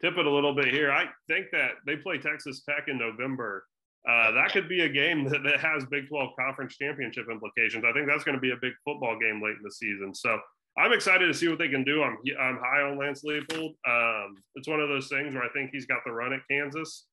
tip 0.00 0.18
it 0.18 0.26
a 0.26 0.30
little 0.30 0.54
bit 0.54 0.66
here. 0.66 0.90
I 0.90 1.06
think 1.28 1.46
that 1.52 1.72
they 1.86 1.96
play 1.96 2.18
Texas 2.18 2.62
Tech 2.68 2.88
in 2.88 2.98
November. 2.98 3.64
Uh, 4.08 4.30
that 4.32 4.52
could 4.52 4.68
be 4.68 4.82
a 4.82 4.88
game 4.88 5.24
that, 5.24 5.42
that 5.42 5.58
has 5.58 5.84
Big 5.86 6.08
12 6.08 6.30
conference 6.38 6.76
championship 6.76 7.26
implications. 7.30 7.84
I 7.84 7.92
think 7.92 8.06
that's 8.06 8.22
going 8.22 8.36
to 8.36 8.40
be 8.40 8.52
a 8.52 8.60
big 8.60 8.72
football 8.84 9.18
game 9.18 9.42
late 9.42 9.56
in 9.56 9.62
the 9.64 9.70
season. 9.70 10.14
So 10.14 10.38
I'm 10.78 10.92
excited 10.92 11.26
to 11.26 11.34
see 11.34 11.48
what 11.48 11.58
they 11.58 11.68
can 11.68 11.84
do. 11.84 12.02
I'm 12.02 12.18
I'm 12.38 12.58
high 12.58 12.82
on 12.82 12.98
Lance 12.98 13.24
Leipold. 13.24 13.74
Um, 13.88 14.36
it's 14.54 14.68
one 14.68 14.80
of 14.80 14.88
those 14.88 15.08
things 15.08 15.34
where 15.34 15.42
I 15.42 15.48
think 15.48 15.70
he's 15.72 15.86
got 15.86 16.00
the 16.04 16.12
run 16.12 16.34
at 16.34 16.40
Kansas, 16.50 17.06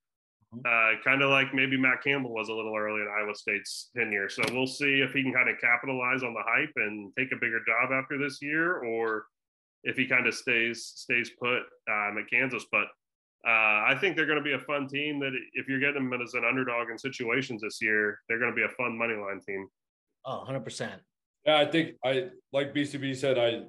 uh, 0.64 0.92
kind 1.02 1.22
of 1.22 1.30
like 1.30 1.54
maybe 1.54 1.76
Matt 1.78 2.04
Campbell 2.04 2.34
was 2.34 2.48
a 2.48 2.52
little 2.52 2.76
early 2.76 3.00
in 3.00 3.08
Iowa 3.08 3.34
State's 3.34 3.90
tenure. 3.96 4.28
So 4.28 4.42
we'll 4.52 4.66
see 4.66 5.00
if 5.00 5.12
he 5.14 5.22
can 5.22 5.32
kind 5.32 5.48
of 5.48 5.58
capitalize 5.60 6.22
on 6.22 6.34
the 6.34 6.42
hype 6.46 6.72
and 6.76 7.10
take 7.18 7.32
a 7.32 7.36
bigger 7.36 7.60
job 7.66 7.90
after 7.90 8.18
this 8.18 8.40
year, 8.42 8.84
or 8.84 9.24
if 9.82 9.96
he 9.96 10.06
kind 10.06 10.26
of 10.26 10.34
stays 10.34 10.92
stays 10.94 11.30
put 11.40 11.62
um, 11.90 12.18
at 12.18 12.30
Kansas. 12.30 12.66
But 12.70 12.88
uh, 13.46 13.84
I 13.86 13.96
think 14.00 14.16
they're 14.16 14.26
going 14.26 14.38
to 14.38 14.44
be 14.44 14.54
a 14.54 14.58
fun 14.58 14.88
team. 14.88 15.20
That 15.20 15.32
if 15.52 15.68
you're 15.68 15.80
getting 15.80 16.08
them 16.08 16.20
as 16.20 16.34
an 16.34 16.44
underdog 16.44 16.90
in 16.90 16.98
situations 16.98 17.62
this 17.62 17.80
year, 17.82 18.20
they're 18.28 18.38
going 18.38 18.50
to 18.50 18.56
be 18.56 18.64
a 18.64 18.68
fun 18.68 18.96
money 18.96 19.14
line 19.14 19.40
team. 19.46 19.68
Oh, 20.24 20.38
100 20.38 20.60
percent. 20.60 21.02
Yeah, 21.44 21.58
I 21.58 21.66
think 21.66 21.96
I 22.04 22.28
like 22.52 22.74
BCB 22.74 23.16
said. 23.16 23.38
I 23.38 23.64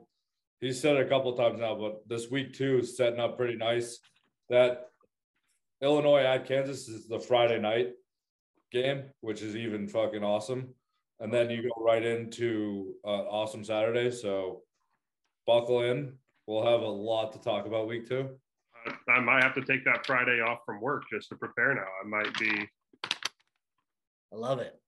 he 0.62 0.72
said 0.72 0.96
it 0.96 1.06
a 1.06 1.10
couple 1.10 1.34
times 1.34 1.60
now, 1.60 1.76
but 1.76 2.08
this 2.08 2.32
week 2.32 2.54
two 2.54 2.80
is 2.80 2.96
setting 2.96 3.20
up 3.20 3.38
pretty 3.38 3.56
nice. 3.56 4.00
That 4.50 4.86
Illinois 5.82 6.24
at 6.24 6.46
Kansas 6.46 6.88
is 6.88 7.08
the 7.08 7.20
Friday 7.20 7.60
night 7.60 7.90
game, 8.72 9.04
which 9.22 9.42
is 9.42 9.56
even 9.56 9.88
fucking 9.88 10.24
awesome. 10.24 10.74
And 11.20 11.34
then 11.34 11.50
you 11.50 11.64
go 11.64 11.84
right 11.84 12.04
into 12.04 12.96
uh, 13.06 13.24
awesome 13.30 13.64
Saturday. 13.64 14.12
So 14.12 14.64
buckle 15.46 15.82
in. 15.82 16.14
We'll 16.48 16.66
have 16.66 16.82
a 16.82 16.88
lot 16.88 17.34
to 17.34 17.42
talk 17.42 17.66
about 17.66 17.88
week 17.88 18.08
two. 18.08 18.30
I 19.10 19.20
might 19.20 19.44
have 19.44 19.56
to 19.56 19.62
take 19.62 19.86
that 19.86 20.06
Friday 20.06 20.42
off 20.42 20.60
from 20.66 20.82
work 20.82 21.04
just 21.12 21.30
to 21.30 21.36
prepare 21.36 21.74
now. 21.74 21.88
I 22.04 22.08
might 22.08 22.38
be. 22.40 22.70
I 23.04 24.36
love 24.36 24.60
it. 24.60 24.80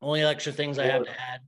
Only 0.00 0.22
extra 0.22 0.52
things 0.52 0.78
I 0.78 0.86
have 0.86 1.04
to 1.04 1.10
add 1.10 1.40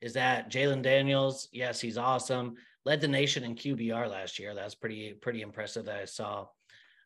is 0.00 0.14
that 0.14 0.50
Jalon 0.50 0.82
Daniels, 0.82 1.48
yes, 1.52 1.80
he's 1.80 1.98
awesome. 1.98 2.54
Led 2.84 3.00
the 3.00 3.08
nation 3.08 3.44
in 3.44 3.54
QBR 3.54 4.08
last 4.08 4.38
year. 4.38 4.54
That's 4.54 4.74
pretty 4.74 5.14
pretty 5.14 5.42
impressive 5.42 5.84
that 5.86 5.98
I 5.98 6.04
saw. 6.06 6.46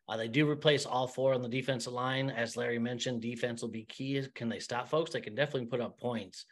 Uh, 0.09 0.17
they 0.17 0.29
do 0.29 0.49
replace 0.49 0.85
all 0.85 1.07
four 1.07 1.35
on 1.35 1.43
the 1.43 1.49
defensive 1.49 1.93
line, 1.93 2.31
as 2.31 2.57
Larry 2.57 2.79
mentioned. 2.79 3.23
Defense 3.23 3.63
will 3.63 3.71
be 3.71 3.85
key. 3.85 4.23
Can 4.35 4.49
they 4.49 4.59
stop 4.59 4.89
folks? 4.89 5.13
They 5.13 5.21
can 5.21 5.35
definitely 5.35 5.67
put 5.67 5.81
up 5.81 5.99
points. 5.99 6.45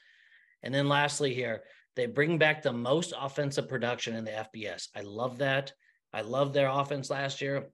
And 0.63 0.75
then 0.75 0.89
lastly, 0.89 1.35
here 1.35 1.63
they 1.97 2.07
bring 2.07 2.39
back 2.39 2.63
the 2.63 2.73
most 2.73 3.13
offensive 3.19 3.69
production 3.69 4.15
in 4.15 4.25
the 4.25 4.47
FBS. 4.55 4.89
I 4.95 5.03
love 5.03 5.39
that. 5.39 5.73
I 6.13 6.23
love 6.23 6.53
their 6.53 6.69
offense 6.69 7.11
last 7.11 7.41
year. 7.41 7.69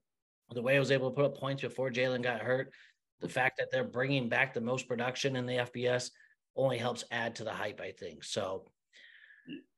The 0.52 0.62
way 0.62 0.76
I 0.76 0.78
was 0.78 0.90
able 0.90 1.10
to 1.10 1.16
put 1.16 1.24
up 1.24 1.36
points 1.36 1.62
before 1.62 1.90
Jalon 1.90 2.22
got 2.22 2.40
hurt. 2.40 2.72
The 3.20 3.28
fact 3.28 3.58
that 3.58 3.68
they're 3.72 3.84
bringing 3.84 4.28
back 4.28 4.54
the 4.54 4.60
most 4.60 4.86
production 4.86 5.36
in 5.36 5.46
the 5.46 5.54
FBS 5.56 6.10
only 6.54 6.78
helps 6.78 7.04
add 7.10 7.34
to 7.36 7.44
the 7.44 7.52
hype, 7.52 7.80
I 7.80 7.92
think. 7.92 8.22
So 8.24 8.64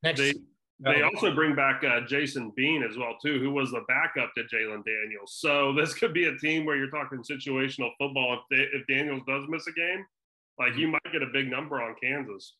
next, 0.02 0.20
They 0.20 0.34
they 0.80 1.02
also 1.02 1.34
bring 1.34 1.56
back 1.56 1.82
uh, 1.82 2.02
Jason 2.06 2.52
Bean 2.54 2.84
as 2.88 2.96
well 2.96 3.16
too, 3.20 3.40
who 3.40 3.50
was 3.50 3.70
the 3.70 3.82
backup 3.88 4.32
to 4.36 4.44
Jalon 4.44 4.84
Daniels. 4.84 5.36
So 5.38 5.72
this 5.76 5.94
could 5.94 6.14
be 6.14 6.26
a 6.26 6.36
team 6.38 6.64
where 6.64 6.76
you're 6.76 6.90
talking 6.90 7.18
situational 7.18 7.90
football. 7.98 8.34
If 8.34 8.40
they, 8.50 8.78
if 8.78 8.86
Daniels 8.86 9.22
does 9.26 9.44
miss 9.48 9.66
a 9.66 9.72
game, 9.72 10.04
like 10.58 10.76
you 10.76 10.88
might 10.88 11.12
get 11.12 11.22
a 11.22 11.30
big 11.32 11.48
number 11.50 11.80
on 11.82 11.94
Kansas. 12.00 12.54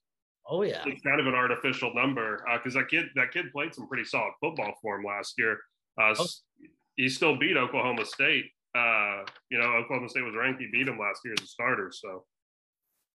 oh 0.47 0.63
yeah, 0.63 0.83
It's 0.87 1.03
kind 1.03 1.21
of 1.21 1.27
an 1.27 1.35
artificial 1.35 1.93
number 1.95 2.43
because 2.55 2.75
that 2.75 2.89
kid 2.89 3.07
that 3.17 3.33
kid 3.33 3.53
played 3.53 3.75
some 3.75 3.87
pretty 3.87 4.05
solid 4.05 4.33
football 4.41 4.75
for 4.83 4.97
him 4.97 5.05
last 5.05 5.35
year. 5.39 5.59
Uh, 6.01 6.15
Oh. 6.19 6.27
He 6.99 7.09
still 7.09 7.39
beat 7.39 7.57
Oklahoma 7.57 8.05
State. 8.05 8.47
Uh, 8.77 9.23
you 9.51 9.59
know, 9.59 9.69
Oklahoma 9.77 10.09
State 10.09 10.25
was 10.25 10.35
ranked. 10.37 10.61
He 10.61 10.69
beat 10.71 10.89
him 10.89 10.99
last 10.99 11.21
year 11.25 11.33
as 11.39 11.45
a 11.45 11.47
starter. 11.47 11.91
So 11.95 12.25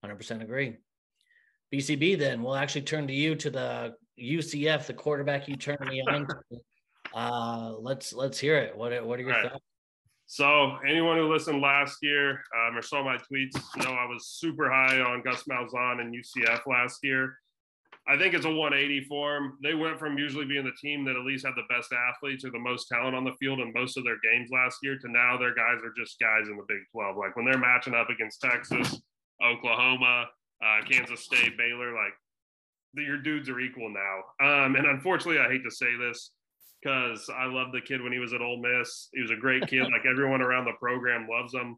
hundred 0.03 0.17
percent 0.17 0.43
agree. 0.43 0.77
BCB, 1.75 2.19
then 2.19 2.43
we'll 2.43 2.55
actually 2.55 2.83
turn 2.83 3.07
to 3.09 3.13
you 3.13 3.35
to 3.35 3.51
the 3.51 3.95
UCF, 4.21 4.87
the 4.87 4.95
quarterback 4.95 5.49
you 5.49 5.57
turned 5.57 5.81
me 5.89 6.03
on. 6.09 6.27
to. 6.27 6.35
Uh, 7.15 7.75
let's 7.79 8.15
let's 8.15 8.39
hear 8.39 8.57
it. 8.57 8.75
What 8.75 9.05
what 9.05 9.19
are 9.19 9.23
your 9.23 9.33
right. 9.33 9.51
thoughts? 9.51 9.65
So 10.25 10.79
anyone 10.89 11.19
who 11.19 11.31
listened 11.31 11.61
last 11.61 11.99
year 12.01 12.43
um, 12.57 12.75
or 12.75 12.81
saw 12.81 13.05
my 13.05 13.19
tweets 13.19 13.61
know 13.85 13.91
I 13.91 14.07
was 14.07 14.29
super 14.29 14.71
high 14.71 14.99
on 14.99 15.21
Gus 15.21 15.43
Malzahn 15.43 16.01
and 16.01 16.15
UCF 16.15 16.61
last 16.67 17.01
year. 17.03 17.37
I 18.09 18.19
think 18.19 18.35
it's 18.35 18.47
a 18.47 18.51
180 18.51 19.07
for 19.09 19.35
them. 19.35 19.59
They 19.63 19.75
went 19.75 19.99
from 19.99 20.19
usually 20.19 20.45
being 20.45 20.65
the 20.65 20.75
team 20.81 21.05
that 21.05 21.15
at 21.15 21.25
least 21.25 21.47
had 21.47 21.55
the 21.55 21.73
best 21.73 21.93
athletes 21.93 22.45
or 22.45 22.51
the 22.51 22.59
most 22.59 22.89
talent 22.89 23.15
on 23.15 23.25
the 23.25 23.35
field 23.39 23.61
in 23.61 23.73
most 23.73 23.97
of 23.97 24.03
their 24.03 24.19
games 24.25 24.51
last 24.53 24.79
year 24.83 24.99
to 24.99 25.09
now 25.09 25.37
their 25.39 25.55
guys 25.55 25.79
are 25.85 25.95
just 25.97 26.19
guys 26.19 26.49
in 26.49 26.57
the 26.57 26.65
Big 26.67 26.83
12. 26.91 27.17
Like 27.17 27.37
when 27.37 27.45
they're 27.45 27.59
matching 27.59 27.95
up 27.95 28.11
against 28.11 28.41
Texas, 28.41 29.01
Oklahoma, 29.45 30.27
uh, 30.65 30.85
Kansas 30.89 31.25
State, 31.25 31.57
Baylor, 31.57 31.95
like 31.95 32.13
your 32.95 33.19
dudes 33.19 33.49
are 33.49 33.61
equal 33.61 33.89
now. 33.89 34.65
Um, 34.65 34.75
and 34.75 34.87
unfortunately, 34.87 35.41
I 35.41 35.49
hate 35.49 35.63
to 35.63 35.71
say 35.71 35.97
this 35.97 36.33
because 36.83 37.31
I 37.35 37.47
love 37.47 37.73
the 37.73 37.81
kid 37.81 38.03
when 38.03 38.13
he 38.13 38.19
was 38.19 38.33
at 38.33 38.43
Ole 38.43 38.61
Miss. 38.61 39.09
He 39.13 39.23
was 39.23 39.31
a 39.31 39.37
great 39.37 39.67
kid. 39.69 39.83
like 39.93 40.07
everyone 40.11 40.43
around 40.43 40.65
the 40.65 40.73
program 40.81 41.29
loves 41.31 41.55
him. 41.55 41.77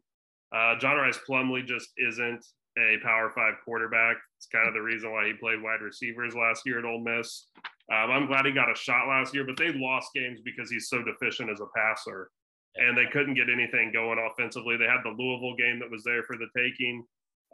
Uh, 0.54 0.78
John 0.78 0.96
Rhys 0.96 1.18
Plumlee 1.28 1.66
just 1.66 1.88
isn't 1.98 2.44
a 2.78 2.98
Power 3.02 3.30
Five 3.30 3.54
quarterback. 3.64 4.16
It's 4.36 4.46
kind 4.46 4.68
of 4.68 4.74
the 4.74 4.80
reason 4.80 5.12
why 5.12 5.26
he 5.26 5.32
played 5.34 5.62
wide 5.62 5.80
receivers 5.80 6.34
last 6.34 6.62
year 6.66 6.78
at 6.78 6.84
Ole 6.84 7.00
Miss. 7.00 7.46
Um, 7.92 8.10
I'm 8.10 8.26
glad 8.26 8.46
he 8.46 8.52
got 8.52 8.70
a 8.70 8.74
shot 8.74 9.08
last 9.08 9.34
year, 9.34 9.44
but 9.44 9.56
they 9.56 9.72
lost 9.72 10.08
games 10.14 10.40
because 10.44 10.70
he's 10.70 10.88
so 10.88 11.02
deficient 11.02 11.50
as 11.50 11.60
a 11.60 11.66
passer, 11.76 12.30
and 12.76 12.96
they 12.96 13.06
couldn't 13.06 13.34
get 13.34 13.50
anything 13.50 13.92
going 13.92 14.18
offensively. 14.18 14.76
They 14.76 14.86
had 14.86 15.04
the 15.04 15.14
Louisville 15.16 15.56
game 15.56 15.78
that 15.80 15.90
was 15.90 16.02
there 16.02 16.22
for 16.22 16.36
the 16.36 16.48
taking. 16.56 17.04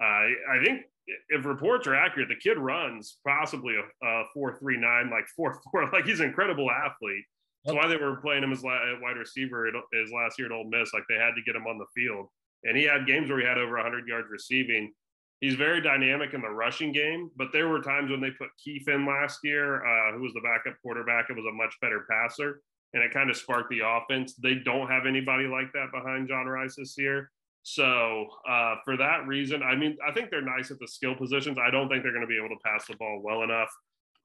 Uh, 0.00 0.30
I 0.52 0.64
think 0.64 0.82
if 1.28 1.44
reports 1.44 1.86
are 1.86 1.94
accurate, 1.94 2.28
the 2.28 2.36
kid 2.36 2.58
runs 2.58 3.18
possibly 3.26 3.74
a, 3.76 4.06
a 4.06 4.24
four 4.32 4.56
three 4.58 4.78
nine, 4.78 5.10
like 5.10 5.26
four 5.36 5.60
four, 5.70 5.90
like 5.92 6.04
he's 6.04 6.20
an 6.20 6.26
incredible 6.26 6.70
athlete. 6.70 7.24
That's 7.64 7.76
why 7.76 7.88
they 7.88 7.96
were 7.96 8.16
playing 8.16 8.42
him 8.42 8.52
as 8.52 8.62
wide 8.62 9.18
receiver 9.18 9.70
his 9.92 10.10
last 10.12 10.38
year 10.38 10.46
at 10.46 10.52
Ole 10.52 10.70
Miss. 10.70 10.94
Like 10.94 11.02
they 11.10 11.16
had 11.16 11.34
to 11.34 11.42
get 11.44 11.56
him 11.56 11.66
on 11.66 11.76
the 11.76 11.84
field, 11.94 12.28
and 12.64 12.76
he 12.76 12.84
had 12.84 13.06
games 13.06 13.28
where 13.28 13.40
he 13.40 13.46
had 13.46 13.58
over 13.58 13.74
100 13.74 14.08
yards 14.08 14.28
receiving 14.30 14.92
he's 15.40 15.54
very 15.54 15.80
dynamic 15.80 16.34
in 16.34 16.42
the 16.42 16.48
rushing 16.48 16.92
game, 16.92 17.30
but 17.36 17.48
there 17.52 17.68
were 17.68 17.80
times 17.80 18.10
when 18.10 18.20
they 18.20 18.30
put 18.30 18.48
Keene 18.62 18.84
in 18.86 19.06
last 19.06 19.40
year, 19.42 19.84
uh, 19.84 20.12
who 20.12 20.22
was 20.22 20.32
the 20.34 20.40
backup 20.40 20.80
quarterback. 20.82 21.26
It 21.28 21.36
was 21.36 21.46
a 21.50 21.54
much 21.54 21.74
better 21.80 22.06
passer, 22.10 22.62
and 22.92 23.02
it 23.02 23.12
kind 23.12 23.30
of 23.30 23.36
sparked 23.36 23.70
the 23.70 23.80
offense. 23.84 24.34
They 24.34 24.54
don't 24.54 24.88
have 24.88 25.06
anybody 25.06 25.46
like 25.46 25.72
that 25.72 25.92
behind 25.92 26.28
John 26.28 26.46
Rhys 26.46 26.76
this 26.76 26.94
year. 26.98 27.30
So 27.62 28.26
uh, 28.48 28.76
for 28.84 28.96
that 28.96 29.26
reason, 29.26 29.62
I 29.62 29.76
mean, 29.76 29.96
I 30.06 30.12
think 30.12 30.30
they're 30.30 30.40
nice 30.40 30.70
at 30.70 30.78
the 30.78 30.88
skill 30.88 31.14
positions. 31.14 31.58
I 31.58 31.70
don't 31.70 31.88
think 31.88 32.02
they're 32.02 32.12
going 32.12 32.26
to 32.26 32.28
be 32.28 32.38
able 32.38 32.48
to 32.48 32.62
pass 32.64 32.86
the 32.86 32.96
ball 32.96 33.20
well 33.22 33.42
enough. 33.42 33.68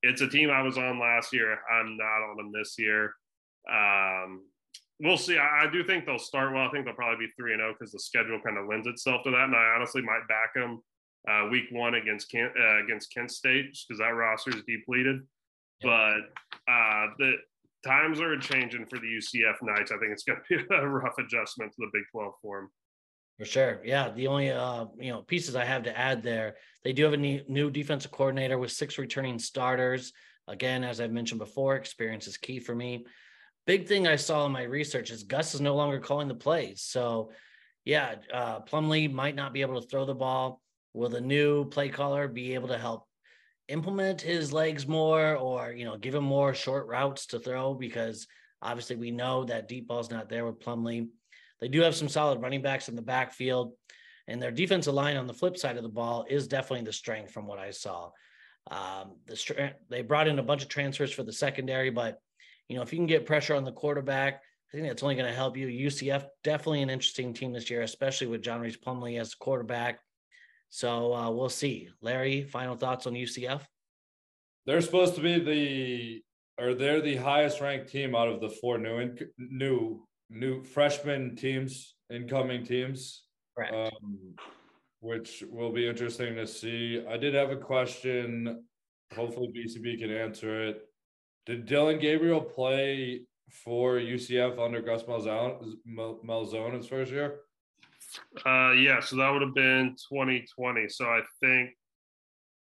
It's 0.04 0.22
a 0.22 0.28
team 0.28 0.50
I 0.50 0.62
was 0.62 0.78
on 0.78 1.00
last 1.00 1.34
year. 1.34 1.58
I'm 1.72 1.98
not 1.98 2.30
on 2.30 2.38
them 2.38 2.52
this 2.54 2.76
year. 2.78 3.14
Um, 3.70 4.44
we'll 5.00 5.18
see. 5.18 5.38
I, 5.38 5.66
I, 5.66 5.72
do 5.72 5.84
think 5.84 6.06
they'll 6.06 6.20
start 6.20 6.54
well. 6.54 6.68
I 6.68 6.72
think 6.72 6.86
they'll 6.86 6.94
probably 6.94 7.26
be 7.26 7.32
three 7.36 7.54
and 7.54 7.60
zero 7.60 7.72
oh 7.72 7.74
because 7.78 7.92
the 7.92 8.00
schedule 8.00 8.40
kind 8.46 8.58
of 8.58 8.68
lends 8.68 8.88
itself 8.88 9.24
to 9.24 9.32
that. 9.32 9.46
And 9.46 9.56
I 9.56 9.74
honestly 9.76 10.04
might 10.04 10.28
back 10.30 10.54
them 10.54 10.82
uh, 11.28 11.48
week 11.50 11.66
one 11.72 11.96
against 11.96 12.30
Kent 12.30 12.52
uh, 12.60 12.84
against 12.84 13.14
Kent 13.14 13.32
State 13.32 13.78
because 13.88 14.00
that 14.00 14.10
roster 14.10 14.52
is 14.52 14.64
depleted. 14.68 15.22
But 15.82 16.20
uh, 16.68 17.08
the 17.18 17.34
times 17.86 18.20
are 18.20 18.38
changing 18.38 18.86
for 18.86 18.98
the 18.98 19.08
UCF 19.08 19.56
Knights. 19.62 19.92
I 19.92 19.98
think 19.98 20.12
it's 20.12 20.24
going 20.24 20.40
to 20.50 20.58
be 20.58 20.76
a 20.76 20.88
rough 20.88 21.16
adjustment 21.20 21.72
to 21.74 21.78
the 21.80 21.90
Big 21.94 22.04
Twelve 22.12 22.34
for 22.42 22.62
them. 22.62 22.70
For 23.40 23.46
sure, 23.46 23.82
yeah. 23.84 24.12
The 24.12 24.28
only 24.28 24.52
uh, 24.52 24.86
you 24.98 25.12
know 25.12 25.22
pieces 25.22 25.56
I 25.56 25.66
have 25.66 25.84
to 25.84 25.98
add 25.98 26.24
there, 26.24 26.56
they 26.84 26.94
do 26.94 27.04
have 27.04 27.14
a 27.14 27.18
new 27.18 27.70
defensive 27.70 28.12
coordinator 28.12 28.58
with 28.58 28.72
six 28.72 28.98
returning 28.98 29.40
starters. 29.40 30.14
Again, 30.48 30.84
as 30.84 31.02
I've 31.02 31.12
mentioned 31.12 31.40
before, 31.40 31.76
experience 31.76 32.28
is 32.28 32.38
key 32.38 32.60
for 32.60 32.76
me. 32.76 33.06
Big 33.66 33.88
thing 33.88 34.08
I 34.08 34.16
saw 34.16 34.46
in 34.46 34.52
my 34.52 34.64
research 34.64 35.10
is 35.10 35.24
Gus 35.24 35.56
is 35.56 35.62
no 35.62 35.76
longer 35.76 36.00
calling 36.00 36.28
the 36.28 36.36
plays. 36.36 36.84
So, 36.84 37.32
yeah, 37.84 38.16
uh, 38.32 38.60
Plumlee 38.60 39.12
might 39.12 39.36
not 39.36 39.54
be 39.54 39.62
able 39.62 39.82
to 39.82 39.88
throw 39.88 40.06
the 40.06 40.14
ball. 40.14 40.62
Will 40.96 41.10
the 41.10 41.20
new 41.20 41.66
play 41.66 41.90
caller 41.90 42.30
be 42.30 42.54
able 42.54 42.70
to 42.70 42.78
help 42.78 43.06
implement 43.68 44.22
his 44.22 44.54
legs 44.54 44.88
more 44.88 45.36
or, 45.36 45.74
you 45.74 45.84
know, 45.84 45.98
give 45.98 46.16
him 46.16 46.24
more 46.24 46.54
short 46.54 46.88
routes 46.88 47.26
to 47.28 47.40
throw? 47.40 47.74
Because 47.74 48.28
obviously 48.62 48.96
we 48.96 49.12
know 49.12 49.44
that 49.44 49.68
deep 49.68 49.90
ball's 49.90 50.10
not 50.10 50.30
there 50.30 50.46
with 50.46 50.62
Plumlee. 50.62 51.10
They 51.60 51.68
do 51.68 51.82
have 51.82 51.96
some 51.96 52.08
solid 52.08 52.42
running 52.42 52.62
backs 52.62 52.88
in 52.88 52.96
the 52.96 53.02
backfield, 53.02 53.74
and 54.30 54.42
their 54.42 54.52
defensive 54.52 54.94
line 54.94 55.18
on 55.18 55.28
the 55.28 55.34
flip 55.34 55.58
side 55.58 55.76
of 55.76 55.84
the 55.84 55.90
ball 55.90 56.26
is 56.30 56.48
definitely 56.48 56.86
the 56.86 56.94
strength 56.94 57.32
from 57.32 57.46
what 57.46 57.60
I 57.60 57.72
saw. 57.72 58.12
Um, 58.72 59.18
the 59.26 59.74
they 59.90 60.02
brought 60.02 60.30
in 60.30 60.40
a 60.40 60.44
bunch 60.44 60.64
of 60.64 60.70
transfers 60.70 61.12
for 61.12 61.24
the 61.24 61.34
secondary, 61.34 61.90
but 61.90 62.20
you 62.70 62.78
know 62.78 62.82
if 62.82 62.94
you 62.94 62.98
can 62.98 63.06
get 63.06 63.26
pressure 63.26 63.56
on 63.56 63.66
the 63.66 63.72
quarterback, 63.72 64.42
I 64.74 64.78
think 64.78 64.88
that's 64.88 65.04
only 65.04 65.16
going 65.16 65.30
to 65.30 65.36
help 65.36 65.58
you. 65.58 65.68
UCF 65.68 66.26
definitely 66.44 66.82
an 66.82 66.90
interesting 66.90 67.34
team 67.34 67.52
this 67.52 67.70
year, 67.70 67.82
especially 67.82 68.28
with 68.28 68.42
John 68.42 68.62
Rhys 68.62 68.78
Plumlee 68.78 69.20
as 69.20 69.36
quarterback. 69.36 70.00
So 70.70 71.14
uh, 71.14 71.32
we'll 71.32 71.50
see. 71.50 71.90
Larry, 72.02 72.44
final 72.44 72.76
thoughts 72.76 73.08
on 73.08 73.14
UCF? 73.14 73.62
They're 74.66 74.82
supposed 74.82 75.16
to 75.16 75.22
be 75.22 75.40
the 75.40 76.22
or 76.58 76.74
they're 76.74 77.02
the 77.02 77.18
highest 77.18 77.62
ranked 77.62 77.92
team 77.92 78.16
out 78.16 78.28
of 78.28 78.42
the 78.42 78.50
four 78.50 78.78
new 78.78 79.00
in, 79.00 79.20
new 79.38 80.06
new 80.30 80.64
freshman 80.64 81.36
teams, 81.36 81.96
incoming 82.10 82.66
teams. 82.66 83.24
Um, 83.74 84.36
which 85.00 85.44
will 85.50 85.72
be 85.72 85.88
interesting 85.88 86.36
to 86.36 86.48
see. 86.48 87.04
I 87.08 87.16
did 87.18 87.36
have 87.36 87.52
a 87.52 87.56
question. 87.56 88.64
Hopefully, 89.16 89.54
BCB 89.56 90.00
can 90.00 90.12
answer 90.12 90.68
it. 90.68 90.82
Did 91.46 91.68
Dillon 91.68 92.00
Gabriel 92.00 92.42
play 92.42 93.22
for 93.52 93.98
UCF 93.98 94.60
under 94.60 94.82
Gus 94.82 95.04
Malzahn, 95.04 95.74
Malzone 95.88 96.76
his 96.76 96.88
first 96.88 97.12
year? 97.12 97.42
Uh, 98.46 98.72
yeah, 98.72 99.00
so 99.00 99.16
that 99.18 99.30
would 99.30 99.42
have 99.42 99.54
been 99.54 99.96
2020. 100.12 100.88
So 100.90 101.06
I 101.06 101.22
think, 101.42 101.72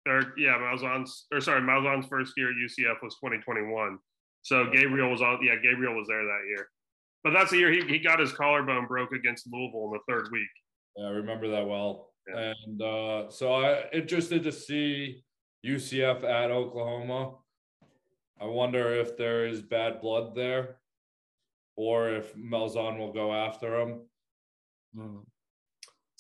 or 0.07 0.35
yeah, 0.37 0.59
Malzahn's, 0.59 1.27
or 1.33 1.41
sorry, 1.41 1.61
Malzahn's 1.61 2.07
first 2.07 2.33
year 2.37 2.51
at 2.51 2.57
UCF 2.57 3.03
was 3.03 3.15
2021. 3.17 3.99
So 4.43 4.71
Gabriel 4.71 5.11
was 5.11 5.23
on, 5.23 5.39
yeah, 5.43 5.57
Gabriel 5.57 5.95
was 5.95 6.09
there 6.09 6.25
that 6.25 6.45
year. 6.49 6.69
But 7.23 7.33
that's 7.33 7.51
the 7.51 7.59
year 7.59 7.71
he, 7.71 7.83
he 7.87 7.99
got 7.99 8.19
his 8.19 8.33
collarbone 8.33 8.87
broke 8.87 9.13
against 9.13 9.47
Louisville 9.53 9.93
in 9.93 9.93
the 9.93 10.13
third 10.13 10.29
week. 10.33 10.49
Yeah, 10.97 11.07
I 11.07 11.11
remember 11.11 11.49
that 11.49 11.67
well. 11.67 12.13
Yeah. 12.29 12.55
And 12.65 12.81
uh, 12.81 13.31
so 13.31 13.53
I 13.53 13.85
interested 13.93 14.43
to 14.45 14.53
see 14.53 15.23
UCF 15.67 16.25
at 16.25 16.51
Oklahoma. 16.51 17.35
I 18.41 18.47
wonder 18.47 18.95
if 18.95 19.19
there 19.19 19.47
is 19.47 19.61
bad 19.61 20.01
blood 20.01 20.35
there 20.35 20.77
or 21.77 22.11
if 22.11 22.35
Malzahn 22.35 22.99
will 22.99 23.13
go 23.13 23.33
after 23.33 23.81
him. 23.81 24.01
Mm. 24.97 25.23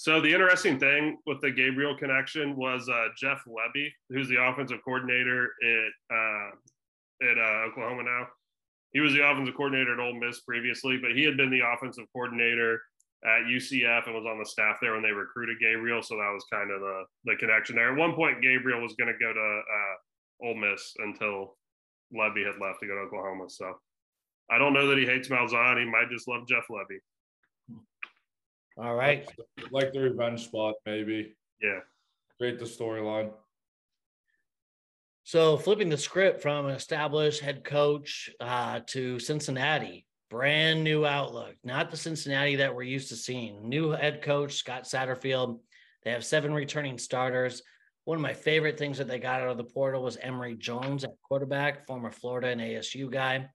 So 0.00 0.18
the 0.18 0.32
interesting 0.32 0.78
thing 0.78 1.18
with 1.26 1.42
the 1.42 1.50
Gabriel 1.50 1.94
connection 1.94 2.56
was 2.56 2.88
uh, 2.88 3.08
Jeff 3.18 3.42
Lebby, 3.46 3.90
who's 4.08 4.30
the 4.30 4.42
offensive 4.42 4.78
coordinator 4.82 5.50
at 5.62 6.16
uh, 6.16 7.30
at 7.30 7.36
uh, 7.36 7.68
Oklahoma 7.68 8.04
now. 8.04 8.26
He 8.94 9.00
was 9.00 9.12
the 9.12 9.22
offensive 9.22 9.54
coordinator 9.54 9.92
at 9.92 10.00
Ole 10.00 10.18
Miss 10.18 10.40
previously, 10.40 10.96
but 10.96 11.12
he 11.12 11.22
had 11.22 11.36
been 11.36 11.50
the 11.50 11.60
offensive 11.60 12.06
coordinator 12.14 12.80
at 13.26 13.44
UCF 13.44 14.06
and 14.06 14.14
was 14.14 14.24
on 14.24 14.38
the 14.38 14.46
staff 14.46 14.78
there 14.80 14.94
when 14.94 15.02
they 15.02 15.10
recruited 15.12 15.58
Gabriel. 15.60 16.00
So 16.00 16.16
that 16.16 16.32
was 16.32 16.46
kind 16.50 16.70
of 16.70 16.80
the 16.80 17.04
the 17.26 17.36
connection 17.36 17.76
there. 17.76 17.92
At 17.92 17.98
one 17.98 18.14
point, 18.14 18.40
Gabriel 18.40 18.80
was 18.80 18.94
going 18.94 19.12
to 19.12 19.20
go 19.20 19.34
to 19.34 19.60
uh, 19.60 20.48
Ole 20.48 20.56
Miss 20.56 20.94
until 20.96 21.58
Lebby 22.10 22.46
had 22.46 22.56
left 22.58 22.80
to 22.80 22.86
go 22.86 22.94
to 22.94 23.02
Oklahoma. 23.02 23.50
So 23.50 23.74
I 24.50 24.56
don't 24.56 24.72
know 24.72 24.86
that 24.86 24.96
he 24.96 25.04
hates 25.04 25.28
Malzahn. 25.28 25.78
He 25.78 25.84
might 25.84 26.08
just 26.10 26.26
love 26.26 26.48
Jeff 26.48 26.64
Lebby. 26.70 26.96
All 28.76 28.94
right. 28.94 29.28
Like 29.70 29.92
the 29.92 30.00
revenge 30.00 30.44
spot, 30.44 30.74
maybe. 30.86 31.34
Yeah. 31.62 31.80
Create 32.38 32.58
the 32.58 32.64
storyline. 32.64 33.32
So 35.24 35.56
flipping 35.56 35.88
the 35.88 35.98
script 35.98 36.42
from 36.42 36.66
an 36.66 36.74
established 36.74 37.40
head 37.40 37.62
coach 37.62 38.30
uh, 38.40 38.80
to 38.88 39.18
Cincinnati, 39.18 40.06
brand 40.30 40.82
new 40.82 41.04
outlook, 41.04 41.54
not 41.62 41.90
the 41.90 41.96
Cincinnati 41.96 42.56
that 42.56 42.74
we're 42.74 42.82
used 42.82 43.10
to 43.10 43.16
seeing. 43.16 43.68
New 43.68 43.90
head 43.90 44.22
coach, 44.22 44.54
Scott 44.54 44.84
Satterfield. 44.84 45.60
They 46.02 46.10
have 46.10 46.24
seven 46.24 46.52
returning 46.52 46.98
starters. 46.98 47.62
One 48.04 48.16
of 48.16 48.22
my 48.22 48.32
favorite 48.32 48.78
things 48.78 48.98
that 48.98 49.06
they 49.06 49.18
got 49.18 49.42
out 49.42 49.50
of 49.50 49.58
the 49.58 49.64
portal 49.64 50.02
was 50.02 50.16
Emory 50.16 50.56
Jones 50.56 51.04
at 51.04 51.10
quarterback, 51.22 51.86
former 51.86 52.10
Florida 52.10 52.48
and 52.48 52.60
ASU 52.60 53.10
guy. 53.10 53.48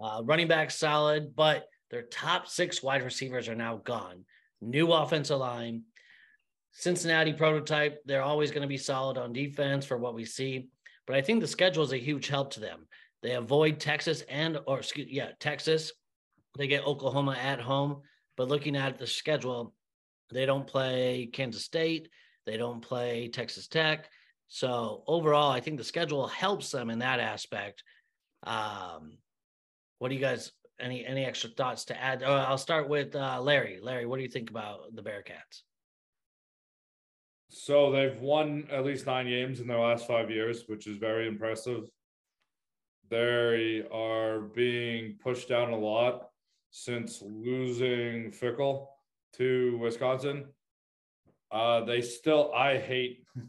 Uh, 0.00 0.22
running 0.24 0.46
back 0.46 0.70
solid, 0.70 1.34
but 1.34 1.66
their 1.90 2.02
top 2.02 2.48
six 2.48 2.82
wide 2.82 3.02
receivers 3.02 3.48
are 3.48 3.54
now 3.54 3.76
gone. 3.76 4.24
New 4.60 4.92
offensive 4.92 5.38
line. 5.38 5.84
Cincinnati 6.72 7.32
prototype, 7.32 8.02
they're 8.04 8.22
always 8.22 8.50
going 8.50 8.62
to 8.62 8.68
be 8.68 8.76
solid 8.76 9.18
on 9.18 9.32
defense 9.32 9.86
for 9.86 9.96
what 9.96 10.14
we 10.14 10.24
see. 10.24 10.68
But 11.06 11.16
I 11.16 11.22
think 11.22 11.40
the 11.40 11.46
schedule 11.46 11.82
is 11.82 11.92
a 11.92 11.98
huge 11.98 12.28
help 12.28 12.52
to 12.52 12.60
them. 12.60 12.86
They 13.22 13.32
avoid 13.32 13.80
Texas 13.80 14.22
and, 14.28 14.58
or 14.66 14.78
excuse, 14.78 15.08
yeah, 15.10 15.30
Texas. 15.40 15.92
They 16.56 16.66
get 16.66 16.86
Oklahoma 16.86 17.36
at 17.40 17.60
home. 17.60 18.02
But 18.36 18.48
looking 18.48 18.76
at 18.76 18.98
the 18.98 19.06
schedule, 19.06 19.74
they 20.30 20.46
don't 20.46 20.66
play 20.66 21.28
Kansas 21.32 21.64
State. 21.64 22.08
They 22.46 22.56
don't 22.56 22.80
play 22.80 23.28
Texas 23.28 23.66
Tech. 23.66 24.08
So 24.48 25.02
overall, 25.06 25.50
I 25.50 25.60
think 25.60 25.78
the 25.78 25.84
schedule 25.84 26.26
helps 26.28 26.70
them 26.70 26.90
in 26.90 27.00
that 27.00 27.20
aspect. 27.20 27.82
Um, 28.44 29.18
what 29.98 30.08
do 30.08 30.14
you 30.14 30.20
guys 30.20 30.52
any 30.80 31.04
any 31.06 31.24
extra 31.24 31.50
thoughts 31.50 31.84
to 31.86 32.00
add? 32.00 32.22
Uh, 32.22 32.46
I'll 32.48 32.58
start 32.58 32.88
with 32.88 33.14
uh, 33.14 33.40
Larry. 33.40 33.78
Larry, 33.82 34.06
what 34.06 34.16
do 34.16 34.22
you 34.22 34.28
think 34.28 34.50
about 34.50 34.94
the 34.94 35.02
Bearcats? 35.02 35.62
So 37.50 37.90
they've 37.90 38.20
won 38.20 38.68
at 38.70 38.84
least 38.84 39.06
nine 39.06 39.26
games 39.26 39.60
in 39.60 39.66
their 39.66 39.78
last 39.80 40.06
five 40.06 40.30
years, 40.30 40.64
which 40.66 40.86
is 40.86 40.98
very 40.98 41.26
impressive. 41.26 41.88
They 43.10 43.84
are 43.90 44.40
being 44.40 45.16
pushed 45.22 45.48
down 45.48 45.72
a 45.72 45.78
lot 45.78 46.28
since 46.70 47.22
losing 47.22 48.30
Fickell 48.30 48.88
to 49.34 49.78
Wisconsin. 49.78 50.46
Uh, 51.50 51.84
they 51.84 52.02
still, 52.02 52.52
I 52.54 52.76
hate, 52.76 53.24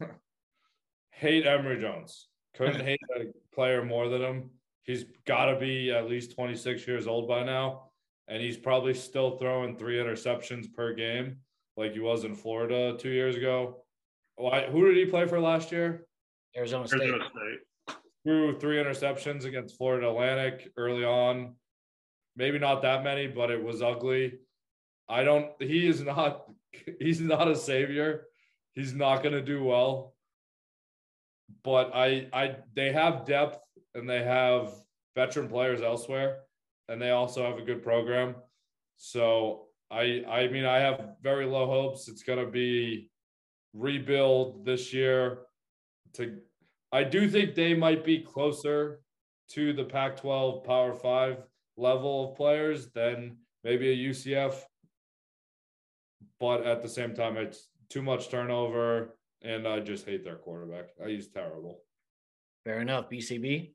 hate 1.10 1.46
Emory 1.46 1.78
Jones. 1.78 2.28
Couldn't 2.54 2.80
hate 2.84 3.00
a 3.14 3.26
player 3.54 3.84
more 3.84 4.08
than 4.08 4.22
him. 4.22 4.50
He's 4.82 5.04
got 5.26 5.46
to 5.46 5.58
be 5.58 5.90
at 5.90 6.08
least 6.08 6.34
26 6.34 6.86
years 6.86 7.06
old 7.06 7.28
by 7.28 7.44
now, 7.44 7.90
and 8.28 8.42
he's 8.42 8.56
probably 8.56 8.94
still 8.94 9.36
throwing 9.38 9.76
three 9.76 9.98
interceptions 9.98 10.72
per 10.72 10.94
game, 10.94 11.36
like 11.76 11.92
he 11.92 12.00
was 12.00 12.24
in 12.24 12.34
Florida 12.34 12.96
two 12.98 13.10
years 13.10 13.36
ago. 13.36 13.84
Why? 14.36 14.66
Who 14.66 14.86
did 14.86 14.96
he 14.96 15.06
play 15.06 15.26
for 15.26 15.40
last 15.40 15.70
year? 15.70 16.06
Arizona 16.56 16.88
State. 16.88 17.02
Arizona 17.02 17.24
State. 17.30 17.96
Threw 18.24 18.58
three 18.58 18.76
interceptions 18.76 19.44
against 19.44 19.76
Florida 19.76 20.08
Atlantic 20.08 20.70
early 20.76 21.04
on. 21.04 21.54
Maybe 22.36 22.58
not 22.58 22.82
that 22.82 23.04
many, 23.04 23.26
but 23.26 23.50
it 23.50 23.62
was 23.62 23.82
ugly. 23.82 24.38
I 25.08 25.24
don't. 25.24 25.50
He 25.60 25.86
is 25.86 26.00
not. 26.02 26.44
He's 27.00 27.20
not 27.20 27.48
a 27.48 27.56
savior. 27.56 28.26
He's 28.74 28.94
not 28.94 29.22
going 29.22 29.34
to 29.34 29.42
do 29.42 29.64
well. 29.64 30.14
But 31.64 31.90
I, 31.94 32.28
I, 32.32 32.56
they 32.74 32.92
have 32.92 33.26
depth 33.26 33.58
and 33.94 34.08
they 34.08 34.22
have 34.22 34.72
veteran 35.14 35.48
players 35.48 35.82
elsewhere, 35.82 36.38
and 36.88 37.00
they 37.00 37.10
also 37.10 37.44
have 37.44 37.58
a 37.58 37.64
good 37.64 37.82
program. 37.82 38.34
So 38.96 39.66
I, 39.90 40.22
I 40.28 40.48
mean, 40.48 40.64
I 40.64 40.78
have 40.78 41.16
very 41.22 41.46
low 41.46 41.66
hopes. 41.66 42.08
It's 42.08 42.22
going 42.22 42.44
to 42.44 42.50
be 42.50 43.10
rebuild 43.74 44.64
this 44.64 44.92
year. 44.92 45.38
To, 46.14 46.38
I 46.92 47.04
do 47.04 47.28
think 47.28 47.54
they 47.54 47.74
might 47.74 48.04
be 48.04 48.18
closer 48.20 49.00
to 49.52 49.72
the 49.72 49.84
Pac-12 49.84 50.64
Power 50.64 50.94
Five 50.94 51.38
level 51.76 52.30
of 52.30 52.36
players 52.36 52.90
than 52.92 53.36
maybe 53.64 53.90
a 53.90 54.10
UCF. 54.10 54.54
But 56.38 56.64
at 56.66 56.82
the 56.82 56.88
same 56.88 57.14
time, 57.14 57.36
it's 57.36 57.68
too 57.90 58.02
much 58.02 58.30
turnover, 58.30 59.16
and 59.42 59.66
I 59.66 59.80
just 59.80 60.06
hate 60.06 60.24
their 60.24 60.36
quarterback. 60.36 60.86
He's 61.04 61.28
terrible. 61.28 61.82
Fair 62.64 62.80
enough. 62.80 63.10
BCB. 63.10 63.72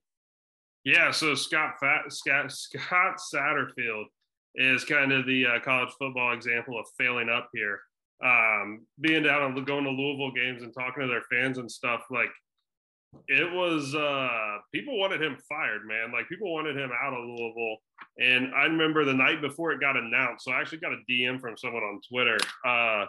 Yeah, 0.85 1.09
so 1.09 1.33
Scott 1.33 1.73
Scott, 2.09 2.51
Scott 2.51 3.17
Satterfield 3.33 4.05
is 4.53 4.85
kind 4.85 5.11
of 5.11 5.25
the 5.25 5.45
uh, 5.45 5.59
college 5.59 5.89
football 5.99 6.33
example 6.33 6.79
of 6.79 6.85
failing 6.97 7.27
up 7.27 7.49
here. 7.53 7.79
Um, 8.23 8.85
being 9.01 9.23
down 9.23 9.43
and 9.43 9.65
going 9.65 9.83
to 9.83 9.89
Louisville 9.89 10.31
games 10.31 10.61
and 10.63 10.73
talking 10.73 11.01
to 11.01 11.07
their 11.07 11.23
fans 11.29 11.57
and 11.57 11.69
stuff, 11.69 12.01
like 12.09 12.29
it 13.27 13.51
was 13.51 13.95
uh 13.95 14.57
people 14.73 14.99
wanted 14.99 15.21
him 15.21 15.37
fired, 15.49 15.85
man. 15.85 16.11
Like 16.11 16.29
people 16.29 16.53
wanted 16.53 16.77
him 16.77 16.91
out 17.03 17.13
of 17.13 17.25
Louisville. 17.25 17.77
And 18.19 18.53
I 18.53 18.65
remember 18.65 19.05
the 19.05 19.13
night 19.13 19.41
before 19.41 19.71
it 19.71 19.79
got 19.79 19.97
announced. 19.97 20.45
So 20.45 20.51
I 20.51 20.61
actually 20.61 20.79
got 20.79 20.93
a 20.93 21.01
DM 21.09 21.39
from 21.39 21.57
someone 21.57 21.83
on 21.83 21.99
Twitter. 22.09 22.37
Uh 22.65 23.05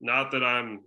not 0.00 0.30
that 0.32 0.44
I'm 0.44 0.80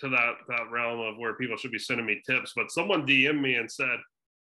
to 0.00 0.08
that 0.08 0.34
that 0.48 0.70
realm 0.70 1.00
of 1.00 1.18
where 1.18 1.34
people 1.34 1.56
should 1.56 1.72
be 1.72 1.78
sending 1.78 2.06
me 2.06 2.22
tips, 2.26 2.52
but 2.56 2.70
someone 2.70 3.06
DM'd 3.06 3.40
me 3.40 3.56
and 3.56 3.70
said, 3.70 3.98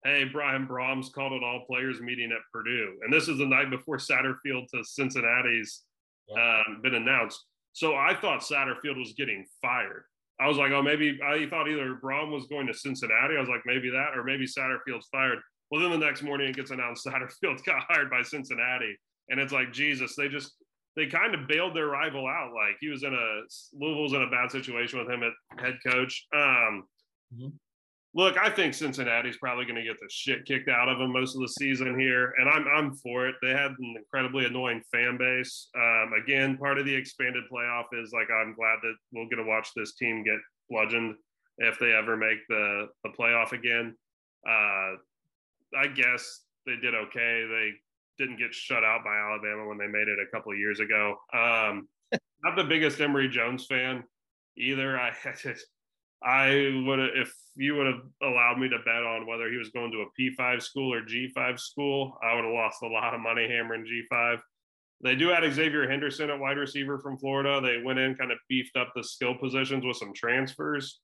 Hey, 0.05 0.24
Brian 0.24 0.66
Brohm 0.66 1.03
called 1.12 1.32
an 1.32 1.42
all 1.44 1.64
players 1.66 2.01
meeting 2.01 2.32
at 2.32 2.38
Purdue. 2.53 2.98
And 3.03 3.12
this 3.12 3.28
is 3.28 3.38
the 3.38 3.46
night 3.46 3.68
before 3.70 3.98
Satterfield 3.98 4.66
to 4.74 4.82
Cincinnati's 4.84 5.82
um, 6.68 6.80
been 6.82 6.94
announced. 6.94 7.44
So 7.72 7.94
I 7.96 8.14
thought 8.14 8.40
Satterfield 8.40 8.98
was 8.98 9.12
getting 9.16 9.44
fired. 9.61 10.05
I 10.40 10.48
was 10.48 10.57
like, 10.57 10.72
oh, 10.72 10.80
maybe 10.82 11.18
I 11.22 11.46
thought 11.51 11.68
either 11.68 11.98
Brohm 12.03 12.32
was 12.32 12.46
going 12.46 12.66
to 12.66 12.74
Cincinnati. 12.74 13.36
I 13.36 13.40
was 13.40 13.48
like, 13.51 13.62
maybe 13.66 13.90
that, 13.90 14.16
or 14.16 14.24
maybe 14.24 14.46
Satterfield's 14.46 15.09
fired. 15.12 15.38
Well, 15.70 15.82
then 15.82 15.90
the 15.90 16.05
next 16.07 16.22
morning 16.22 16.48
it 16.48 16.57
gets 16.57 16.70
announced 16.70 17.07
Satterfield 17.07 17.62
got 17.64 17.84
hired 17.88 18.09
by 18.11 18.22
Cincinnati. 18.22 18.96
And 19.28 19.38
it's 19.38 19.53
like, 19.53 19.70
Jesus, 19.72 20.16
they 20.16 20.28
just, 20.28 20.53
they 20.96 21.07
kind 21.07 21.34
of 21.34 21.46
bailed 21.46 21.76
their 21.76 21.86
rival 21.88 22.26
out. 22.26 22.53
Like 22.55 22.76
he 22.80 22.88
was 22.88 23.03
in 23.03 23.12
a, 23.12 23.40
Louisville's 23.74 24.14
in 24.14 24.22
a 24.22 24.30
bad 24.30 24.51
situation 24.51 24.98
with 24.98 25.11
him 25.11 25.22
at 25.22 25.62
head 25.62 25.78
coach. 25.86 26.26
Um, 26.34 26.84
Mhm. 27.32 27.53
Look, 28.12 28.36
I 28.36 28.50
think 28.50 28.74
Cincinnati's 28.74 29.36
probably 29.36 29.64
going 29.64 29.76
to 29.76 29.84
get 29.84 30.00
the 30.00 30.08
shit 30.11 30.44
kicked 30.44 30.68
out 30.68 30.88
of 30.88 30.98
them 30.98 31.12
most 31.12 31.36
of 31.36 31.42
the 31.42 31.48
season 31.48 31.98
here, 31.98 32.34
and 32.38 32.48
I'm 32.48 32.66
I'm 32.66 32.94
for 32.96 33.28
it. 33.28 33.36
They 33.40 33.50
had 33.50 33.70
an 33.70 33.94
incredibly 33.96 34.46
annoying 34.46 34.82
fan 34.92 35.16
base. 35.16 35.68
Um, 35.76 36.12
again, 36.20 36.56
part 36.58 36.78
of 36.78 36.86
the 36.86 36.94
expanded 36.94 37.44
playoff 37.52 37.84
is 37.92 38.12
like 38.12 38.28
I'm 38.30 38.54
glad 38.54 38.78
that 38.82 38.94
we'll 39.12 39.28
get 39.28 39.36
to 39.36 39.44
watch 39.44 39.68
this 39.76 39.94
team 39.94 40.24
get 40.24 40.38
bludgeoned 40.68 41.14
if 41.58 41.78
they 41.78 41.92
ever 41.92 42.16
make 42.16 42.38
the 42.48 42.88
the 43.04 43.11
playoff 43.11 43.52
again. 43.52 43.94
Uh, 44.44 44.96
I 45.76 45.86
guess 45.94 46.40
they 46.66 46.76
did 46.76 46.94
okay. 46.94 47.46
They 47.48 47.72
didn't 48.18 48.38
get 48.38 48.54
shut 48.54 48.84
out 48.84 49.04
by 49.04 49.16
Alabama 49.16 49.66
when 49.66 49.78
they 49.78 49.86
made 49.86 50.08
it 50.08 50.18
a 50.18 50.30
couple 50.34 50.52
of 50.52 50.58
years 50.58 50.80
ago. 50.80 51.16
Um, 51.32 51.88
not 52.42 52.56
the 52.56 52.64
biggest 52.64 53.00
Emory 53.00 53.28
Jones 53.28 53.66
fan 53.66 54.04
either. 54.56 54.98
I 54.98 55.12
just, 55.42 55.66
I 56.22 56.82
would 56.86 56.98
have, 56.98 57.10
if 57.14 57.32
you 57.56 57.76
would 57.76 57.86
have 57.86 58.02
allowed 58.22 58.58
me 58.58 58.68
to 58.68 58.78
bet 58.84 59.02
on 59.02 59.26
whether 59.26 59.50
he 59.50 59.56
was 59.56 59.70
going 59.70 59.90
to 59.92 60.04
a 60.04 60.20
P5 60.20 60.62
school 60.62 60.92
or 60.92 61.02
G5 61.02 61.58
school, 61.58 62.18
I 62.22 62.34
would 62.34 62.44
have 62.44 62.52
lost 62.52 62.82
a 62.82 62.88
lot 62.88 63.14
of 63.14 63.20
money 63.20 63.48
hammering 63.48 63.86
G5. 63.86 64.38
They 65.02 65.14
do 65.14 65.32
add 65.32 65.44
Xzavier 65.44 65.88
Henderson 65.88 66.28
at 66.28 66.38
wide 66.38 66.58
receiver 66.58 66.98
from 66.98 67.16
Florida. 67.16 67.60
They 67.62 67.82
went 67.82 67.98
in, 67.98 68.14
kind 68.16 68.32
of 68.32 68.38
beefed 68.50 68.76
up 68.76 68.92
the 68.94 69.02
skill 69.02 69.34
positions 69.34 69.84
with 69.84 69.96
some 69.96 70.12
transfers. 70.12 71.00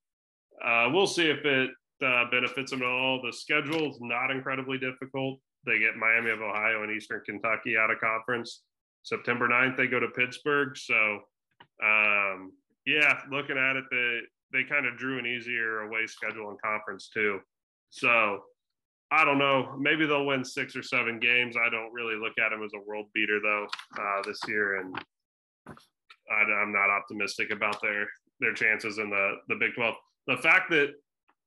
Uh, 0.63 0.91
we'll 0.93 1.07
see 1.07 1.31
if 1.31 1.45
it 1.47 1.71
uh, 2.05 2.25
benefits 2.31 2.71
them 2.71 2.83
at 2.83 2.89
all. 2.89 3.23
The 3.23 3.33
schedule 3.33 3.91
is 3.91 3.99
not 4.01 4.31
incredibly 4.31 4.77
difficult. 4.77 5.41
They 5.65 5.79
get 5.79 5.97
Miami 5.97 6.31
of 6.31 6.43
Ohio 6.43 6.83
and 6.83 6.93
Eastern 6.93 7.23
Kentucky 7.25 7.77
out 7.79 7.91
of 7.91 7.99
conference. 8.01 8.63
September 9.03 9.49
9th, 9.49 9.77
they 9.79 9.87
go 9.87 9.99
to 9.99 10.09
Pittsburgh. 10.09 10.77
So, 10.77 11.21
um, 11.83 12.53
yeah, 12.85 13.21
looking 13.31 13.57
at 13.57 13.77
it, 13.77 13.85
they, 13.91 14.21
they 14.57 14.65
kind 14.65 14.87
of 14.87 14.97
drew 14.97 15.19
an 15.19 15.27
easier 15.27 15.81
away 15.81 16.07
schedule 16.07 16.51
in 16.51 16.57
conference 16.65 17.11
too. 17.13 17.41
So, 17.91 18.41
I 19.11 19.25
don't 19.25 19.39
know. 19.39 19.77
Maybe 19.79 20.07
they'll 20.07 20.27
win 20.27 20.45
six 20.45 20.75
or 20.75 20.83
seven 20.83 21.21
games. 21.21 21.57
I 21.57 21.71
don't 21.71 21.93
really 21.93 22.17
look 22.17 22.33
at 22.45 22.51
them 22.51 22.65
as 22.65 22.73
a 22.75 22.89
world 22.89 23.07
beater 23.15 23.39
though 23.41 23.67
uh, 23.99 24.23
this 24.25 24.41
year, 24.49 24.81
and 24.81 24.97
I, 25.69 26.35
I'm 26.35 26.73
not 26.73 26.91
optimistic 26.91 27.53
about 27.53 27.81
their 27.81 28.07
their 28.41 28.55
chances 28.55 28.99
in 28.99 29.11
the 29.11 29.35
the 29.49 29.57
Big 29.57 29.75
Twelve. 29.75 29.95
The 30.27 30.39
fact 30.39 30.71
that 30.71 30.91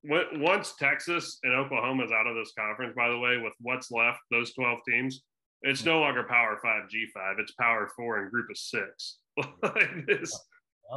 once 0.04 0.76
Texas 0.80 1.40
and 1.44 1.54
Oklahoma 1.54 2.06
is 2.06 2.12
out 2.12 2.28
of 2.28 2.36
this 2.36 2.54
conference, 2.58 2.94
by 2.96 3.10
the 3.10 3.20
way, 3.20 3.38
with 3.38 3.54
what's 3.60 3.92
left, 3.92 4.20
those 4.32 4.54
twelve 4.54 4.80
teams, 4.88 5.24
it's 5.64 5.84
no 5.84 6.00
longer 6.00 6.24
Power 6.24 6.58
Five, 6.64 6.90
G 6.90 7.08
five. 7.14 7.38
It's 7.40 7.52
Power 7.60 7.90
Four 7.98 8.22
and 8.22 8.32
Group 8.32 8.50
of 8.50 8.58
Six. 8.58 9.18
like 9.64 10.06
this, 10.08 10.38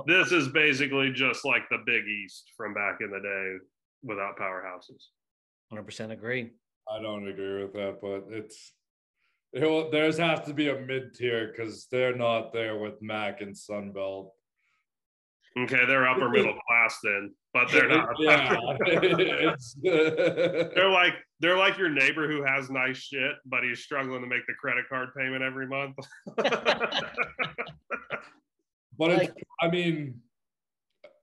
this 0.07 0.33
is 0.33 0.49
basically 0.49 1.13
just 1.13 1.45
like 1.45 1.63
the 1.71 1.79
Big 1.85 2.05
East 2.07 2.51
from 2.57 2.75
back 2.75 2.99
in 3.01 3.11
the 3.11 3.21
day 3.21 3.57
without 4.03 4.39
powerhouses. 4.39 5.07
100% 5.73 6.11
agree. 6.11 6.51
I 6.91 7.01
don't 7.01 7.29
agree 7.29 7.63
with 7.63 7.73
that, 7.75 7.99
but 8.03 8.25
it's 8.35 8.73
it 9.53 9.65
will, 9.65 9.91
there's 9.91 10.17
has 10.19 10.41
to 10.47 10.55
be 10.55 10.69
a 10.71 10.81
mid 10.81 11.15
tier 11.15 11.53
because 11.53 11.87
they're 11.91 12.17
not 12.17 12.53
there 12.53 12.79
with 12.79 13.03
Mac 13.03 13.43
and 13.43 13.55
Sunbelt. 13.55 14.31
Okay, 15.59 15.85
they're 15.87 16.09
upper 16.09 16.31
middle 16.31 16.59
class 16.67 16.99
then, 17.05 17.35
but 17.53 17.71
they're 17.71 17.89
not. 17.97 18.09
yeah, 18.19 18.57
it's, 18.87 19.77
They're 19.83 20.91
like 20.91 21.13
they're 21.41 21.59
like 21.59 21.77
your 21.77 21.91
neighbor 21.91 22.27
who 22.27 22.43
has 22.43 22.71
nice 22.71 22.97
shit, 22.97 23.33
but 23.45 23.63
he's 23.63 23.81
struggling 23.81 24.23
to 24.23 24.27
make 24.27 24.47
the 24.47 24.55
credit 24.59 24.87
card 24.89 25.11
payment 25.15 25.43
every 25.43 25.67
month. 25.67 25.97
but 28.99 29.11
it's 29.11 29.33
I 29.61 29.69
mean, 29.69 30.21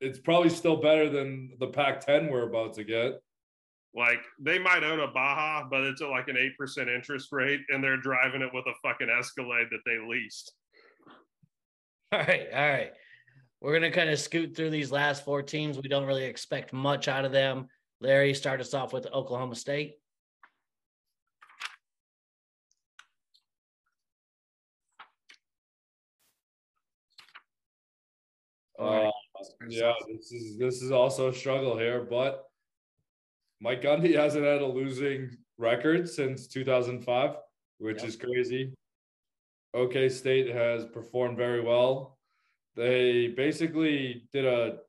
it's 0.01 0.19
probably 0.19 0.49
still 0.49 0.77
better 0.77 1.09
than 1.09 1.51
the 1.59 1.67
Pac-10 1.67 2.31
we're 2.31 2.47
about 2.47 2.73
to 2.75 2.83
get. 2.83 3.21
like 3.95 4.19
they 4.39 4.59
might 4.59 4.83
own 4.83 4.99
a 4.99 5.07
Baja, 5.07 5.67
but 5.69 5.81
it's 5.81 6.01
at 6.01 6.09
like 6.09 6.27
an 6.27 6.37
eight 6.37 6.57
percent 6.57 6.89
interest 6.89 7.29
rate, 7.31 7.61
and 7.69 7.83
they're 7.83 7.97
driving 7.97 8.41
it 8.41 8.53
with 8.53 8.65
a 8.67 8.73
fucking 8.83 9.09
Escalade 9.09 9.67
that 9.71 9.81
they 9.85 9.97
leased. 10.07 10.53
All 12.11 12.19
right. 12.19 12.47
All 12.53 12.69
right. 12.69 12.91
We're 13.61 13.77
going 13.77 13.91
to 13.91 13.95
kind 13.95 14.09
of 14.09 14.19
scoot 14.19 14.55
through 14.55 14.69
these 14.69 14.91
last 14.91 15.25
four 15.25 15.43
teams. 15.43 15.77
We 15.77 15.89
don't 15.89 16.05
really 16.07 16.23
expect 16.23 16.71
much 16.71 17.07
out 17.09 17.25
of 17.25 17.31
them. 17.33 17.67
Larry, 17.99 18.33
start 18.33 18.61
us 18.61 18.73
off 18.73 18.93
with 18.93 19.05
Oklahoma 19.07 19.55
State. 19.55 19.95
Uh, 28.79 29.11
yeah, 29.67 29.93
this 30.07 30.31
is 30.31 30.57
this 30.57 30.81
is 30.81 30.91
also 30.91 31.29
a 31.29 31.33
struggle 31.33 31.77
here, 31.77 32.01
but 32.09 32.49
Mike 33.59 33.81
Gundy 33.81 34.15
hasn't 34.23 34.45
had 34.45 34.61
a 34.61 34.65
losing 34.65 35.35
record 35.57 36.09
since 36.09 36.47
2005, 36.47 37.35
which 37.79 37.99
Yep. 37.99 38.07
is 38.07 38.15
crazy. 38.15 38.73
OK 39.73 40.09
State 40.09 40.47
has 40.47 40.85
performed 40.85 41.37
very 41.37 41.61
well. 41.61 42.17
They 42.75 43.27
basically 43.27 44.27
did 44.31 44.45
a 44.45 44.79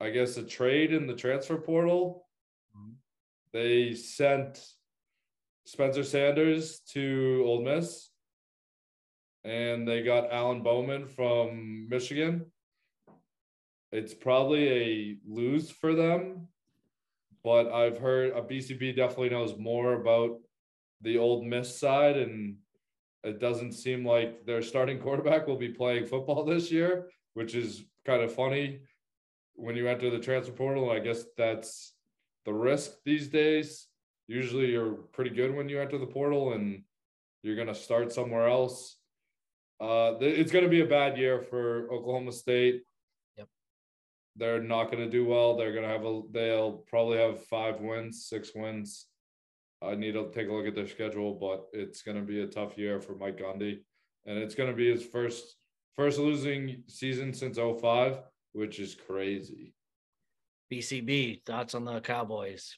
I 0.00 0.10
guess, 0.10 0.36
a 0.36 0.44
trade 0.44 0.92
in 0.92 1.08
the 1.08 1.14
transfer 1.16 1.56
portal. 1.58 2.28
Mhm. 2.76 2.94
They 3.50 3.94
sent 3.94 4.64
Spencer 5.64 6.04
Sanders 6.04 6.78
to 6.92 7.42
Ole 7.44 7.62
Miss, 7.64 8.10
and 9.42 9.88
they 9.88 10.02
got 10.04 10.30
Alan 10.30 10.62
Bowman 10.62 11.08
from 11.08 11.88
Michigan. 11.88 12.52
It's 13.90 14.14
probably 14.14 14.68
a 14.68 15.16
lose 15.26 15.70
for 15.70 15.94
them, 15.94 16.48
but 17.42 17.72
I've 17.72 17.98
heard 17.98 18.32
a 18.32 18.42
BCB 18.42 18.96
definitely 18.96 19.30
knows 19.30 19.56
more 19.56 19.94
about 19.94 20.40
the 21.00 21.16
Ole 21.16 21.44
Miss 21.44 21.78
side, 21.78 22.16
and 22.16 22.56
it 23.24 23.40
doesn't 23.40 23.72
seem 23.72 24.04
like 24.04 24.44
their 24.44 24.62
starting 24.62 24.98
quarterback 25.02 25.46
will 25.46 25.56
be 25.56 25.70
playing 25.70 26.06
football 26.06 26.44
this 26.44 26.70
year, 26.70 27.08
which 27.34 27.54
is 27.54 27.84
kind 28.04 28.22
of 28.22 28.34
funny 28.34 28.80
when 29.54 29.74
you 29.74 29.88
enter 29.88 30.10
the 30.10 30.18
transfer 30.18 30.52
portal. 30.52 30.90
I 30.90 30.98
guess 30.98 31.24
that's 31.36 31.94
the 32.44 32.52
risk 32.52 32.92
these 33.04 33.28
days. 33.28 33.86
Usually 34.26 34.66
you're 34.66 34.92
pretty 34.92 35.30
good 35.30 35.54
when 35.54 35.68
you 35.68 35.80
enter 35.80 35.98
the 35.98 36.06
portal 36.06 36.52
and 36.52 36.82
you're 37.42 37.56
going 37.56 37.68
to 37.68 37.74
start 37.74 38.12
somewhere 38.12 38.48
else. 38.48 38.96
Uh, 39.80 40.14
it's 40.20 40.52
going 40.52 40.64
to 40.64 40.70
be 40.70 40.82
a 40.82 40.86
bad 40.86 41.16
year 41.16 41.40
for 41.40 41.90
Oklahoma 41.92 42.32
State. 42.32 42.82
Yep. 44.38 44.48
They're 44.48 44.62
not 44.62 44.90
going 44.90 45.04
to 45.04 45.10
do 45.10 45.24
well. 45.24 45.56
They're 45.56 45.72
going 45.72 45.84
to 45.84 45.90
have 45.90 46.04
a, 46.04 46.22
they'll 46.30 46.84
probably 46.88 47.18
have 47.18 47.44
five 47.46 47.80
wins, 47.80 48.26
six 48.26 48.50
wins. 48.54 49.06
I 49.82 49.94
need 49.94 50.12
to 50.12 50.30
take 50.32 50.48
a 50.48 50.52
look 50.52 50.66
at 50.66 50.74
their 50.74 50.88
schedule, 50.88 51.34
but 51.34 51.66
it's 51.72 52.02
going 52.02 52.16
to 52.16 52.22
be 52.22 52.42
a 52.42 52.46
tough 52.46 52.76
year 52.76 53.00
for 53.00 53.14
Mike 53.14 53.38
Gundy. 53.38 53.78
And 54.26 54.38
it's 54.38 54.54
going 54.54 54.70
to 54.70 54.76
be 54.76 54.90
his 54.90 55.04
first, 55.04 55.56
first 55.96 56.18
losing 56.18 56.82
season 56.88 57.32
since 57.32 57.58
05, 57.58 58.20
which 58.52 58.80
is 58.80 58.94
crazy. 58.94 59.74
BCB 60.72 61.44
thoughts 61.46 61.74
on 61.74 61.84
the 61.84 62.00
Cowboys? 62.00 62.76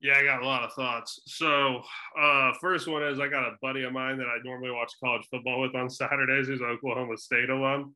Yeah, 0.00 0.18
I 0.18 0.24
got 0.24 0.42
a 0.42 0.46
lot 0.46 0.62
of 0.62 0.72
thoughts. 0.74 1.20
So, 1.26 1.80
uh, 2.20 2.52
first 2.60 2.86
one 2.86 3.02
is 3.02 3.18
I 3.18 3.28
got 3.28 3.44
a 3.44 3.56
buddy 3.62 3.82
of 3.84 3.92
mine 3.92 4.18
that 4.18 4.26
I 4.26 4.36
normally 4.44 4.70
watch 4.70 4.92
college 5.02 5.26
football 5.30 5.60
with 5.60 5.74
on 5.74 5.88
Saturdays, 5.88 6.48
who's 6.48 6.60
an 6.60 6.66
Oklahoma 6.66 7.16
State 7.16 7.48
alum, 7.48 7.94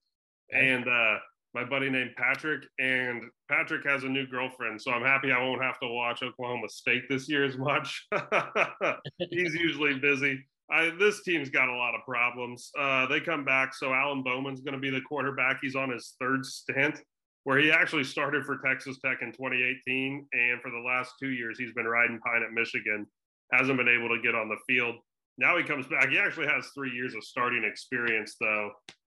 and 0.50 0.88
uh, 0.88 1.18
my 1.54 1.64
buddy 1.64 1.90
named 1.90 2.12
Patrick. 2.16 2.62
And 2.78 3.24
Patrick 3.48 3.84
has 3.86 4.04
a 4.04 4.08
new 4.08 4.26
girlfriend, 4.26 4.80
so 4.80 4.92
I'm 4.92 5.04
happy 5.04 5.32
I 5.32 5.42
won't 5.42 5.62
have 5.62 5.80
to 5.80 5.88
watch 5.88 6.22
Oklahoma 6.22 6.68
State 6.68 7.04
this 7.08 7.28
year 7.28 7.44
as 7.44 7.56
much. 7.58 8.06
He's 9.30 9.54
usually 9.54 9.98
busy. 9.98 10.44
I, 10.70 10.90
this 10.98 11.22
team's 11.24 11.50
got 11.50 11.68
a 11.68 11.76
lot 11.76 11.94
of 11.94 12.02
problems. 12.06 12.70
Uh, 12.78 13.06
they 13.06 13.20
come 13.20 13.44
back, 13.44 13.74
so 13.74 13.92
Alan 13.92 14.22
Bowman's 14.22 14.60
going 14.60 14.74
to 14.74 14.80
be 14.80 14.90
the 14.90 15.00
quarterback. 15.00 15.58
He's 15.60 15.74
on 15.74 15.90
his 15.90 16.14
third 16.20 16.46
stint 16.46 17.00
where 17.44 17.58
he 17.58 17.72
actually 17.72 18.04
started 18.04 18.44
for 18.44 18.58
Texas 18.58 18.98
Tech 19.04 19.18
in 19.22 19.32
2018. 19.32 20.26
And 20.32 20.60
for 20.60 20.70
the 20.70 20.78
last 20.86 21.14
two 21.20 21.30
years, 21.30 21.58
he's 21.58 21.72
been 21.72 21.86
riding 21.86 22.20
pine 22.20 22.42
at 22.42 22.52
Michigan, 22.52 23.06
hasn't 23.52 23.78
been 23.78 23.88
able 23.88 24.08
to 24.14 24.22
get 24.22 24.34
on 24.34 24.48
the 24.48 24.58
field. 24.68 24.96
Now 25.38 25.56
he 25.56 25.64
comes 25.64 25.86
back. 25.86 26.10
He 26.10 26.18
actually 26.18 26.48
has 26.48 26.68
three 26.74 26.92
years 26.92 27.14
of 27.14 27.24
starting 27.24 27.64
experience, 27.64 28.36
though, 28.38 28.70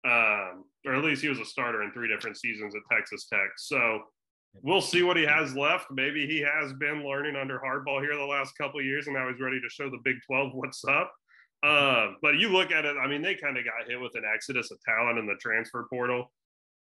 um, 0.05 0.65
or 0.85 0.95
at 0.95 1.03
least 1.03 1.21
he 1.21 1.29
was 1.29 1.39
a 1.39 1.45
starter 1.45 1.83
in 1.83 1.91
three 1.91 2.07
different 2.07 2.37
seasons 2.37 2.75
at 2.75 2.81
Texas 2.91 3.25
Tech. 3.31 3.49
So 3.57 4.01
we'll 4.61 4.81
see 4.81 5.03
what 5.03 5.17
he 5.17 5.23
has 5.23 5.55
left. 5.55 5.87
Maybe 5.91 6.27
he 6.27 6.39
has 6.41 6.73
been 6.73 7.05
learning 7.05 7.35
under 7.35 7.59
Harbaugh 7.59 8.01
here 8.01 8.15
the 8.15 8.23
last 8.23 8.57
couple 8.57 8.79
of 8.79 8.85
years, 8.85 9.07
and 9.07 9.15
now 9.15 9.29
he's 9.29 9.41
ready 9.41 9.59
to 9.59 9.69
show 9.69 9.89
the 9.89 9.99
Big 10.03 10.17
12 10.27 10.51
what's 10.53 10.83
up. 10.85 11.13
Um, 11.63 12.17
but 12.21 12.35
you 12.35 12.49
look 12.49 12.71
at 12.71 12.85
it, 12.85 12.97
I 12.97 13.07
mean, 13.07 13.21
they 13.21 13.35
kind 13.35 13.57
of 13.57 13.63
got 13.63 13.89
hit 13.89 13.99
with 13.99 14.15
an 14.15 14.23
exodus 14.33 14.69
of 14.71 14.77
talent 14.83 15.17
in 15.17 15.25
the 15.25 15.35
transfer 15.41 15.87
portal 15.89 16.29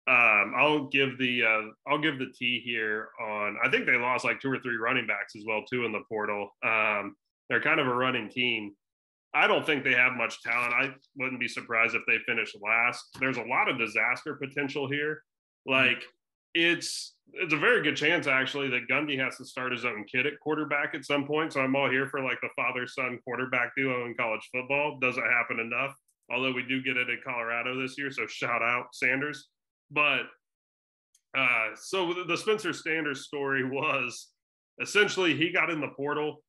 um, 0.05 0.53
I'll 0.57 0.87
give 0.87 1.17
the 1.17 1.43
uh, 1.43 1.61
I'll 1.87 2.01
give 2.01 2.19
the 2.19 2.31
T 2.37 2.61
here 2.63 3.09
on. 3.21 3.55
I 3.63 3.69
think 3.69 3.85
they 3.85 3.95
lost 3.95 4.25
like 4.25 4.41
two 4.41 4.51
or 4.51 4.59
three 4.59 4.75
running 4.75 5.07
backs 5.07 5.33
as 5.37 5.43
well 5.47 5.63
too 5.63 5.85
in 5.85 5.93
the 5.93 6.03
portal. 6.09 6.49
Um, 6.61 7.15
they're 7.49 7.61
kind 7.61 7.79
of 7.79 7.87
a 7.87 7.93
running 7.93 8.29
team. 8.29 8.73
I 9.33 9.47
don't 9.47 9.65
think 9.65 9.83
they 9.83 9.93
have 9.93 10.13
much 10.13 10.41
talent. 10.41 10.73
I 10.73 10.93
wouldn't 11.17 11.39
be 11.39 11.47
surprised 11.47 11.95
if 11.95 12.03
they 12.07 12.17
finish 12.25 12.53
last. 12.61 13.03
There's 13.19 13.37
a 13.37 13.43
lot 13.43 13.67
of 13.67 13.79
disaster 13.79 14.35
potential 14.35 14.87
here. 14.87 15.23
Like 15.65 16.03
it's 16.53 17.15
it's 17.31 17.53
a 17.53 17.57
very 17.57 17.81
good 17.81 17.95
chance 17.95 18.27
actually 18.27 18.69
that 18.69 18.87
Gundy 18.87 19.17
has 19.17 19.37
to 19.37 19.45
start 19.45 19.71
his 19.71 19.85
own 19.85 20.05
kid 20.11 20.27
at 20.27 20.39
quarterback 20.39 20.93
at 20.93 21.05
some 21.05 21.25
point. 21.25 21.53
So 21.53 21.61
I'm 21.61 21.75
all 21.75 21.89
here 21.89 22.07
for 22.07 22.21
like 22.21 22.39
the 22.41 22.49
father 22.55 22.85
son 22.85 23.17
quarterback 23.23 23.71
duo 23.75 24.05
in 24.05 24.13
college 24.15 24.47
football. 24.51 24.99
Doesn't 24.99 25.23
happen 25.23 25.59
enough. 25.59 25.95
Although 26.31 26.53
we 26.53 26.63
do 26.63 26.83
get 26.83 26.97
it 26.97 27.09
in 27.09 27.19
Colorado 27.23 27.79
this 27.81 27.97
year, 27.97 28.11
so 28.11 28.27
shout 28.27 28.61
out 28.61 28.87
Sanders. 28.93 29.49
But 29.89 30.21
uh, 31.35 31.69
so 31.75 32.13
the 32.27 32.37
Spencer 32.37 32.73
Sanders 32.73 33.25
story 33.25 33.63
was 33.69 34.29
essentially 34.79 35.35
he 35.35 35.51
got 35.51 35.69
in 35.69 35.81
the 35.81 35.89
portal. 35.95 36.43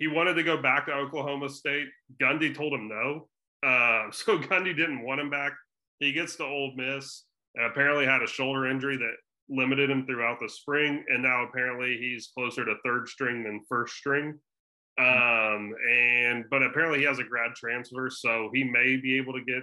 He 0.00 0.08
wanted 0.08 0.34
to 0.34 0.42
go 0.42 0.60
back 0.60 0.86
to 0.86 0.92
Oklahoma 0.92 1.50
State. 1.50 1.86
Gundy 2.20 2.54
told 2.54 2.72
him 2.72 2.88
no. 2.88 3.28
Uh, 3.62 4.10
so 4.12 4.38
Gundy 4.38 4.76
didn't 4.76 5.04
want 5.04 5.20
him 5.20 5.30
back. 5.30 5.52
He 6.00 6.12
gets 6.12 6.34
to 6.36 6.44
Ole 6.44 6.72
Miss 6.74 7.24
and 7.54 7.66
apparently 7.66 8.06
had 8.06 8.22
a 8.22 8.26
shoulder 8.26 8.66
injury 8.66 8.96
that 8.96 9.14
limited 9.50 9.90
him 9.90 10.06
throughout 10.06 10.40
the 10.40 10.48
spring. 10.48 11.04
And 11.08 11.22
now 11.22 11.44
apparently 11.44 11.98
he's 11.98 12.30
closer 12.34 12.64
to 12.64 12.74
third 12.84 13.08
string 13.08 13.44
than 13.44 13.60
first 13.68 13.94
string. 13.94 14.38
Um, 14.98 15.74
and 15.88 16.44
but 16.50 16.62
apparently 16.62 17.00
he 17.00 17.04
has 17.04 17.18
a 17.18 17.24
grad 17.24 17.54
transfer, 17.54 18.10
so 18.10 18.50
he 18.52 18.64
may 18.64 18.96
be 18.96 19.16
able 19.16 19.32
to 19.34 19.44
get 19.44 19.62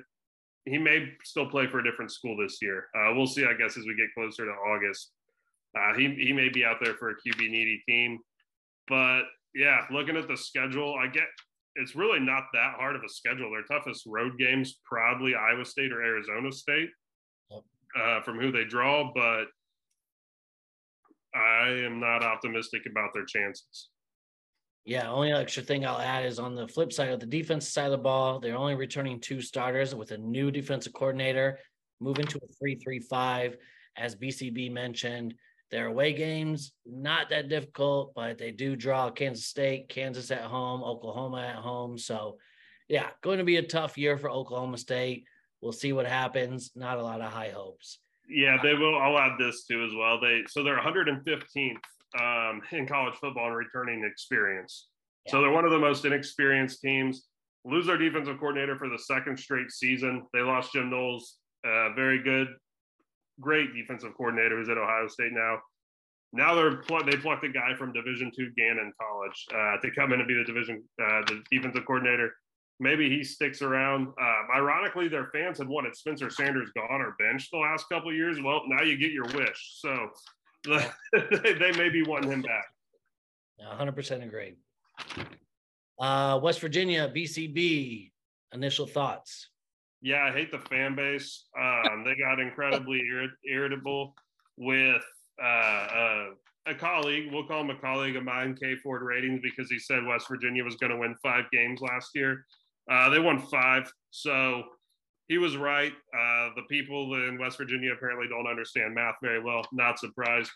he 0.65 0.77
may 0.77 1.13
still 1.23 1.49
play 1.49 1.67
for 1.67 1.79
a 1.79 1.83
different 1.83 2.11
school 2.11 2.35
this 2.35 2.57
year. 2.61 2.87
Uh, 2.95 3.13
we'll 3.13 3.27
see, 3.27 3.45
I 3.45 3.53
guess, 3.53 3.77
as 3.77 3.85
we 3.85 3.95
get 3.95 4.13
closer 4.13 4.45
to 4.45 4.51
August. 4.51 5.11
Uh, 5.77 5.93
he 5.95 6.13
he 6.15 6.33
may 6.33 6.49
be 6.49 6.65
out 6.65 6.77
there 6.81 6.95
for 6.95 7.09
a 7.09 7.15
QB 7.15 7.39
needy 7.39 7.81
team, 7.87 8.19
but 8.87 9.23
yeah, 9.55 9.81
looking 9.91 10.17
at 10.17 10.27
the 10.27 10.37
schedule, 10.37 10.95
I 10.95 11.07
get 11.07 11.23
it's 11.75 11.95
really 11.95 12.19
not 12.19 12.45
that 12.53 12.73
hard 12.75 12.95
of 12.95 13.03
a 13.03 13.09
schedule. 13.09 13.51
Their 13.51 13.63
toughest 13.63 14.03
road 14.07 14.37
games 14.39 14.79
probably 14.83 15.35
Iowa 15.35 15.63
State 15.63 15.91
or 15.91 16.01
Arizona 16.03 16.51
State, 16.51 16.89
Yep. 17.51 17.61
uh, 17.99 18.21
from 18.23 18.39
who 18.39 18.51
they 18.51 18.63
draw, 18.65 19.11
but 19.13 19.45
I 21.35 21.67
am 21.69 21.99
not 21.99 22.23
optimistic 22.23 22.81
about 22.89 23.11
their 23.13 23.25
chances. 23.25 23.89
Yeah, 24.85 25.09
only 25.09 25.31
extra 25.33 25.61
thing 25.61 25.85
I'll 25.85 25.99
add 25.99 26.25
is 26.25 26.39
on 26.39 26.55
the 26.55 26.67
flip 26.67 26.91
side 26.93 27.09
of 27.09 27.19
the 27.19 27.25
defensive 27.25 27.71
side 27.71 27.85
of 27.85 27.91
the 27.91 27.97
ball, 27.97 28.39
they're 28.39 28.55
only 28.57 28.75
returning 28.75 29.19
two 29.19 29.41
starters 29.41 29.93
with 29.93 30.11
a 30.11 30.17
new 30.17 30.49
defensive 30.49 30.93
coordinator, 30.93 31.59
moving 31.99 32.25
to 32.25 32.37
a 32.37 32.47
three-three-five. 32.59 33.57
As 33.97 34.15
BCB 34.15 34.71
mentioned, 34.71 35.33
their 35.69 35.87
away 35.87 36.13
games 36.13 36.71
not 36.85 37.29
that 37.29 37.49
difficult, 37.49 38.13
but 38.15 38.37
they 38.37 38.51
do 38.51 38.75
draw 38.75 39.09
Kansas 39.09 39.45
State, 39.45 39.89
Kansas 39.89 40.31
at 40.31 40.41
home, 40.41 40.83
Oklahoma 40.83 41.41
at 41.41 41.55
home. 41.55 41.97
So, 41.97 42.37
yeah, 42.87 43.07
going 43.21 43.39
to 43.39 43.43
be 43.43 43.57
a 43.57 43.63
tough 43.63 43.97
year 43.97 44.17
for 44.17 44.29
Oklahoma 44.29 44.77
State. 44.77 45.25
We'll 45.61 45.73
see 45.73 45.93
what 45.93 46.05
happens. 46.05 46.71
Not 46.75 46.97
a 46.97 47.03
lot 47.03 47.21
of 47.21 47.31
high 47.31 47.49
hopes. 47.49 47.99
Yeah, 48.29 48.57
they 48.61 48.73
will. 48.73 48.97
I'll 48.97 49.17
add 49.17 49.37
this 49.39 49.65
too 49.65 49.83
as 49.83 49.91
well. 49.95 50.19
They 50.19 50.43
so 50.47 50.63
they're 50.63 50.79
115th 50.79 51.75
um, 52.19 52.61
in 52.71 52.87
college 52.87 53.15
football 53.15 53.47
in 53.47 53.53
returning 53.53 54.03
experience. 54.09 54.87
So 55.27 55.41
they're 55.41 55.51
one 55.51 55.65
of 55.65 55.71
the 55.71 55.79
most 55.79 56.05
inexperienced 56.05 56.81
teams. 56.81 57.27
Lose 57.65 57.85
their 57.85 57.97
defensive 57.97 58.39
coordinator 58.39 58.77
for 58.77 58.87
the 58.87 58.97
second 58.97 59.37
straight 59.37 59.71
season. 59.71 60.25
They 60.33 60.39
lost 60.39 60.71
Jim 60.71 60.89
Knowles, 60.89 61.35
uh, 61.65 61.93
very 61.93 62.23
good, 62.23 62.47
great 63.39 63.73
defensive 63.73 64.15
coordinator 64.15 64.57
who's 64.57 64.69
at 64.69 64.77
Ohio 64.77 65.07
State 65.07 65.31
now. 65.31 65.59
Now 66.33 66.55
they're 66.55 66.77
pl- 66.77 67.05
they 67.05 67.17
plucked 67.17 67.45
a 67.45 67.49
guy 67.49 67.73
from 67.77 67.93
Division 67.93 68.31
two 68.35 68.51
Gannon 68.57 68.91
College 69.01 69.45
uh, 69.53 69.77
to 69.81 69.91
come 69.91 70.13
in 70.13 70.19
and 70.19 70.27
be 70.27 70.33
the 70.33 70.43
division 70.43 70.83
uh, 71.01 71.21
the 71.27 71.41
defensive 71.51 71.85
coordinator. 71.85 72.33
Maybe 72.79 73.09
he 73.09 73.23
sticks 73.23 73.61
around. 73.61 74.09
Uh, 74.21 74.55
ironically, 74.55 75.07
their 75.07 75.29
fans 75.33 75.57
had 75.57 75.67
wanted 75.67 75.95
Spencer 75.95 76.29
Sanders 76.29 76.69
gone 76.75 77.01
or 77.01 77.15
benched 77.17 77.49
the 77.51 77.57
last 77.57 77.87
couple 77.89 78.09
of 78.09 78.15
years. 78.15 78.39
Well, 78.39 78.61
now 78.67 78.83
you 78.83 78.97
get 78.97 79.11
your 79.11 79.25
wish. 79.33 79.79
So 79.79 80.09
they, 80.65 81.53
they 81.53 81.71
may 81.71 81.89
be 81.89 82.03
wanting 82.03 82.31
him 82.31 82.41
back. 82.43 82.65
100% 83.59 84.23
agree. 84.23 84.57
Uh, 85.99 86.39
West 86.43 86.59
Virginia, 86.59 87.11
BCB, 87.15 88.11
initial 88.53 88.85
thoughts. 88.85 89.49
Yeah, 90.07 90.23
I 90.23 90.31
hate 90.31 90.53
the 90.53 90.59
fan 90.69 90.95
base. 90.95 91.47
Um, 91.59 92.05
they 92.05 92.15
got 92.15 92.39
incredibly 92.39 93.01
irrit- 93.13 93.43
irritable 93.45 94.15
with 94.55 95.03
uh, 95.43 95.45
uh, 95.45 96.25
a 96.65 96.73
colleague. 96.73 97.29
We'll 97.29 97.45
call 97.45 97.59
him 97.59 97.71
a 97.71 97.75
colleague 97.75 98.15
of 98.15 98.23
mine, 98.23 98.55
K 98.55 98.77
Ford 98.77 99.01
Ratings, 99.01 99.41
because 99.43 99.69
he 99.69 99.77
said 99.77 100.05
West 100.05 100.29
Virginia 100.29 100.63
was 100.63 100.77
going 100.77 100.93
to 100.93 100.97
win 100.97 101.13
five 101.21 101.51
games 101.51 101.81
last 101.81 102.11
year. 102.15 102.45
Uh, 102.89 103.09
they 103.09 103.19
won 103.19 103.37
five, 103.37 103.91
so 104.11 104.63
he 105.27 105.37
was 105.37 105.57
right. 105.57 105.91
Uh, 106.17 106.51
the 106.55 106.63
people 106.69 107.13
in 107.15 107.37
West 107.37 107.57
Virginia 107.57 107.91
apparently 107.91 108.29
don't 108.29 108.47
understand 108.47 108.95
math 108.95 109.15
very 109.21 109.43
well. 109.43 109.67
Not 109.73 109.99
surprised. 109.99 110.51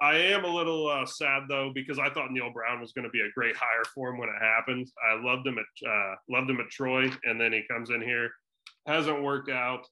I 0.00 0.16
am 0.16 0.46
a 0.46 0.48
little 0.48 0.88
uh, 0.88 1.04
sad 1.04 1.42
though 1.50 1.72
because 1.74 1.98
I 1.98 2.08
thought 2.08 2.32
Neal 2.32 2.50
Brown 2.54 2.80
was 2.80 2.92
going 2.92 3.04
to 3.04 3.10
be 3.10 3.20
a 3.20 3.30
great 3.34 3.54
hire 3.54 3.84
for 3.94 4.08
him 4.08 4.16
when 4.16 4.30
it 4.30 4.40
happened. 4.40 4.90
I 5.06 5.22
loved 5.22 5.46
him 5.46 5.58
at 5.58 5.88
loved 6.30 6.48
him 6.48 6.60
at 6.60 6.70
Troy, 6.70 7.10
and 7.24 7.38
then 7.38 7.52
he 7.52 7.64
comes 7.70 7.90
in 7.90 8.00
here, 8.00 8.30
hasn't 8.86 9.22
worked 9.22 9.50
out. 9.50 9.86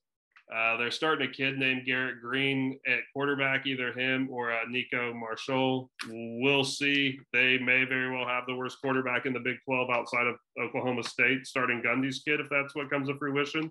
Uh, 0.55 0.77
they're 0.77 0.91
starting 0.91 1.29
a 1.29 1.33
kid 1.33 1.57
named 1.57 1.87
Garrett 1.87 2.21
Greene 2.21 2.79
at 2.87 2.99
quarterback, 3.15 3.67
either 3.67 3.93
him 3.93 4.29
or 4.31 4.53
uh, 4.53 4.65
Nico 4.69 5.15
Marshall. 5.15 5.91
We'll 6.09 6.65
see. 6.65 7.19
They 7.33 7.59
may 7.59 7.85
very 7.85 8.15
well 8.15 8.27
have 8.27 8.45
the 8.47 8.55
worst 8.55 8.79
quarterback 8.83 9.25
in 9.25 9.33
the 9.33 9.41
Big 9.41 9.57
12 9.65 9.89
outside 9.91 10.27
of 10.27 10.37
Oklahoma 10.61 11.05
State, 11.05 11.47
starting 11.47 11.81
Gundy's 11.81 12.23
kid, 12.23 12.41
if 12.41 12.49
that's 12.51 12.75
what 12.75 12.91
comes 12.91 13.09
to 13.09 13.17
fruition. 13.17 13.71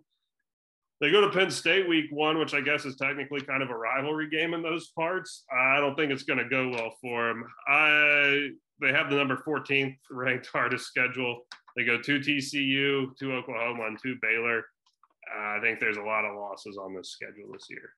They 1.02 1.12
go 1.12 1.22
to 1.22 1.30
Penn 1.30 1.52
State 1.52 1.90
week 1.90 2.06
one, 2.12 2.40
which 2.40 2.54
I 2.54 2.62
guess 2.62 2.86
is 2.86 2.96
technically 2.96 3.42
kind 3.42 3.62
of 3.62 3.70
a 3.70 3.78
rivalry 3.78 4.30
game 4.30 4.54
in 4.54 4.62
those 4.62 4.90
parts. 4.90 5.44
I 5.52 5.80
don't 5.80 5.96
think 5.96 6.12
it's 6.12 6.24
going 6.24 6.40
to 6.40 6.50
go 6.50 6.70
well 6.70 6.96
for 7.02 7.28
them. 7.28 7.44
I 7.68 8.50
they 8.80 8.92
have 8.92 9.10
the 9.10 9.16
number 9.16 9.38
14th 9.38 9.98
ranked 10.10 10.48
hardest 10.54 10.86
schedule. 10.86 11.42
They 11.76 11.86
go 11.86 12.02
to 12.02 12.20
TCU, 12.20 13.16
to 13.18 13.34
Oklahoma, 13.34 13.86
and 13.88 14.00
to 14.02 14.16
Baylor. 14.22 14.64
I 15.36 15.60
think 15.62 15.80
there's 15.80 15.98
a 15.98 16.02
lot 16.02 16.26
of 16.26 16.36
losses 16.36 16.78
on 16.78 16.94
this 16.94 17.10
schedule 17.10 17.52
this 17.54 17.68
year. 17.70 17.94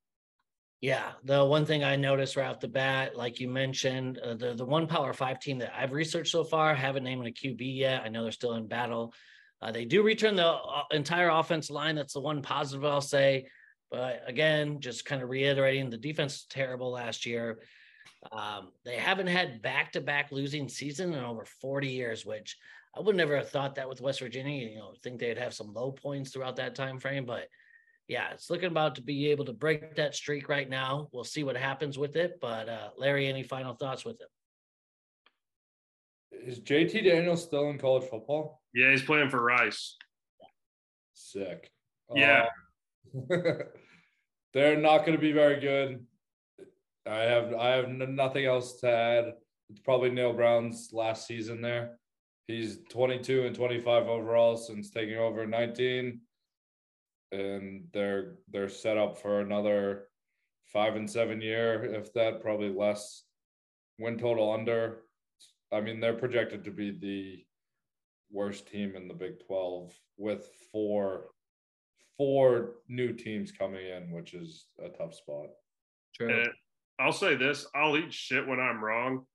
Yeah, 0.81 1.11
the 1.23 1.45
one 1.45 1.65
thing 1.65 1.84
I 1.84 1.95
noticed 1.95 2.36
right 2.36 2.49
off 2.49 2.59
the 2.59 2.67
bat, 2.67 3.15
like 3.15 3.39
you 3.39 3.47
mentioned, 3.47 4.19
uh, 4.19 4.36
the 4.36 4.53
the 4.53 4.65
one 4.65 4.86
Power 4.86 5.13
Five 5.13 5.39
team 5.39 5.59
that 5.59 5.73
I've 5.73 5.93
researched 5.93 6.31
so 6.31 6.43
far 6.43 6.75
haven't 6.75 7.05
named 7.05 7.25
a 7.25 7.31
QB 7.31 7.59
yet. 7.59 8.03
I 8.03 8.09
know 8.09 8.23
they're 8.23 8.34
still 8.34 8.55
in 8.55 8.67
battle. 8.67 9.13
Uh, 9.61 9.71
they 9.71 9.86
do 9.86 10.03
return 10.03 10.36
the 10.36 10.45
uh, 10.45 10.84
entire 10.91 11.29
offense 11.29 11.69
line. 11.69 11.95
That's 11.95 12.15
the 12.15 12.19
one 12.19 12.41
positive 12.41 12.84
I'll 12.84 12.99
say. 12.99 13.47
But 13.89 14.23
again, 14.27 14.81
just 14.81 15.05
kind 15.05 15.21
of 15.21 15.29
reiterating, 15.29 15.89
the 15.89 15.97
defense 15.97 16.34
was 16.34 16.45
terrible 16.49 16.91
last 16.91 17.25
year. 17.25 17.59
Um, 18.31 18.71
they 18.84 18.95
haven't 18.97 19.27
had 19.27 19.61
back 19.61 19.93
to 19.93 20.01
back 20.01 20.31
losing 20.31 20.67
season 20.67 21.13
in 21.13 21.23
over 21.23 21.45
40 21.45 21.88
years, 21.88 22.25
which 22.25 22.57
I 22.96 23.02
would 23.02 23.16
never 23.16 23.36
have 23.36 23.50
thought 23.50 23.76
that 23.76 23.89
with 23.89 24.02
West 24.02 24.20
Virginia. 24.20 24.70
You 24.70 24.78
know, 24.78 24.94
think 25.02 25.20
they'd 25.20 25.38
have 25.38 25.54
some 25.54 25.74
low 25.74 25.91
points 25.91 26.32
throughout 26.32 26.58
that 26.58 26.76
time 26.76 27.00
frame, 27.00 27.26
but 27.26 27.48
yeah, 28.08 28.32
it's 28.32 28.50
looking 28.50 28.68
about 28.68 28.96
to 28.96 29.02
be 29.02 29.32
able 29.32 29.46
to 29.46 29.54
break 29.54 29.96
that 29.96 30.14
streak 30.14 30.50
right 30.50 30.70
now. 30.70 31.08
We'll 31.12 31.24
see 31.24 31.44
what 31.44 31.56
happens 31.56 31.98
with 31.98 32.16
it. 32.16 32.39
But 32.41 32.70
uh, 32.70 32.89
Larry, 32.98 33.28
any 33.28 33.44
final 33.44 33.74
thoughts 33.74 34.06
with 34.06 34.22
it? 34.22 34.28
Is 36.46 36.60
JT 36.60 37.06
Daniels 37.06 37.44
still 37.44 37.70
in 37.70 37.78
college 37.78 38.10
football? 38.10 38.62
Yeah, 38.74 38.91
he's 38.91 39.04
playing 39.04 39.30
for 39.30 39.41
Rice. 39.41 39.96
Sick. 41.14 41.72
Yeah. 42.14 42.48
Uh, 43.32 43.38
they're 44.54 44.78
not 44.78 45.00
going 45.00 45.14
to 45.14 45.22
be 45.22 45.32
very 45.32 45.60
good. 45.60 46.06
I 47.06 47.20
have 47.20 47.54
I 47.54 47.70
have 47.70 47.89
nothing 47.89 48.46
else 48.46 48.80
to 48.82 48.89
add. 48.89 49.34
It's 49.70 49.80
probably 49.80 50.10
Neal 50.10 50.34
Brown's 50.34 50.89
last 50.94 51.28
season 51.28 51.62
there. 51.62 51.98
He's 52.48 52.80
22 52.89 53.46
and 53.46 53.56
25 53.56 54.08
overall 54.08 54.58
since 54.58 54.89
taking 54.89 55.18
over 55.18 55.46
19, 55.46 56.20
and 57.32 57.86
they're 57.94 58.36
they're 58.52 58.70
set 58.70 58.98
up 58.98 59.18
for 59.18 59.39
another 59.39 60.08
five 60.66 60.96
and 60.96 61.10
seven 61.10 61.41
year, 61.41 61.84
if 61.86 62.14
that, 62.14 62.41
probably 62.41 62.70
less. 62.70 63.24
Win 64.00 64.18
total 64.18 64.52
under. 64.52 65.04
I 65.72 65.82
mean, 65.82 66.00
they're 66.00 66.14
projected 66.14 66.64
to 66.66 66.72
be 66.72 66.91
the 66.91 67.46
worst 68.32 68.68
team 68.68 68.96
in 68.96 69.08
the 69.08 69.14
Big 69.14 69.46
12 69.46 69.94
with 70.18 70.50
four 70.72 71.26
four 72.18 72.76
new 72.88 73.14
teams 73.14 73.52
coming 73.52 73.86
in, 73.86 74.12
which 74.12 74.34
is 74.34 74.66
a 74.84 74.89
tough 74.89 75.16
spot. 75.16 75.48
And 76.20 76.50
I'll 77.00 77.12
say 77.12 77.36
this 77.36 77.66
I'll 77.74 77.98
eat 77.98 78.14
shit 78.14 78.48
when 78.48 78.60
I'm 78.60 78.84
wrong, 78.84 79.26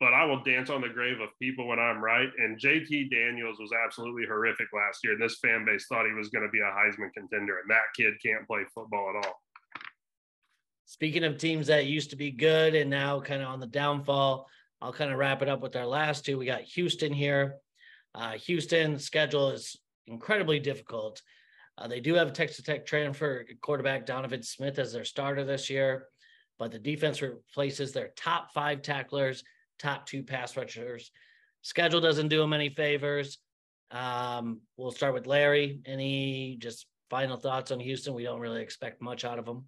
but 0.00 0.14
I 0.14 0.24
will 0.24 0.42
dance 0.42 0.70
on 0.70 0.80
the 0.80 0.88
grave 0.88 1.20
of 1.20 1.28
people 1.40 1.68
when 1.68 1.78
I'm 1.78 2.02
right. 2.02 2.30
And 2.38 2.58
JT 2.58 3.10
Daniels 3.10 3.58
was 3.60 3.70
absolutely 3.84 4.24
horrific 4.26 4.68
last 4.72 5.04
year. 5.04 5.12
And 5.12 5.22
this 5.22 5.38
fan 5.40 5.66
base 5.66 5.86
thought 5.86 6.06
he 6.06 6.12
was 6.12 6.30
going 6.30 6.44
to 6.44 6.50
be 6.50 6.60
a 6.60 6.62
Heisman 6.62 7.12
contender. 7.12 7.58
And 7.60 7.70
that 7.70 7.92
kid 7.94 8.14
can't 8.24 8.46
play 8.46 8.62
football 8.74 9.10
at 9.14 9.26
all. 9.26 9.34
Speaking 10.86 11.22
of 11.22 11.36
teams 11.36 11.66
that 11.66 11.86
used 11.86 12.10
to 12.10 12.16
be 12.16 12.30
good 12.30 12.74
and 12.74 12.88
now 12.88 13.20
kind 13.20 13.42
of 13.42 13.48
on 13.48 13.60
the 13.60 13.66
downfall, 13.66 14.48
I'll 14.80 14.92
kind 14.92 15.12
of 15.12 15.18
wrap 15.18 15.42
it 15.42 15.48
up 15.48 15.60
with 15.60 15.76
our 15.76 15.86
last 15.86 16.24
two. 16.24 16.38
We 16.38 16.46
got 16.46 16.62
Houston 16.62 17.12
here. 17.12 17.56
Uh, 18.14 18.32
Houston 18.32 18.98
schedule 18.98 19.50
is 19.50 19.76
incredibly 20.06 20.58
difficult. 20.58 21.20
Uh, 21.76 21.88
they 21.88 22.00
do 22.00 22.14
have 22.14 22.28
a 22.28 22.32
Texas 22.32 22.64
Tech 22.64 22.86
transfer 22.86 23.44
quarterback 23.60 24.06
Donovan 24.06 24.42
Smith 24.42 24.78
as 24.78 24.92
their 24.92 25.04
starter 25.04 25.44
this 25.44 25.70
year, 25.70 26.06
but 26.58 26.72
the 26.72 26.78
defense 26.78 27.22
replaces 27.22 27.92
their 27.92 28.10
top 28.16 28.52
five 28.52 28.82
tacklers, 28.82 29.44
top 29.80 30.06
two 30.06 30.22
pass 30.22 30.56
rushers. 30.56 31.10
Schedule 31.62 32.00
doesn't 32.00 32.28
do 32.28 32.38
them 32.38 32.52
any 32.52 32.68
favors. 32.68 33.38
Um, 33.90 34.60
we'll 34.76 34.92
start 34.92 35.14
with 35.14 35.26
Larry. 35.26 35.80
Any 35.84 36.56
just 36.60 36.86
final 37.08 37.36
thoughts 37.36 37.70
on 37.70 37.80
Houston? 37.80 38.14
We 38.14 38.22
don't 38.22 38.40
really 38.40 38.62
expect 38.62 39.02
much 39.02 39.24
out 39.24 39.38
of 39.38 39.44
them. 39.44 39.64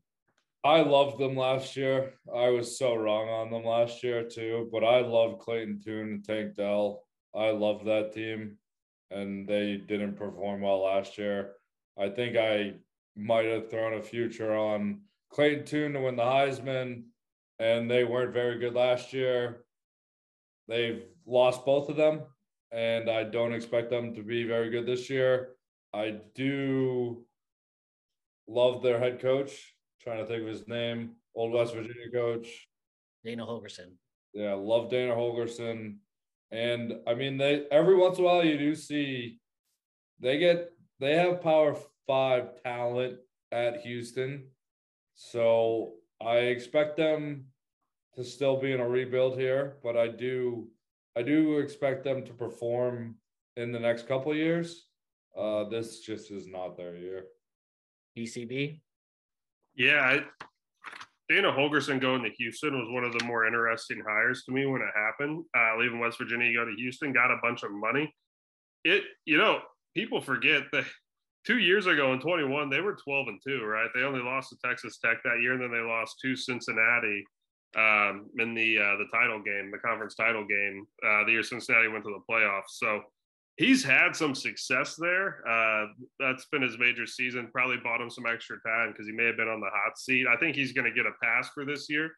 I 0.64 0.82
loved 0.82 1.18
them 1.18 1.36
last 1.36 1.76
year. 1.76 2.12
I 2.32 2.50
was 2.50 2.78
so 2.78 2.94
wrong 2.94 3.28
on 3.28 3.50
them 3.50 3.64
last 3.64 4.04
year 4.04 4.22
too, 4.22 4.68
but 4.70 4.84
I 4.84 5.00
love 5.00 5.40
Clayton 5.40 5.80
Tune 5.84 6.08
and 6.08 6.24
Tank 6.24 6.54
Dell. 6.54 7.02
I 7.34 7.50
love 7.50 7.84
that 7.84 8.12
team, 8.12 8.58
and 9.10 9.48
they 9.48 9.76
didn't 9.76 10.16
perform 10.16 10.60
well 10.60 10.84
last 10.84 11.18
year. 11.18 11.54
I 11.98 12.10
think 12.10 12.36
I 12.36 12.74
might 13.16 13.46
have 13.46 13.70
thrown 13.70 13.94
a 13.94 14.02
future 14.02 14.54
on 14.54 15.00
Clayton 15.30 15.64
Tune 15.64 15.92
to 15.94 16.00
win 16.00 16.14
the 16.14 16.22
Heisman, 16.22 17.04
and 17.58 17.90
they 17.90 18.04
weren't 18.04 18.32
very 18.32 18.58
good 18.58 18.74
last 18.74 19.12
year. 19.12 19.64
They've 20.68 21.02
lost 21.26 21.64
both 21.64 21.88
of 21.88 21.96
them, 21.96 22.22
and 22.70 23.10
I 23.10 23.24
don't 23.24 23.52
expect 23.52 23.90
them 23.90 24.14
to 24.14 24.22
be 24.22 24.44
very 24.44 24.70
good 24.70 24.86
this 24.86 25.10
year. 25.10 25.56
I 25.92 26.18
do 26.34 27.24
love 28.48 28.82
their 28.82 28.98
head 28.98 29.20
coach. 29.20 29.74
Trying 30.00 30.18
to 30.18 30.26
think 30.26 30.42
of 30.42 30.48
his 30.48 30.66
name, 30.66 31.12
old 31.34 31.52
West 31.52 31.74
Virginia 31.74 32.10
coach. 32.12 32.68
Dana 33.24 33.46
Holgorsen. 33.46 33.92
Yeah, 34.32 34.54
love 34.54 34.90
Dana 34.90 35.14
Holgorsen. 35.14 35.96
And 36.50 36.94
I 37.06 37.14
mean, 37.14 37.38
they 37.38 37.66
every 37.70 37.96
once 37.96 38.18
in 38.18 38.24
a 38.24 38.26
while 38.26 38.44
you 38.44 38.58
do 38.58 38.74
see 38.74 39.38
they 40.20 40.38
get 40.38 40.70
they 41.00 41.16
have 41.16 41.40
power 41.40 41.76
five 42.06 42.62
talent 42.62 43.18
at 43.50 43.80
Houston. 43.80 44.48
So 45.14 45.94
I 46.20 46.36
expect 46.38 46.96
them 46.96 47.46
to 48.16 48.24
still 48.24 48.60
be 48.60 48.72
in 48.72 48.80
a 48.80 48.88
rebuild 48.88 49.38
here, 49.38 49.76
but 49.82 49.96
I 49.96 50.08
do 50.08 50.68
I 51.16 51.22
do 51.22 51.58
expect 51.58 52.04
them 52.04 52.24
to 52.24 52.32
perform 52.32 53.16
in 53.56 53.72
the 53.72 53.80
next 53.80 54.08
couple 54.08 54.32
of 54.32 54.38
years. 54.38 54.86
Uh 55.36 55.64
this 55.64 56.00
just 56.00 56.30
is 56.30 56.46
not 56.46 56.76
their 56.76 56.96
year. 56.96 57.24
BCB. 58.16 58.80
Yeah. 59.74 60.00
I, 60.00 60.46
Dana 61.28 61.50
Holgorsen 61.50 62.00
going 62.00 62.22
to 62.24 62.30
Houston 62.30 62.78
was 62.78 62.88
one 62.90 63.04
of 63.04 63.18
the 63.18 63.24
more 63.24 63.46
interesting 63.46 64.02
hires 64.06 64.44
to 64.44 64.52
me 64.52 64.66
when 64.66 64.82
it 64.82 64.88
happened. 64.94 65.44
Uh, 65.56 65.78
leaving 65.78 65.98
West 65.98 66.18
Virginia, 66.18 66.52
go 66.52 66.64
to 66.64 66.74
Houston, 66.76 67.12
got 67.12 67.30
a 67.30 67.38
bunch 67.42 67.62
of 67.62 67.70
money. 67.72 68.14
It, 68.84 69.04
you 69.24 69.38
know, 69.38 69.60
people 69.94 70.20
forget 70.20 70.64
that 70.72 70.84
two 71.46 71.58
years 71.58 71.86
ago 71.86 72.12
in 72.12 72.20
21, 72.20 72.68
they 72.68 72.80
were 72.80 72.96
12 73.02 73.28
and 73.28 73.40
two, 73.46 73.64
right? 73.64 73.88
They 73.94 74.02
only 74.02 74.20
lost 74.20 74.50
to 74.50 74.56
Texas 74.62 74.98
Tech 74.98 75.18
that 75.24 75.40
year, 75.40 75.54
and 75.54 75.62
then 75.62 75.72
they 75.72 75.80
lost 75.80 76.16
to 76.22 76.36
Cincinnati 76.36 77.24
um, 77.76 78.28
in 78.38 78.54
the 78.54 78.78
uh, 78.78 78.96
the 78.98 79.06
title 79.12 79.42
game, 79.42 79.70
the 79.70 79.78
conference 79.78 80.14
title 80.14 80.46
game, 80.46 80.86
uh, 81.06 81.24
the 81.24 81.32
year 81.32 81.42
Cincinnati 81.42 81.88
went 81.88 82.04
to 82.04 82.10
the 82.10 82.32
playoffs. 82.32 82.70
So 82.76 83.00
he's 83.56 83.82
had 83.84 84.14
some 84.14 84.34
success 84.34 84.96
there. 84.98 85.46
Uh, 85.48 85.86
that's 86.18 86.46
been 86.46 86.62
his 86.62 86.78
major 86.78 87.06
season. 87.06 87.48
Probably 87.52 87.78
bought 87.82 88.00
him 88.00 88.10
some 88.10 88.26
extra 88.26 88.56
time 88.66 88.90
because 88.90 89.06
he 89.06 89.12
may 89.12 89.24
have 89.24 89.36
been 89.36 89.48
on 89.48 89.60
the 89.60 89.70
hot 89.72 89.98
seat. 89.98 90.26
I 90.26 90.36
think 90.36 90.56
he's 90.56 90.72
going 90.72 90.86
to 90.86 90.94
get 90.94 91.06
a 91.06 91.12
pass 91.22 91.50
for 91.54 91.64
this 91.64 91.88
year, 91.88 92.10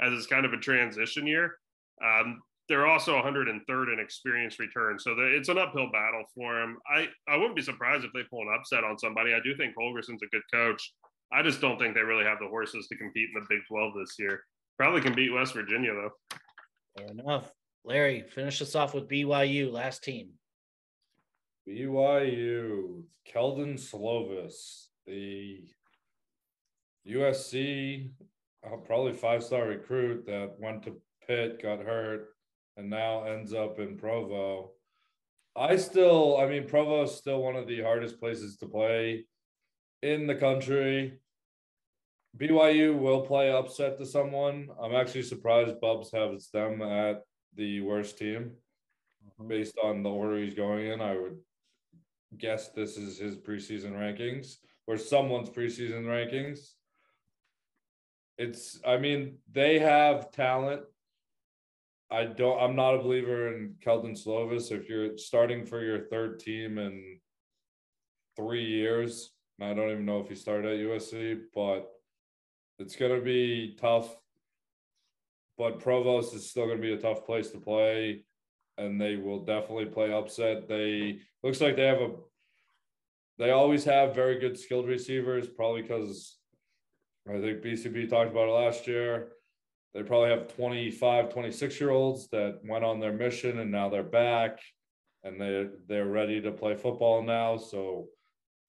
as 0.00 0.12
it's 0.12 0.26
kind 0.26 0.46
of 0.46 0.52
a 0.52 0.58
transition 0.58 1.26
year. 1.26 1.56
Um, 2.02 2.40
they're 2.68 2.86
also 2.86 3.20
103rd 3.20 3.92
in 3.92 4.00
experience 4.00 4.58
return, 4.58 4.98
so 4.98 5.14
it's 5.18 5.48
an 5.48 5.58
uphill 5.58 5.90
battle 5.92 6.24
for 6.34 6.62
him. 6.62 6.78
I 6.88 7.08
I 7.28 7.36
wouldn't 7.36 7.56
be 7.56 7.62
surprised 7.62 8.04
if 8.04 8.12
they 8.14 8.22
pull 8.30 8.42
an 8.42 8.54
upset 8.58 8.84
on 8.84 8.98
somebody. 8.98 9.34
I 9.34 9.40
do 9.44 9.54
think 9.56 9.74
Holgorsen's 9.76 10.22
a 10.22 10.26
good 10.32 10.42
coach. 10.52 10.94
I 11.32 11.42
just 11.42 11.60
don't 11.60 11.78
think 11.78 11.94
they 11.94 12.02
really 12.02 12.24
have 12.24 12.38
the 12.38 12.48
horses 12.48 12.88
to 12.88 12.96
compete 12.96 13.30
in 13.34 13.40
the 13.40 13.46
Big 13.48 13.60
12 13.68 13.92
this 13.98 14.14
year. 14.18 14.44
Probably 14.78 15.00
can 15.00 15.14
beat 15.14 15.32
West 15.32 15.54
Virginia 15.54 15.92
though. 15.92 16.38
Fair 16.96 17.08
enough. 17.08 17.52
Larry, 17.84 18.22
finish 18.22 18.62
us 18.62 18.74
off 18.74 18.94
with 18.94 19.08
BYU, 19.08 19.72
last 19.72 20.04
team. 20.04 20.30
BYU, 21.68 23.04
Kedon 23.24 23.74
Slovis, 23.74 24.86
the 25.06 25.64
USC, 27.08 28.10
uh, 28.64 28.76
probably 28.76 29.12
five 29.12 29.42
star 29.42 29.66
recruit 29.66 30.26
that 30.26 30.54
went 30.58 30.82
to 30.84 31.00
Pitt, 31.26 31.62
got 31.62 31.80
hurt, 31.80 32.28
and 32.76 32.90
now 32.90 33.24
ends 33.24 33.52
up 33.52 33.78
in 33.78 33.96
Provo. 33.96 34.72
I 35.54 35.76
still, 35.76 36.38
I 36.38 36.46
mean, 36.46 36.66
Provo 36.66 37.02
is 37.02 37.14
still 37.14 37.42
one 37.42 37.56
of 37.56 37.66
the 37.66 37.82
hardest 37.82 38.18
places 38.18 38.56
to 38.58 38.66
play 38.66 39.26
in 40.02 40.26
the 40.26 40.34
country. 40.34 41.20
BYU 42.38 42.98
will 42.98 43.20
play 43.22 43.52
upset 43.52 43.98
to 43.98 44.06
someone. 44.06 44.68
I'm 44.80 44.94
actually 44.94 45.22
surprised 45.22 45.80
Bubs 45.80 46.10
has 46.12 46.48
them 46.48 46.80
at 46.80 47.22
the 47.54 47.82
worst 47.82 48.16
team 48.18 48.52
uh-huh. 49.26 49.44
based 49.44 49.78
on 49.82 50.02
the 50.02 50.10
order 50.10 50.38
he's 50.38 50.54
going 50.54 50.86
in. 50.86 51.00
I 51.00 51.16
would 51.16 51.38
guess 52.38 52.70
this 52.70 52.96
is 52.96 53.18
his 53.18 53.36
preseason 53.36 53.92
rankings. 53.92 54.56
or 54.86 54.96
someone's 54.96 55.50
preseason 55.50 56.04
rankings. 56.04 56.72
It's, 58.38 58.80
I 58.84 58.96
mean, 58.96 59.38
they 59.52 59.78
have 59.78 60.32
talent. 60.32 60.82
I 62.10 62.24
don't, 62.24 62.60
I'm 62.60 62.74
not 62.74 62.94
a 62.94 63.02
believer 63.02 63.54
in 63.54 63.76
Kedon 63.80 64.14
Slovis. 64.14 64.72
If 64.72 64.88
you're 64.88 65.16
starting 65.18 65.64
for 65.64 65.82
your 65.82 66.08
third 66.08 66.40
team 66.40 66.78
in 66.78 67.20
three 68.36 68.64
years, 68.64 69.30
I 69.60 69.72
don't 69.74 69.90
even 69.90 70.06
know 70.06 70.20
if 70.20 70.28
he 70.28 70.34
started 70.34 70.72
at 70.72 70.86
USC, 70.86 71.42
but 71.54 71.88
it's 72.82 72.96
going 72.96 73.14
to 73.14 73.24
be 73.24 73.76
tough. 73.80 74.14
But 75.56 75.80
Provost 75.80 76.34
is 76.34 76.50
still 76.50 76.66
going 76.66 76.78
to 76.78 76.82
be 76.82 76.92
a 76.92 76.98
tough 76.98 77.24
place 77.24 77.50
to 77.50 77.58
play, 77.58 78.24
and 78.76 79.00
they 79.00 79.16
will 79.16 79.44
definitely 79.44 79.86
play 79.86 80.12
upset. 80.12 80.68
They 80.68 81.20
looks 81.42 81.60
like 81.60 81.76
they 81.76 81.86
have 81.86 82.00
a. 82.00 82.10
They 83.38 83.50
always 83.50 83.84
have 83.84 84.14
very 84.14 84.38
good 84.38 84.58
skilled 84.58 84.88
receivers, 84.88 85.48
probably 85.48 85.82
because 85.82 86.36
I 87.28 87.40
think 87.40 87.62
BCB 87.62 88.10
talked 88.10 88.30
about 88.30 88.48
it 88.48 88.52
last 88.52 88.86
year. 88.86 89.28
They 89.94 90.02
probably 90.02 90.30
have 90.30 90.54
25, 90.54 91.32
26 91.32 91.80
year 91.80 91.90
olds 91.90 92.28
that 92.28 92.60
went 92.64 92.84
on 92.84 92.98
their 92.98 93.12
mission 93.12 93.58
and 93.58 93.70
now 93.70 93.88
they're 93.90 94.02
back 94.02 94.58
and 95.22 95.40
they 95.40 95.66
they're 95.86 96.06
ready 96.06 96.40
to 96.40 96.50
play 96.50 96.74
football 96.74 97.22
now. 97.22 97.56
So 97.56 98.08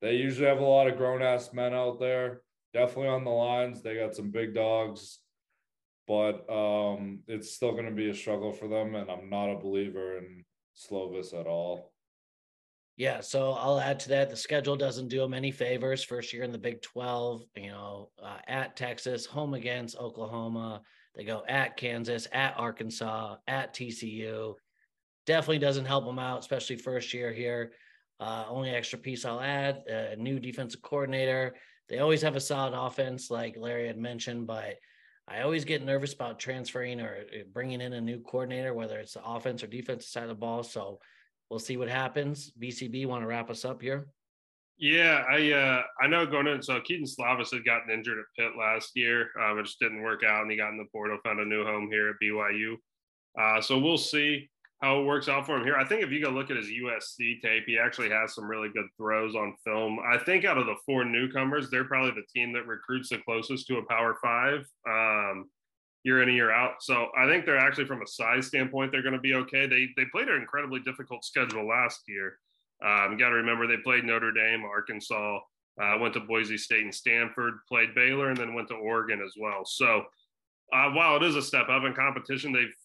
they 0.02 0.16
usually 0.16 0.48
have 0.48 0.60
a 0.60 0.66
lot 0.66 0.88
of 0.88 0.98
grown 0.98 1.22
ass 1.22 1.54
men 1.54 1.74
out 1.74 2.00
there. 2.00 2.42
Definitely 2.74 3.10
on 3.10 3.24
the 3.24 3.30
lines. 3.30 3.82
They 3.82 3.96
got 3.96 4.16
some 4.16 4.32
big 4.32 4.56
dogs, 4.56 5.20
but 6.08 6.50
um, 6.50 7.20
it's 7.28 7.54
still 7.54 7.74
going 7.74 7.86
to 7.86 7.92
be 7.92 8.10
a 8.10 8.16
struggle 8.16 8.52
for 8.52 8.68
them. 8.68 8.96
And 8.96 9.10
I'm 9.10 9.30
not 9.30 9.52
a 9.52 9.60
believer 9.60 10.18
in 10.18 10.44
Slovis 10.76 11.40
at 11.40 11.46
all. 11.46 11.94
Yeah, 12.96 13.22
so 13.22 13.54
I'll 13.54 13.80
add 13.80 14.00
to 14.02 14.10
that. 14.10 14.30
The 14.30 14.36
schedule 14.36 14.76
doesn't 14.76 15.08
do 15.08 15.20
them 15.20 15.34
any 15.34 15.52
favors. 15.52 16.04
First 16.04 16.32
year 16.32 16.44
in 16.44 16.52
the 16.52 16.60
Big 16.60 16.82
12, 16.84 17.44
you 17.56 17.70
know, 17.70 18.10
uh, 18.22 18.38
at 18.48 18.76
Texas, 18.76 19.26
home 19.26 19.56
against 19.56 19.98
Oklahoma. 19.98 20.82
They 21.16 21.24
go 21.24 21.44
at 21.48 21.76
Kansas, 21.76 22.28
at 22.32 22.54
Arkansas, 22.58 23.38
at 23.48 23.74
TCU. 23.74 24.54
Definitely 25.26 25.60
doesn't 25.60 25.86
help 25.86 26.06
them 26.06 26.20
out, 26.20 26.40
especially 26.40 26.76
first 26.76 27.14
year 27.14 27.34
here. 27.34 27.74
Uh, 28.20 28.46
only 28.48 28.70
extra 28.70 29.00
piece 29.00 29.26
I'll 29.26 29.42
add 29.42 29.84
a 29.88 30.16
new 30.16 30.40
defensive 30.40 30.82
coordinator. 30.82 31.56
They 31.90 32.00
always 32.00 32.22
have 32.22 32.36
a 32.36 32.42
solid 32.42 32.74
offense, 32.74 33.30
like 33.30 33.58
Larry 33.58 33.88
had 33.88 33.98
mentioned, 33.98 34.48
but 34.48 34.78
I 35.28 35.42
always 35.42 35.66
get 35.66 35.84
nervous 35.84 36.14
about 36.14 36.40
transferring 36.40 37.00
or 37.00 37.26
uh, 37.34 37.44
bringing 37.52 37.82
in 37.82 37.94
a 37.94 38.02
new 38.02 38.20
coordinator, 38.20 38.74
whether 38.74 39.00
it's 39.00 39.14
the 39.14 39.24
offense 39.24 39.64
or 39.64 39.68
defensive 39.68 40.10
side 40.10 40.24
of 40.24 40.30
the 40.30 40.36
ball. 40.36 40.64
So 40.64 41.00
we'll 41.50 41.60
see 41.60 41.78
what 41.78 41.90
happens. 41.90 42.52
BCB 42.60 43.06
want 43.06 43.24
to 43.24 43.28
wrap 43.28 43.50
us 43.50 43.66
up 43.66 43.82
here? 43.82 44.08
Yeah, 44.78 45.24
I 45.30 45.52
uh, 45.52 45.84
I 46.02 46.08
know 46.08 46.26
going 46.26 46.48
in. 46.48 46.62
So 46.62 46.82
Kedon 46.82 47.06
Slovis 47.06 47.54
had 47.54 47.64
gotten 47.64 47.94
injured 47.94 48.18
at 48.18 48.26
Pitt 48.38 48.58
last 48.58 48.92
year, 48.96 49.30
which 49.56 49.78
didn't 49.78 50.02
work 50.02 50.24
out, 50.24 50.42
and 50.42 50.52
he 50.52 50.58
got 50.58 50.72
in 50.72 50.78
the 50.78 50.86
portal, 50.92 51.20
found 51.24 51.40
a 51.40 51.46
new 51.46 51.64
home 51.64 51.90
here 51.92 52.10
at 52.10 52.16
BYU. 52.22 52.76
Uh, 53.40 53.62
so 53.62 53.78
we'll 53.78 53.98
see 53.98 54.50
how 54.84 55.00
it 55.00 55.06
works 55.06 55.30
out 55.30 55.46
for 55.46 55.56
him 55.56 55.64
here. 55.64 55.78
I 55.78 55.86
think 55.86 56.04
if 56.04 56.12
you 56.12 56.22
go 56.22 56.30
look 56.30 56.52
at 56.52 56.58
his 56.58 56.68
USC 56.68 57.42
tape, 57.42 57.64
he 57.66 57.80
actually 57.80 58.10
has 58.10 58.36
some 58.36 58.46
really 58.46 58.68
good 58.68 58.88
throws 58.98 59.34
on 59.34 59.56
film. 59.64 59.98
I 60.00 60.18
think 60.18 60.44
out 60.44 60.58
of 60.58 60.66
the 60.66 60.76
four 60.86 61.06
newcomers, 61.06 61.70
they're 61.70 61.86
probably 61.86 62.12
the 62.12 62.28
team 62.40 62.52
that 62.54 62.68
recruits 62.68 63.10
the 63.10 63.20
closest 63.20 63.66
to 63.68 63.78
a 63.78 63.86
Power 63.86 64.18
Five. 64.22 64.66
Um, 64.88 65.50
year 66.04 66.22
in 66.22 66.28
and 66.28 66.36
year 66.36 66.52
out. 66.52 66.82
So 66.82 67.08
I 67.18 67.28
think 67.28 67.46
they're 67.46 67.58
actually 67.58 67.86
from 67.86 68.02
a 68.02 68.08
size 68.08 68.48
standpoint, 68.48 68.92
they're 68.92 69.02
going 69.02 69.14
to 69.14 69.22
be 69.22 69.36
okay. 69.36 69.68
They 69.68 69.88
they 69.96 70.04
played 70.12 70.28
an 70.28 70.42
incredibly 70.42 70.82
difficult 70.82 71.24
schedule 71.24 71.66
last 71.66 72.02
year. 72.10 72.38
Um, 72.84 73.18
got 73.18 73.30
to 73.30 73.36
remember 73.36 73.68
they 73.68 73.78
played 73.78 74.04
Notre 74.04 74.34
Dame, 74.34 74.66
Arkansas, 74.66 75.40
uh, 75.82 75.98
went 76.02 76.14
to 76.16 76.20
Boise 76.20 76.58
State 76.58 76.84
and 76.84 76.94
Stanford, 76.94 77.54
played 77.70 77.96
Baylor, 77.96 78.30
and 78.30 78.38
then 78.38 78.54
went 78.54 78.68
to 78.68 78.76
Oregon 78.76 79.22
as 79.26 79.34
well. 79.40 79.64
So 79.64 80.04
uh, 80.74 80.90
while 80.90 81.16
it 81.16 81.24
is 81.24 81.38
a 81.38 81.42
step 81.42 81.70
up 81.70 81.84
in 81.86 81.94
competition, 81.94 82.52
they've 82.52 82.76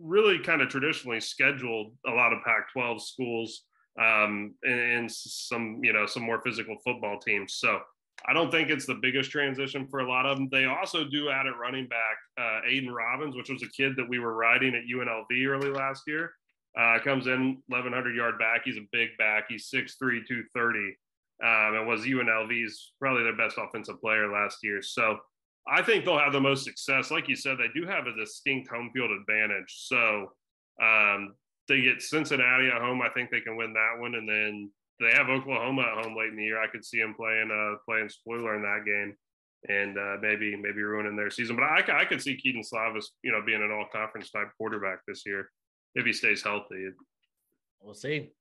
really 0.00 0.38
kind 0.38 0.62
of 0.62 0.68
traditionally 0.68 1.20
scheduled 1.20 1.92
a 2.06 2.10
lot 2.10 2.32
of 2.32 2.42
Pac-12 2.44 3.00
schools 3.00 3.62
um, 4.00 4.54
and, 4.64 4.80
and 4.80 5.10
some 5.10 5.80
you 5.82 5.92
know 5.92 6.06
some 6.06 6.22
more 6.22 6.40
physical 6.42 6.76
football 6.84 7.18
teams. 7.18 7.54
So 7.54 7.80
I 8.26 8.32
don't 8.32 8.50
think 8.50 8.70
it's 8.70 8.86
the 8.86 8.98
biggest 9.00 9.30
transition 9.30 9.86
for 9.86 10.00
a 10.00 10.08
lot 10.08 10.26
of 10.26 10.36
them. 10.36 10.48
They 10.50 10.64
also 10.64 11.04
do 11.04 11.30
add 11.30 11.46
at 11.46 11.58
running 11.58 11.88
back 11.88 12.16
uh, 12.38 12.60
Aidan 12.66 12.92
Robbins, 12.92 13.36
which 13.36 13.50
was 13.50 13.62
a 13.62 13.68
kid 13.68 13.94
that 13.96 14.08
we 14.08 14.18
were 14.18 14.34
riding 14.34 14.74
at 14.74 14.84
UNLV 14.84 15.46
early 15.46 15.70
last 15.70 16.02
year. 16.06 16.32
Uh, 16.78 16.98
comes 17.04 17.26
in 17.26 17.62
1,100 17.68 18.16
yard 18.16 18.38
back. 18.38 18.62
He's 18.64 18.78
a 18.78 18.86
big 18.92 19.10
back. 19.18 19.44
He's 19.48 19.70
6'3, 19.72 20.26
230. 20.26 20.96
Um, 21.42 21.76
and 21.76 21.86
was 21.86 22.02
UNLV's 22.02 22.92
probably 23.00 23.24
their 23.24 23.36
best 23.36 23.58
offensive 23.58 24.00
player 24.00 24.30
last 24.30 24.58
year. 24.62 24.80
So 24.82 25.18
I 25.66 25.82
think 25.82 26.04
they'll 26.04 26.18
have 26.18 26.32
the 26.32 26.40
most 26.40 26.64
success. 26.64 27.10
Like 27.10 27.28
you 27.28 27.36
said, 27.36 27.56
they 27.58 27.68
do 27.78 27.86
have 27.86 28.06
a 28.06 28.14
distinct 28.14 28.68
home 28.68 28.90
field 28.92 29.10
advantage. 29.10 29.72
So 29.86 30.32
um, 30.82 31.34
they 31.68 31.80
get 31.80 32.02
Cincinnati 32.02 32.68
at 32.68 32.82
home. 32.82 33.00
I 33.00 33.08
think 33.08 33.30
they 33.30 33.40
can 33.40 33.56
win 33.56 33.72
that 33.72 33.94
one. 33.98 34.14
And 34.14 34.28
then 34.28 34.70
they 35.00 35.10
have 35.12 35.28
Oklahoma 35.28 35.82
at 35.82 36.04
home 36.04 36.16
late 36.16 36.30
in 36.30 36.36
the 36.36 36.44
year. 36.44 36.62
I 36.62 36.68
could 36.68 36.84
see 36.84 37.00
them 37.00 37.14
playing 37.14 37.50
uh, 37.50 37.76
playing 37.86 38.08
spoiler 38.08 38.54
in 38.56 38.62
that 38.62 38.84
game, 38.84 39.16
and 39.68 39.98
uh, 39.98 40.16
maybe 40.20 40.54
maybe 40.56 40.82
ruining 40.82 41.16
their 41.16 41.30
season. 41.30 41.56
But 41.56 41.64
I, 41.64 42.02
I 42.02 42.04
could 42.04 42.22
see 42.22 42.36
Kedon 42.36 42.62
Slovis, 42.62 43.06
you 43.22 43.32
know, 43.32 43.42
being 43.44 43.62
an 43.62 43.72
all 43.72 43.86
conference 43.92 44.30
type 44.30 44.48
quarterback 44.56 45.00
this 45.06 45.24
year 45.26 45.50
if 45.94 46.04
he 46.04 46.12
stays 46.12 46.42
healthy. 46.42 46.88
We'll 47.80 47.94
see. 47.94 48.32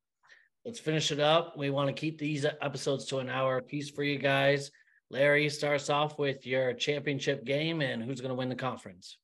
Let's 0.66 0.80
finish 0.80 1.12
it 1.12 1.20
up. 1.20 1.58
We 1.58 1.70
want 1.70 1.88
to 1.88 1.94
keep 1.94 2.18
these 2.18 2.46
episodes 2.46 3.06
to 3.06 3.20
an 3.20 3.30
hour 3.30 3.62
piece 3.62 3.90
for 3.90 4.04
you 4.04 4.18
guys. 4.18 4.72
Larry 5.10 5.50
starts 5.50 5.90
off 5.90 6.18
with 6.18 6.48
your 6.48 6.74
championship 6.74 7.46
game 7.46 7.82
and 7.82 8.02
who's 8.04 8.22
going 8.22 8.30
to 8.30 8.36
win 8.36 8.50
the 8.50 8.56
conference. 8.56 9.18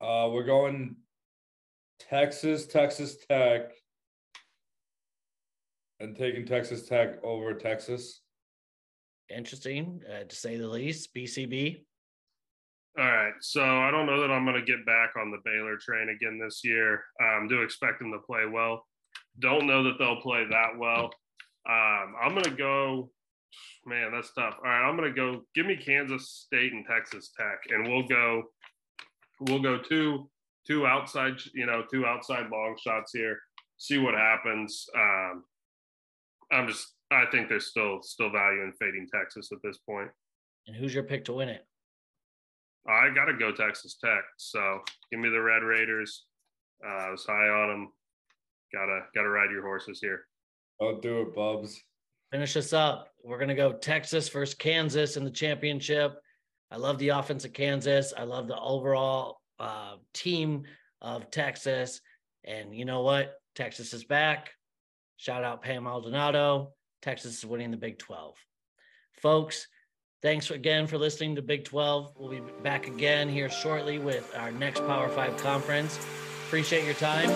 Uh, 0.00 0.28
we're 0.30 0.44
going 0.44 0.96
Texas, 1.98 2.66
Texas 2.66 3.16
Tech, 3.28 3.72
and 6.00 6.14
taking 6.14 6.44
Texas 6.44 6.86
Tech 6.86 7.24
over 7.24 7.54
Texas. 7.54 8.20
Interesting, 9.34 10.02
uh, 10.08 10.24
to 10.24 10.36
say 10.36 10.56
the 10.56 10.68
least. 10.68 11.14
BCB. 11.14 11.82
All 12.98 13.04
right, 13.04 13.34
so 13.40 13.62
I 13.62 13.90
don't 13.90 14.06
know 14.06 14.20
that 14.20 14.30
I'm 14.30 14.44
going 14.44 14.58
to 14.58 14.64
get 14.64 14.86
back 14.86 15.10
on 15.20 15.30
the 15.30 15.38
Baylor 15.44 15.76
train 15.76 16.08
again 16.08 16.38
this 16.42 16.62
year. 16.64 17.02
Um, 17.22 17.48
do 17.48 17.62
expect 17.62 17.98
them 17.98 18.12
to 18.12 18.18
play 18.18 18.46
well. 18.46 18.84
Don't 19.38 19.66
know 19.66 19.82
that 19.84 19.94
they'll 19.98 20.20
play 20.20 20.44
that 20.50 20.78
well. 20.78 21.10
Um, 21.68 22.14
I'm 22.22 22.32
going 22.32 22.44
to 22.44 22.50
go. 22.50 23.10
Man, 23.84 24.12
that's 24.12 24.32
tough. 24.32 24.56
All 24.58 24.70
right, 24.70 24.88
I'm 24.88 24.96
going 24.96 25.12
to 25.12 25.14
go. 25.14 25.42
Give 25.54 25.66
me 25.66 25.76
Kansas 25.76 26.44
State 26.46 26.72
and 26.72 26.84
Texas 26.86 27.30
Tech, 27.38 27.58
and 27.70 27.88
we'll 27.88 28.06
go. 28.06 28.44
We'll 29.40 29.62
go 29.62 29.78
two 29.78 30.28
two 30.66 30.86
outside, 30.86 31.34
you 31.54 31.66
know, 31.66 31.84
two 31.90 32.06
outside 32.06 32.50
long 32.50 32.76
shots 32.82 33.12
here. 33.12 33.38
See 33.78 33.98
what 33.98 34.14
happens. 34.14 34.86
Um, 34.96 35.44
I'm 36.52 36.68
just. 36.68 36.94
I 37.10 37.24
think 37.30 37.48
there's 37.48 37.66
still 37.66 38.00
still 38.02 38.30
value 38.30 38.62
in 38.62 38.72
fading 38.80 39.06
Texas 39.12 39.50
at 39.52 39.58
this 39.62 39.78
point. 39.78 40.10
And 40.66 40.74
who's 40.74 40.94
your 40.94 41.04
pick 41.04 41.24
to 41.26 41.32
win 41.32 41.48
it? 41.48 41.64
I 42.88 43.10
got 43.14 43.26
to 43.26 43.34
go 43.34 43.52
Texas 43.52 43.96
Tech. 44.02 44.24
So 44.36 44.80
give 45.10 45.20
me 45.20 45.28
the 45.28 45.40
Red 45.40 45.62
Raiders. 45.62 46.24
Uh, 46.84 47.06
I 47.06 47.10
was 47.10 47.24
high 47.24 47.48
on 47.48 47.68
them. 47.68 47.92
Gotta 48.76 49.00
gotta 49.14 49.30
ride 49.30 49.50
your 49.50 49.62
horses 49.62 50.00
here. 50.00 50.26
Don't 50.78 51.00
do 51.00 51.22
it, 51.22 51.34
Bubs. 51.34 51.82
Finish 52.30 52.56
us 52.56 52.74
up. 52.74 53.08
We're 53.24 53.38
gonna 53.38 53.54
go 53.54 53.72
Texas 53.72 54.28
versus 54.28 54.54
Kansas 54.54 55.16
in 55.16 55.24
the 55.24 55.30
championship. 55.30 56.20
I 56.70 56.76
love 56.76 56.98
the 56.98 57.08
offense 57.10 57.46
of 57.46 57.54
Kansas. 57.54 58.12
I 58.14 58.24
love 58.24 58.48
the 58.48 58.58
overall 58.58 59.40
uh, 59.58 59.94
team 60.12 60.64
of 61.00 61.30
Texas. 61.30 62.02
And 62.44 62.76
you 62.76 62.84
know 62.84 63.00
what? 63.00 63.36
Texas 63.54 63.94
is 63.94 64.04
back. 64.04 64.50
Shout 65.16 65.42
out 65.42 65.62
Pam 65.62 65.84
Maldonado. 65.84 66.74
Texas 67.00 67.38
is 67.38 67.46
winning 67.46 67.70
the 67.70 67.78
Big 67.78 67.98
12. 67.98 68.36
Folks, 69.22 69.68
thanks 70.20 70.50
again 70.50 70.86
for 70.86 70.98
listening 70.98 71.34
to 71.36 71.42
Big 71.42 71.64
12. 71.64 72.12
We'll 72.18 72.28
be 72.28 72.42
back 72.62 72.88
again 72.88 73.30
here 73.30 73.48
shortly 73.48 73.98
with 73.98 74.30
our 74.36 74.50
next 74.50 74.80
Power 74.80 75.08
5 75.08 75.38
conference. 75.38 75.98
Appreciate 76.46 76.84
your 76.84 76.94
time. 76.94 77.30